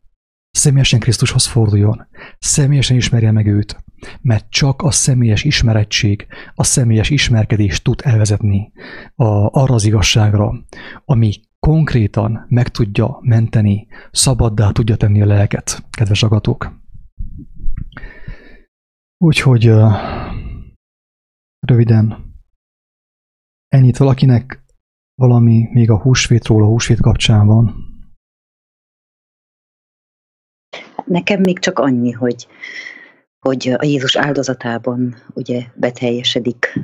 Személyesen 0.52 1.00
Krisztushoz 1.00 1.46
forduljon. 1.46 2.08
Személyesen 2.40 2.98
ismerje 2.98 3.32
meg 3.32 3.48
őt. 3.48 3.84
Mert 4.22 4.50
csak 4.50 4.82
a 4.82 4.92
személyes 4.92 5.44
ismerettség, 5.44 6.28
a 6.56 6.64
személyes 6.64 7.10
ismerkedés 7.10 7.82
tud 7.82 8.02
elvezetni 8.04 8.72
a, 9.16 9.26
arra 9.62 9.74
az 9.74 9.86
igazságra, 9.86 10.54
ami 11.06 11.34
konkrétan 11.60 12.46
meg 12.48 12.68
tudja 12.68 13.18
menteni, 13.22 13.88
szabaddá 14.12 14.72
tudja 14.72 14.96
tenni 14.96 15.22
a 15.22 15.26
lelket, 15.26 15.84
kedves 15.92 16.24
agatók. 16.24 16.86
Úgyhogy 19.18 19.72
röviden 21.60 22.34
ennyit 23.68 23.98
valakinek 23.98 24.64
valami 25.16 25.68
még 25.72 25.90
a 25.90 26.02
húsvétról, 26.02 26.64
a 26.64 26.68
húsvét 26.68 27.02
kapcsán 27.02 27.48
van. 27.48 27.76
Nekem 31.06 31.42
még 31.42 31.60
csak 31.60 31.80
annyi, 31.80 32.12
hogy, 32.12 32.48
hogy 33.40 33.68
a 33.78 33.86
Jézus 33.86 34.16
áldozatában 34.16 35.16
ugye 35.34 35.66
beteljesedik 35.76 36.80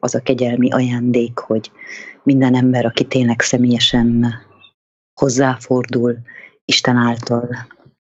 az 0.00 0.14
a 0.14 0.22
kegyelmi 0.22 0.70
ajándék, 0.70 1.38
hogy 1.38 1.70
minden 2.22 2.54
ember, 2.54 2.84
aki 2.84 3.06
tényleg 3.06 3.40
személyesen 3.40 4.34
hozzáfordul 5.20 6.18
Isten 6.64 6.96
által 6.96 7.48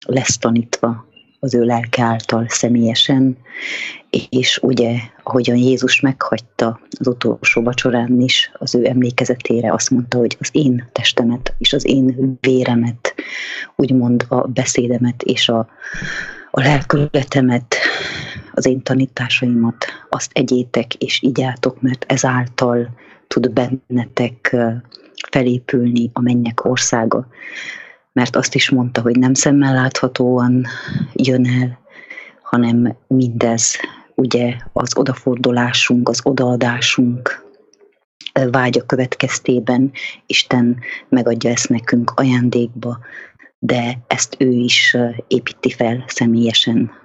lesz 0.06 0.38
tanítva 0.38 1.11
az 1.44 1.54
ő 1.54 1.64
lelke 1.64 2.02
által 2.02 2.46
személyesen, 2.48 3.36
és 4.28 4.58
ugye, 4.62 4.98
ahogyan 5.22 5.56
Jézus 5.56 6.00
meghagyta 6.00 6.80
az 6.98 7.06
utolsó 7.06 7.62
vacsorán 7.62 8.20
is 8.20 8.50
az 8.54 8.74
ő 8.74 8.86
emlékezetére, 8.86 9.72
azt 9.72 9.90
mondta, 9.90 10.18
hogy 10.18 10.36
az 10.40 10.48
én 10.52 10.88
testemet 10.92 11.54
és 11.58 11.72
az 11.72 11.86
én 11.86 12.36
véremet, 12.40 13.14
úgymond 13.76 14.24
a 14.28 14.46
beszédemet 14.46 15.22
és 15.22 15.48
a, 15.48 15.58
a 16.50 16.60
lelkületemet, 16.60 17.76
az 18.52 18.66
én 18.66 18.82
tanításaimat, 18.82 19.86
azt 20.10 20.30
egyétek 20.32 20.94
és 20.94 21.22
igyátok, 21.22 21.80
mert 21.80 22.04
ezáltal 22.08 22.88
tud 23.26 23.52
bennetek 23.52 24.56
felépülni 25.30 26.10
a 26.12 26.20
mennyek 26.20 26.64
országa. 26.64 27.26
Mert 28.12 28.36
azt 28.36 28.54
is 28.54 28.70
mondta, 28.70 29.00
hogy 29.00 29.18
nem 29.18 29.34
szemmel 29.34 29.74
láthatóan 29.74 30.66
jön 31.14 31.46
el, 31.46 31.78
hanem 32.42 32.96
mindez 33.06 33.76
ugye 34.14 34.56
az 34.72 34.96
odafordulásunk, 34.96 36.08
az 36.08 36.20
odaadásunk 36.22 37.44
vágya 38.50 38.86
következtében 38.86 39.92
Isten 40.26 40.78
megadja 41.08 41.50
ezt 41.50 41.68
nekünk 41.68 42.10
ajándékba, 42.14 42.98
de 43.58 43.98
ezt 44.06 44.36
ő 44.38 44.50
is 44.50 44.96
építi 45.28 45.70
fel 45.70 46.04
személyesen. 46.06 47.01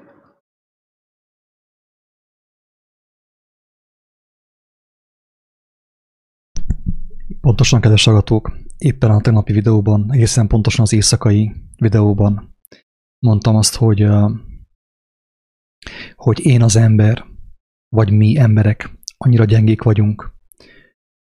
Pontosan, 7.47 7.81
kedves 7.81 8.03
hallgatók, 8.03 8.57
éppen 8.77 9.11
a 9.11 9.21
tegnapi 9.21 9.53
videóban, 9.53 10.11
egészen 10.11 10.47
pontosan 10.47 10.81
az 10.81 10.93
éjszakai 10.93 11.51
videóban 11.77 12.57
mondtam 13.19 13.55
azt, 13.55 13.75
hogy, 13.75 14.07
hogy 16.15 16.45
én 16.45 16.61
az 16.61 16.75
ember, 16.75 17.25
vagy 17.95 18.11
mi 18.11 18.37
emberek 18.37 18.99
annyira 19.17 19.45
gyengék 19.45 19.81
vagyunk, 19.81 20.33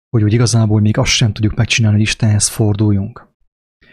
hogy 0.09 0.23
úgy 0.23 0.33
igazából 0.33 0.81
még 0.81 0.99
azt 0.99 1.11
sem 1.11 1.33
tudjuk 1.33 1.55
megcsinálni, 1.55 1.97
hogy 1.97 2.07
Istenhez 2.07 2.49
forduljunk. 2.49 3.35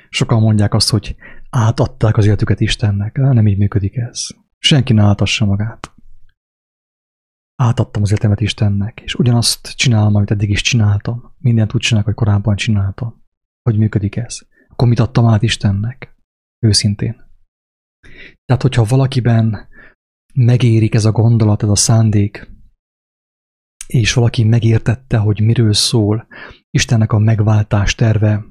Sokan 0.09 0.41
mondják 0.41 0.73
azt, 0.73 0.89
hogy 0.89 1.15
átadták 1.49 2.17
az 2.17 2.25
életüket 2.25 2.59
Istennek. 2.59 3.15
Nem 3.15 3.47
így 3.47 3.57
működik 3.57 3.95
ez. 3.95 4.27
Senki 4.57 4.93
ne 4.93 5.03
átassa 5.03 5.45
magát. 5.45 5.92
Átadtam 7.55 8.01
az 8.01 8.09
életemet 8.09 8.41
Istennek, 8.41 9.01
és 9.01 9.15
ugyanazt 9.15 9.75
csinálom, 9.75 10.15
amit 10.15 10.31
eddig 10.31 10.49
is 10.49 10.61
csináltam. 10.61 11.33
Mindent 11.37 11.73
úgy 11.73 11.81
csinálok, 11.81 12.07
hogy 12.07 12.15
korábban 12.15 12.55
csináltam. 12.55 13.23
Hogy 13.61 13.77
működik 13.77 14.15
ez? 14.15 14.39
Akkor 14.69 14.87
mit 14.87 14.99
adtam 14.99 15.25
át 15.25 15.41
Istennek? 15.41 16.15
Őszintén. 16.59 17.21
Tehát, 18.45 18.61
hogyha 18.61 18.83
valakiben 18.83 19.67
megérik 20.33 20.95
ez 20.95 21.05
a 21.05 21.11
gondolat, 21.11 21.63
ez 21.63 21.69
a 21.69 21.75
szándék, 21.75 22.51
és 23.87 24.13
valaki 24.13 24.43
megértette, 24.43 25.17
hogy 25.17 25.41
miről 25.41 25.73
szól 25.73 26.27
Istennek 26.69 27.11
a 27.11 27.19
megváltás 27.19 27.95
terve, 27.95 28.45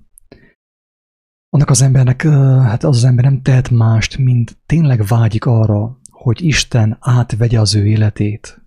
annak 1.49 1.71
az 1.71 1.83
embernek, 1.83 2.23
hát 2.63 2.85
az 2.85 2.97
az 2.97 3.05
ember 3.05 3.25
nem 3.25 3.43
tehet 3.43 3.71
mást, 3.71 4.19
mint 4.19 4.59
tényleg 4.67 5.05
vágyik 5.05 5.45
arra, 5.45 6.01
hogy 6.11 6.43
Isten 6.43 6.97
átvegye 7.01 7.61
az 7.61 7.75
ő 7.75 7.87
életét. 7.87 8.62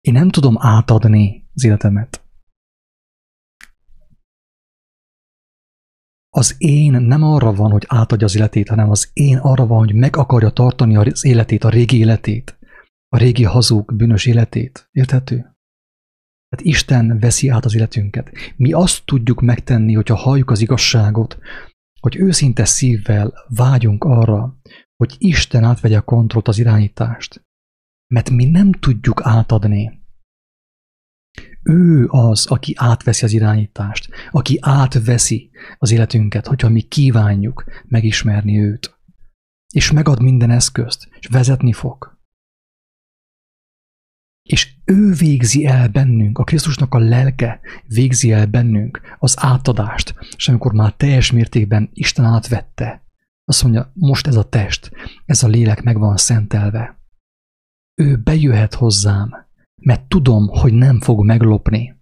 Én 0.00 0.12
nem 0.12 0.30
tudom 0.30 0.54
átadni 0.58 1.48
az 1.54 1.64
életemet. 1.64 2.22
Az 6.30 6.54
én 6.58 6.92
nem 6.92 7.22
arra 7.22 7.52
van, 7.52 7.70
hogy 7.70 7.84
átadja 7.88 8.26
az 8.26 8.36
életét, 8.36 8.68
hanem 8.68 8.90
az 8.90 9.10
én 9.12 9.36
arra 9.36 9.66
van, 9.66 9.78
hogy 9.78 9.94
meg 9.94 10.16
akarja 10.16 10.50
tartani 10.50 10.96
az 10.96 11.24
életét, 11.24 11.64
a 11.64 11.68
régi 11.68 11.98
életét, 11.98 12.58
a 13.08 13.16
régi 13.16 13.44
hazug, 13.44 13.94
bűnös 13.96 14.26
életét. 14.26 14.88
Érthető? 14.92 15.36
Tehát 16.48 16.66
Isten 16.66 17.18
veszi 17.18 17.48
át 17.48 17.64
az 17.64 17.74
életünket. 17.74 18.30
Mi 18.56 18.72
azt 18.72 19.04
tudjuk 19.04 19.40
megtenni, 19.40 19.94
hogyha 19.94 20.14
halljuk 20.14 20.50
az 20.50 20.60
igazságot, 20.60 21.38
hogy 22.00 22.16
őszinte 22.16 22.64
szívvel 22.64 23.32
vágyunk 23.48 24.04
arra, 24.04 24.60
hogy 24.96 25.14
Isten 25.18 25.64
átvegye 25.64 25.96
a 25.96 26.02
kontrollt, 26.02 26.48
az 26.48 26.58
irányítást. 26.58 27.46
Mert 28.14 28.30
mi 28.30 28.44
nem 28.44 28.72
tudjuk 28.72 29.20
átadni. 29.24 30.06
Ő 31.62 32.06
az, 32.08 32.46
aki 32.46 32.74
átveszi 32.76 33.24
az 33.24 33.32
irányítást, 33.32 34.08
aki 34.30 34.58
átveszi 34.60 35.50
az 35.78 35.90
életünket, 35.90 36.46
hogyha 36.46 36.68
mi 36.68 36.80
kívánjuk 36.80 37.64
megismerni 37.84 38.58
őt. 38.58 38.98
És 39.72 39.90
megad 39.90 40.22
minden 40.22 40.50
eszközt, 40.50 41.08
és 41.18 41.26
vezetni 41.26 41.72
fog. 41.72 42.18
És 44.42 44.74
ő 44.84 45.12
végzi 45.12 45.66
el 45.66 45.88
bennünk, 45.88 46.38
a 46.38 46.44
Krisztusnak 46.44 46.94
a 46.94 46.98
lelke 46.98 47.60
végzi 47.86 48.32
el 48.32 48.46
bennünk 48.46 49.00
az 49.18 49.34
átadást, 49.38 50.14
és 50.36 50.48
amikor 50.48 50.72
már 50.72 50.92
teljes 50.92 51.32
mértékben 51.32 51.90
Isten 51.92 52.24
átvette, 52.24 53.02
azt 53.44 53.62
mondja, 53.62 53.90
most 53.94 54.26
ez 54.26 54.36
a 54.36 54.48
test, 54.48 54.90
ez 55.24 55.42
a 55.42 55.48
lélek 55.48 55.82
meg 55.82 55.98
van 55.98 56.16
szentelve. 56.16 56.97
Ő 57.98 58.16
bejöhet 58.16 58.74
hozzám, 58.74 59.46
mert 59.80 60.08
tudom, 60.08 60.48
hogy 60.48 60.72
nem 60.72 61.00
fog 61.00 61.24
meglopni. 61.24 61.96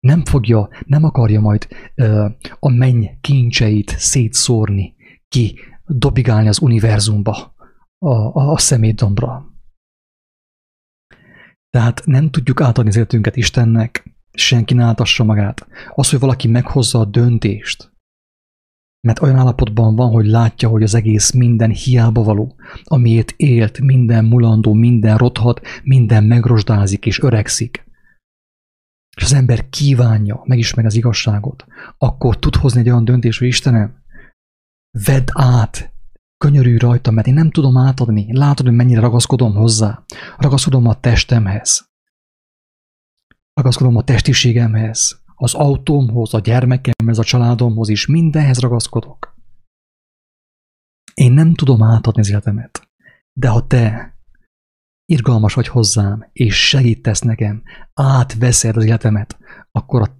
Nem 0.00 0.24
fogja, 0.24 0.68
nem 0.86 1.04
akarja 1.04 1.40
majd 1.40 1.68
ö, 1.94 2.28
a 2.58 2.68
menny 2.68 3.04
kincseit 3.20 3.90
szétszórni, 3.98 4.94
ki 5.28 5.58
dobigálni 5.86 6.48
az 6.48 6.60
univerzumba, 6.60 7.54
a, 7.98 8.14
a, 8.14 8.52
a 8.52 8.58
szemétdombra. 8.58 9.52
Tehát 11.70 12.02
nem 12.04 12.30
tudjuk 12.30 12.60
átadni 12.60 12.90
az 12.90 12.96
életünket 12.96 13.36
Istennek, 13.36 14.16
senki 14.32 14.74
ne 14.74 14.84
átassa 14.84 15.24
magát. 15.24 15.66
Az, 15.94 16.10
hogy 16.10 16.20
valaki 16.20 16.48
meghozza 16.48 17.00
a 17.00 17.04
döntést, 17.04 17.92
mert 19.00 19.22
olyan 19.22 19.36
állapotban 19.36 19.96
van, 19.96 20.10
hogy 20.10 20.26
látja, 20.26 20.68
hogy 20.68 20.82
az 20.82 20.94
egész 20.94 21.30
minden 21.30 21.70
hiába 21.70 22.22
való, 22.22 22.54
amiért 22.84 23.34
élt, 23.36 23.80
minden 23.80 24.24
mulandó, 24.24 24.72
minden 24.72 25.16
rothat, 25.16 25.60
minden 25.82 26.24
megrosdázik 26.24 27.06
és 27.06 27.20
öregszik. 27.20 27.86
És 29.16 29.22
az 29.22 29.32
ember 29.32 29.68
kívánja 29.68 30.42
megismerni 30.44 30.90
az 30.90 30.96
igazságot, 30.96 31.66
akkor 31.98 32.38
tud 32.38 32.54
hozni 32.54 32.80
egy 32.80 32.90
olyan 32.90 33.04
döntést, 33.04 33.38
hogy 33.38 33.48
Istenem, 33.48 34.02
vedd 35.04 35.28
át 35.32 35.92
Könyörülj 36.38 36.78
rajta, 36.78 37.10
mert 37.10 37.26
én 37.26 37.34
nem 37.34 37.50
tudom 37.50 37.76
átadni. 37.76 38.36
Látod, 38.36 38.66
hogy 38.66 38.74
mennyire 38.74 39.00
ragaszkodom 39.00 39.54
hozzá. 39.54 40.04
Ragaszkodom 40.36 40.86
a 40.86 41.00
testemhez. 41.00 41.88
Ragaszkodom 43.54 43.96
a 43.96 44.02
testiségemhez, 44.02 45.17
az 45.38 45.54
autómhoz, 45.54 46.34
a 46.34 46.38
gyermekemhez, 46.38 47.18
a 47.18 47.24
családomhoz 47.24 47.88
is. 47.88 48.06
Mindenhez 48.06 48.58
ragaszkodok. 48.58 49.36
Én 51.14 51.32
nem 51.32 51.54
tudom 51.54 51.82
átadni 51.82 52.20
az 52.20 52.30
életemet. 52.30 52.88
De 53.32 53.48
ha 53.48 53.66
te 53.66 54.16
irgalmas 55.04 55.54
vagy 55.54 55.68
hozzám, 55.68 56.28
és 56.32 56.68
segítesz 56.68 57.20
nekem, 57.20 57.62
átveszed 57.94 58.76
az 58.76 58.84
életemet, 58.84 59.38
akkor 59.70 60.00
a 60.00 60.16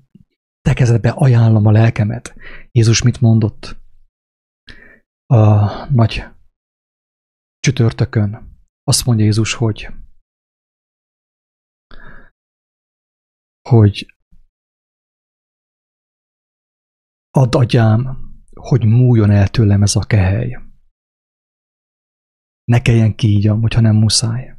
te 0.61 0.75
kezedbe 0.75 1.11
ajánlom 1.11 1.67
a 1.67 1.71
lelkemet. 1.71 2.35
Jézus 2.71 3.03
mit 3.03 3.21
mondott? 3.21 3.77
a 5.31 5.87
nagy 5.91 6.25
csütörtökön 7.59 8.61
azt 8.83 9.05
mondja 9.05 9.25
Jézus, 9.25 9.55
hogy 9.55 9.89
hogy 13.69 14.17
add 17.31 17.57
agyám, 17.57 18.19
hogy 18.55 18.85
múljon 18.85 19.31
el 19.31 19.49
tőlem 19.49 19.83
ez 19.83 19.97
a 19.97 20.01
kehely. 20.01 20.59
Ne 22.65 22.83
kelljen 22.83 23.15
kígyam, 23.15 23.61
hogyha 23.61 23.81
nem 23.81 23.97
muszáj. 23.97 24.57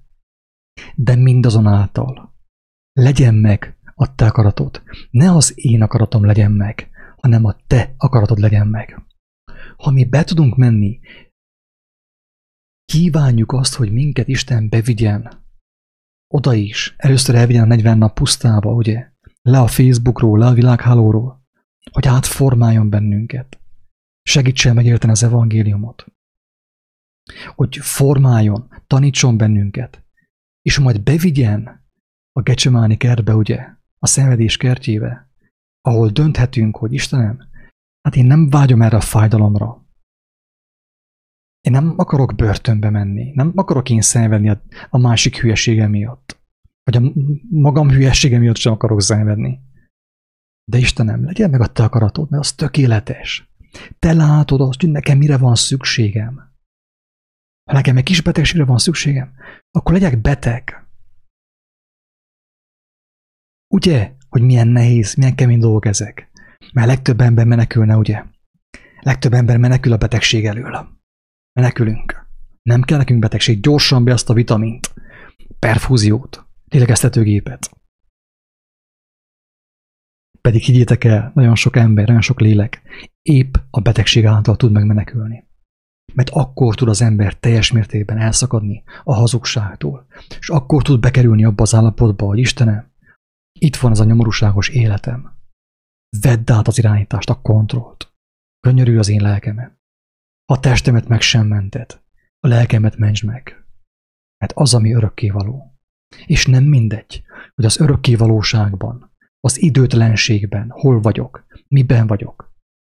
De 0.95 1.15
mindazonáltal 1.15 2.35
legyen 2.93 3.35
meg 3.35 3.77
a 3.95 4.15
te 4.15 4.25
akaratod. 4.25 4.83
Ne 5.09 5.31
az 5.31 5.51
én 5.55 5.81
akaratom 5.81 6.25
legyen 6.25 6.51
meg, 6.51 6.89
hanem 7.15 7.45
a 7.45 7.55
te 7.67 7.93
akaratod 7.97 8.39
legyen 8.39 8.67
meg 8.67 9.09
ha 9.79 9.91
mi 9.91 10.05
be 10.05 10.23
tudunk 10.23 10.55
menni, 10.55 10.99
kívánjuk 12.85 13.51
azt, 13.51 13.75
hogy 13.75 13.91
minket 13.91 14.27
Isten 14.27 14.69
bevigyen, 14.69 15.45
oda 16.27 16.53
is, 16.53 16.93
először 16.97 17.35
elvigyen 17.35 17.63
a 17.63 17.65
40 17.65 17.97
nap 17.97 18.13
pusztába, 18.13 18.73
ugye, 18.73 19.11
le 19.41 19.59
a 19.59 19.67
Facebookról, 19.67 20.39
le 20.39 20.45
a 20.45 20.53
világhálóról, 20.53 21.38
hogy 21.91 22.07
átformáljon 22.07 22.89
bennünket, 22.89 23.59
segítsen 24.21 24.75
megérteni 24.75 25.11
az 25.11 25.23
evangéliumot, 25.23 26.05
hogy 27.55 27.77
formáljon, 27.77 28.69
tanítson 28.87 29.37
bennünket, 29.37 30.03
és 30.61 30.79
majd 30.79 31.03
bevigyen 31.03 31.87
a 32.31 32.41
Gecsemáni 32.41 32.97
kertbe, 32.97 33.35
ugye, 33.35 33.67
a 33.99 34.07
szenvedés 34.07 34.57
kertjébe, 34.57 35.29
ahol 35.81 36.09
dönthetünk, 36.09 36.77
hogy 36.77 36.93
Istenem, 36.93 37.49
Hát 38.01 38.15
én 38.15 38.25
nem 38.25 38.49
vágyom 38.49 38.81
erre 38.81 38.97
a 38.97 39.01
fájdalomra. 39.01 39.87
Én 41.61 41.71
nem 41.71 41.93
akarok 41.97 42.35
börtönbe 42.35 42.89
menni, 42.89 43.31
nem 43.33 43.51
akarok 43.55 43.89
én 43.89 44.01
szenvedni 44.01 44.49
a, 44.89 44.97
másik 44.97 45.39
hülyesége 45.39 45.87
miatt. 45.87 46.39
Vagy 46.83 47.03
a 47.03 47.11
magam 47.49 47.89
hülyesége 47.89 48.37
miatt 48.37 48.55
sem 48.55 48.73
akarok 48.73 49.01
szenvedni. 49.01 49.59
De 50.69 50.77
Istenem, 50.77 51.25
legyen 51.25 51.49
meg 51.49 51.61
a 51.61 51.67
te 51.67 51.83
akaratod, 51.83 52.29
mert 52.29 52.43
az 52.43 52.53
tökéletes. 52.53 53.49
Te 53.99 54.13
látod 54.13 54.61
azt, 54.61 54.79
hogy 54.79 54.89
nekem 54.89 55.17
mire 55.17 55.37
van 55.37 55.55
szükségem. 55.55 56.35
Ha 57.63 57.73
nekem 57.73 57.97
egy 57.97 58.03
kis 58.03 58.21
betegségre 58.21 58.65
van 58.65 58.77
szükségem, 58.77 59.33
akkor 59.71 59.93
legyek 59.93 60.21
beteg. 60.21 60.87
Ugye, 63.73 64.13
hogy 64.29 64.41
milyen 64.41 64.67
nehéz, 64.67 65.15
milyen 65.15 65.35
kemény 65.35 65.59
dolgok 65.59 65.85
ezek? 65.85 66.31
Mert 66.73 66.87
legtöbb 66.87 67.21
ember 67.21 67.45
menekülne, 67.45 67.97
ugye? 67.97 68.23
Legtöbb 68.99 69.33
ember 69.33 69.57
menekül 69.57 69.93
a 69.93 69.97
betegség 69.97 70.45
elől. 70.45 70.87
Menekülünk. 71.53 72.27
Nem 72.61 72.81
kell 72.81 72.97
nekünk 72.97 73.19
betegség, 73.19 73.59
gyorsan 73.59 74.03
be 74.03 74.13
azt 74.13 74.29
a 74.29 74.33
vitamint, 74.33 74.93
perfúziót, 75.59 76.45
lélegeztetőgépet. 76.65 77.78
Pedig 80.49 80.63
higgyétek 80.63 81.03
el, 81.03 81.31
nagyon 81.35 81.55
sok 81.55 81.75
ember, 81.75 82.05
nagyon 82.05 82.21
sok 82.21 82.39
lélek 82.39 82.81
épp 83.21 83.55
a 83.69 83.79
betegség 83.79 84.25
által 84.25 84.55
tud 84.55 84.71
megmenekülni. 84.71 85.47
Mert 86.13 86.29
akkor 86.29 86.75
tud 86.75 86.87
az 86.87 87.01
ember 87.01 87.33
teljes 87.33 87.71
mértékben 87.71 88.17
elszakadni 88.17 88.83
a 89.03 89.13
hazugságtól, 89.13 90.05
és 90.39 90.49
akkor 90.49 90.83
tud 90.83 90.99
bekerülni 90.99 91.43
abba 91.45 91.61
az 91.61 91.75
állapotba, 91.75 92.25
hogy 92.25 92.39
Istenem, 92.39 92.91
itt 93.59 93.75
van 93.75 93.91
ez 93.91 93.99
a 93.99 94.03
nyomorúságos 94.03 94.69
életem. 94.69 95.31
Vedd 96.21 96.51
át 96.51 96.67
az 96.67 96.77
irányítást, 96.77 97.29
a 97.29 97.41
kontrollt. 97.41 98.13
Könyörülj 98.59 98.97
az 98.97 99.09
én 99.09 99.21
lelkemet. 99.21 99.79
A 100.45 100.59
testemet 100.59 101.07
meg 101.07 101.21
sem 101.21 101.47
mented. 101.47 102.01
A 102.39 102.47
lelkemet 102.47 102.97
mentsd 102.97 103.25
meg. 103.25 103.65
Mert 104.37 104.53
az, 104.55 104.73
ami 104.73 104.93
örökkévaló. 104.93 105.75
És 106.25 106.45
nem 106.45 106.63
mindegy, 106.63 107.23
hogy 107.55 107.65
az 107.65 107.79
örökkévalóságban, 107.79 109.09
az 109.39 109.61
időtlenségben 109.61 110.69
hol 110.69 111.01
vagyok, 111.01 111.45
miben 111.67 112.07
vagyok. 112.07 112.53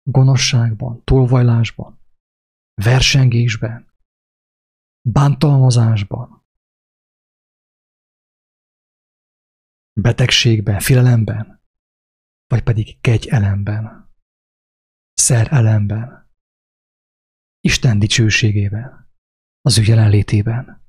Gonoszságban, 0.09 1.03
tolvajlásban, 1.03 1.99
versengésben, 2.73 3.93
bántalmazásban, 5.09 6.45
betegségben, 9.99 10.79
félelemben, 10.79 11.61
vagy 12.47 12.63
pedig 12.63 13.01
kegyelemben, 13.01 14.11
szerelemben, 15.13 16.31
Isten 17.59 17.99
dicsőségében, 17.99 19.11
az 19.61 19.77
ő 19.77 19.81
jelenlétében. 19.83 20.81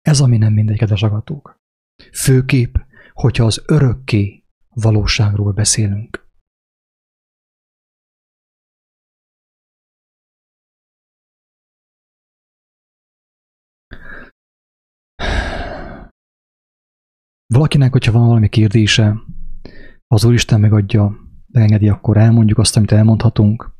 Ez, 0.00 0.20
ami 0.20 0.36
nem 0.36 0.52
mindegy, 0.52 0.78
kedves 0.78 1.02
agatók. 1.02 1.56
Főkép, 2.12 2.86
hogyha 3.12 3.44
az 3.44 3.62
örökké 3.66 4.44
valóságról 4.80 5.52
beszélünk. 5.52 6.26
Valakinek, 17.54 17.92
hogyha 17.92 18.12
van 18.12 18.26
valami 18.26 18.48
kérdése, 18.48 19.20
az 20.06 20.24
Úristen 20.24 20.60
megadja, 20.60 21.16
beengedi, 21.46 21.88
akkor 21.88 22.16
elmondjuk 22.16 22.58
azt, 22.58 22.76
amit 22.76 22.92
elmondhatunk. 22.92 23.76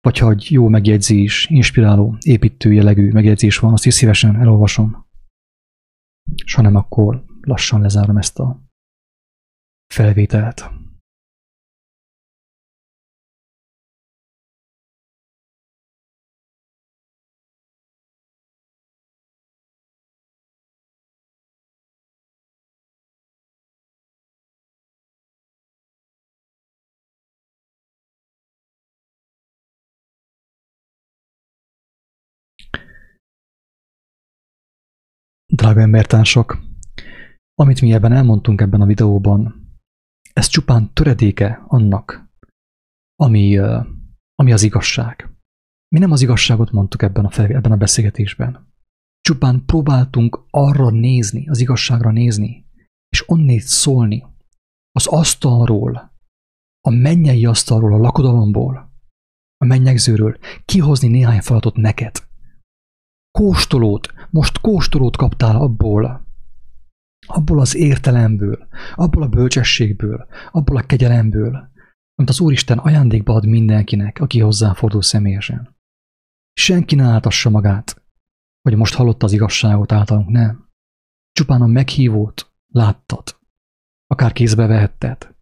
Vagy 0.00 0.18
ha 0.18 0.30
egy 0.30 0.46
jó 0.50 0.68
megjegyzés, 0.68 1.46
inspiráló, 1.50 2.16
építő 2.20 2.72
jellegű 2.72 3.12
megjegyzés 3.12 3.58
van, 3.58 3.72
azt 3.72 3.86
is 3.86 3.94
szívesen 3.94 4.36
elolvasom. 4.36 5.06
És 6.44 6.54
ha 6.54 6.62
nem, 6.62 6.74
akkor 6.74 7.24
lassan 7.40 7.80
lezárom 7.80 8.16
ezt 8.16 8.38
a 8.38 8.67
felvételt. 9.94 10.70
Drága 35.54 35.80
embertársak, 35.80 36.58
amit 37.54 37.80
mi 37.80 37.92
ebben 37.92 38.12
elmondtunk 38.12 38.60
ebben 38.60 38.80
a 38.80 38.86
videóban, 38.86 39.67
ez 40.38 40.46
csupán 40.46 40.92
töredéke 40.92 41.64
annak, 41.66 42.30
ami, 43.16 43.58
ami 44.34 44.52
az 44.52 44.62
igazság. 44.62 45.30
Mi 45.88 45.98
nem 45.98 46.10
az 46.10 46.22
igazságot 46.22 46.70
mondtuk 46.70 47.02
ebben 47.02 47.24
a, 47.24 47.30
fel, 47.30 47.46
ebben 47.46 47.72
a 47.72 47.76
beszélgetésben. 47.76 48.72
Csupán 49.20 49.64
próbáltunk 49.64 50.44
arra 50.50 50.90
nézni, 50.90 51.48
az 51.48 51.60
igazságra 51.60 52.10
nézni, 52.10 52.66
és 53.08 53.28
onnét 53.28 53.62
szólni, 53.62 54.26
az 54.92 55.06
asztalról, 55.06 56.12
a 56.80 56.90
mennyei 56.90 57.46
asztalról, 57.46 57.94
a 57.94 57.98
lakodalomból, 57.98 58.92
a 59.56 59.64
mennyegzőről, 59.64 60.38
kihozni 60.64 61.08
néhány 61.08 61.40
feladatot 61.40 61.76
neked. 61.76 62.26
Kóstolót, 63.30 64.12
most 64.30 64.60
kóstolót 64.60 65.16
kaptál 65.16 65.56
abból, 65.56 66.27
abból 67.28 67.60
az 67.60 67.74
értelemből, 67.74 68.68
abból 68.94 69.22
a 69.22 69.28
bölcsességből, 69.28 70.28
abból 70.50 70.76
a 70.76 70.82
kegyelemből, 70.82 71.70
amit 72.14 72.30
az 72.30 72.40
Úristen 72.40 72.78
ajándékba 72.78 73.34
ad 73.34 73.46
mindenkinek, 73.46 74.20
aki 74.20 74.40
hozzáfordul 74.40 75.02
személyesen. 75.02 75.76
Senki 76.52 76.94
ne 76.94 77.04
átassa 77.04 77.50
magát, 77.50 78.02
hogy 78.62 78.76
most 78.76 78.94
hallotta 78.94 79.26
az 79.26 79.32
igazságot 79.32 79.92
általunk, 79.92 80.28
nem. 80.28 80.70
Csupán 81.32 81.62
a 81.62 81.66
meghívót 81.66 82.52
láttad, 82.66 83.38
akár 84.06 84.32
kézbe 84.32 84.66
vehetted. 84.66 85.36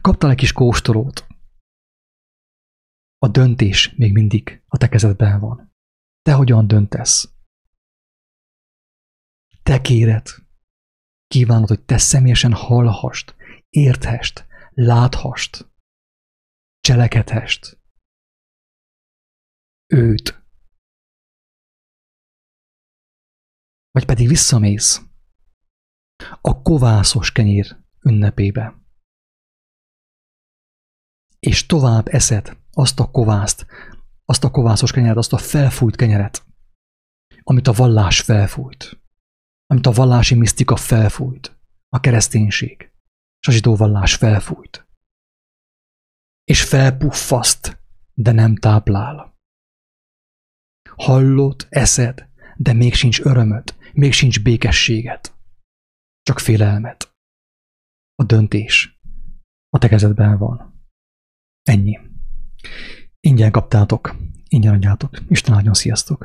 Kaptál 0.00 0.30
egy 0.30 0.36
kis 0.36 0.52
kóstolót. 0.52 1.26
A 3.18 3.28
döntés 3.28 3.94
még 3.96 4.12
mindig 4.12 4.62
a 4.66 4.76
te 4.76 4.88
kezedben 4.88 5.40
van. 5.40 5.72
Te 6.22 6.32
hogyan 6.32 6.66
döntesz? 6.66 7.32
te 9.62 9.80
kéred. 9.80 10.26
Kívánod, 11.32 11.68
hogy 11.68 11.84
te 11.84 11.98
személyesen 11.98 12.52
hallhast, 12.52 13.36
érthest, 13.68 14.46
láthast, 14.70 15.70
cselekedhest. 16.80 17.80
Őt. 19.86 20.44
Vagy 23.90 24.04
pedig 24.04 24.28
visszamész 24.28 25.02
a 26.40 26.62
kovászos 26.62 27.32
kenyér 27.32 27.76
ünnepébe. 28.00 28.80
És 31.38 31.66
tovább 31.66 32.08
eszed 32.08 32.56
azt 32.70 33.00
a 33.00 33.10
kovászt, 33.10 33.66
azt 34.24 34.44
a 34.44 34.50
kovászos 34.50 34.92
kenyeret, 34.92 35.16
azt 35.16 35.32
a 35.32 35.38
felfújt 35.38 35.96
kenyeret, 35.96 36.46
amit 37.42 37.66
a 37.66 37.72
vallás 37.72 38.20
felfújt 38.20 39.01
amit 39.72 39.86
a 39.86 39.90
vallási 39.92 40.34
misztika 40.34 40.76
felfújt, 40.76 41.60
a 41.88 42.00
kereszténység 42.00 42.92
és 43.40 43.48
a 43.48 43.50
zsidó 43.50 43.76
vallás 43.76 44.14
felfújt. 44.14 44.86
És 46.44 46.64
felpuffaszt, 46.64 47.82
de 48.14 48.32
nem 48.32 48.56
táplál. 48.56 49.38
Hallott, 50.96 51.66
eszed, 51.70 52.28
de 52.56 52.72
még 52.72 52.94
sincs 52.94 53.20
örömöt, 53.20 53.76
még 53.92 54.12
sincs 54.12 54.42
békességet. 54.42 55.34
Csak 56.22 56.38
félelmet. 56.38 57.14
A 58.14 58.24
döntés 58.24 59.00
a 59.68 59.78
te 59.78 59.88
kezedben 59.88 60.38
van. 60.38 60.86
Ennyi. 61.62 61.98
Ingyen 63.20 63.50
kaptátok, 63.50 64.16
ingyen 64.48 64.74
adjátok. 64.74 65.18
Isten 65.28 65.54
áldjon, 65.54 65.74
sziasztok! 65.74 66.20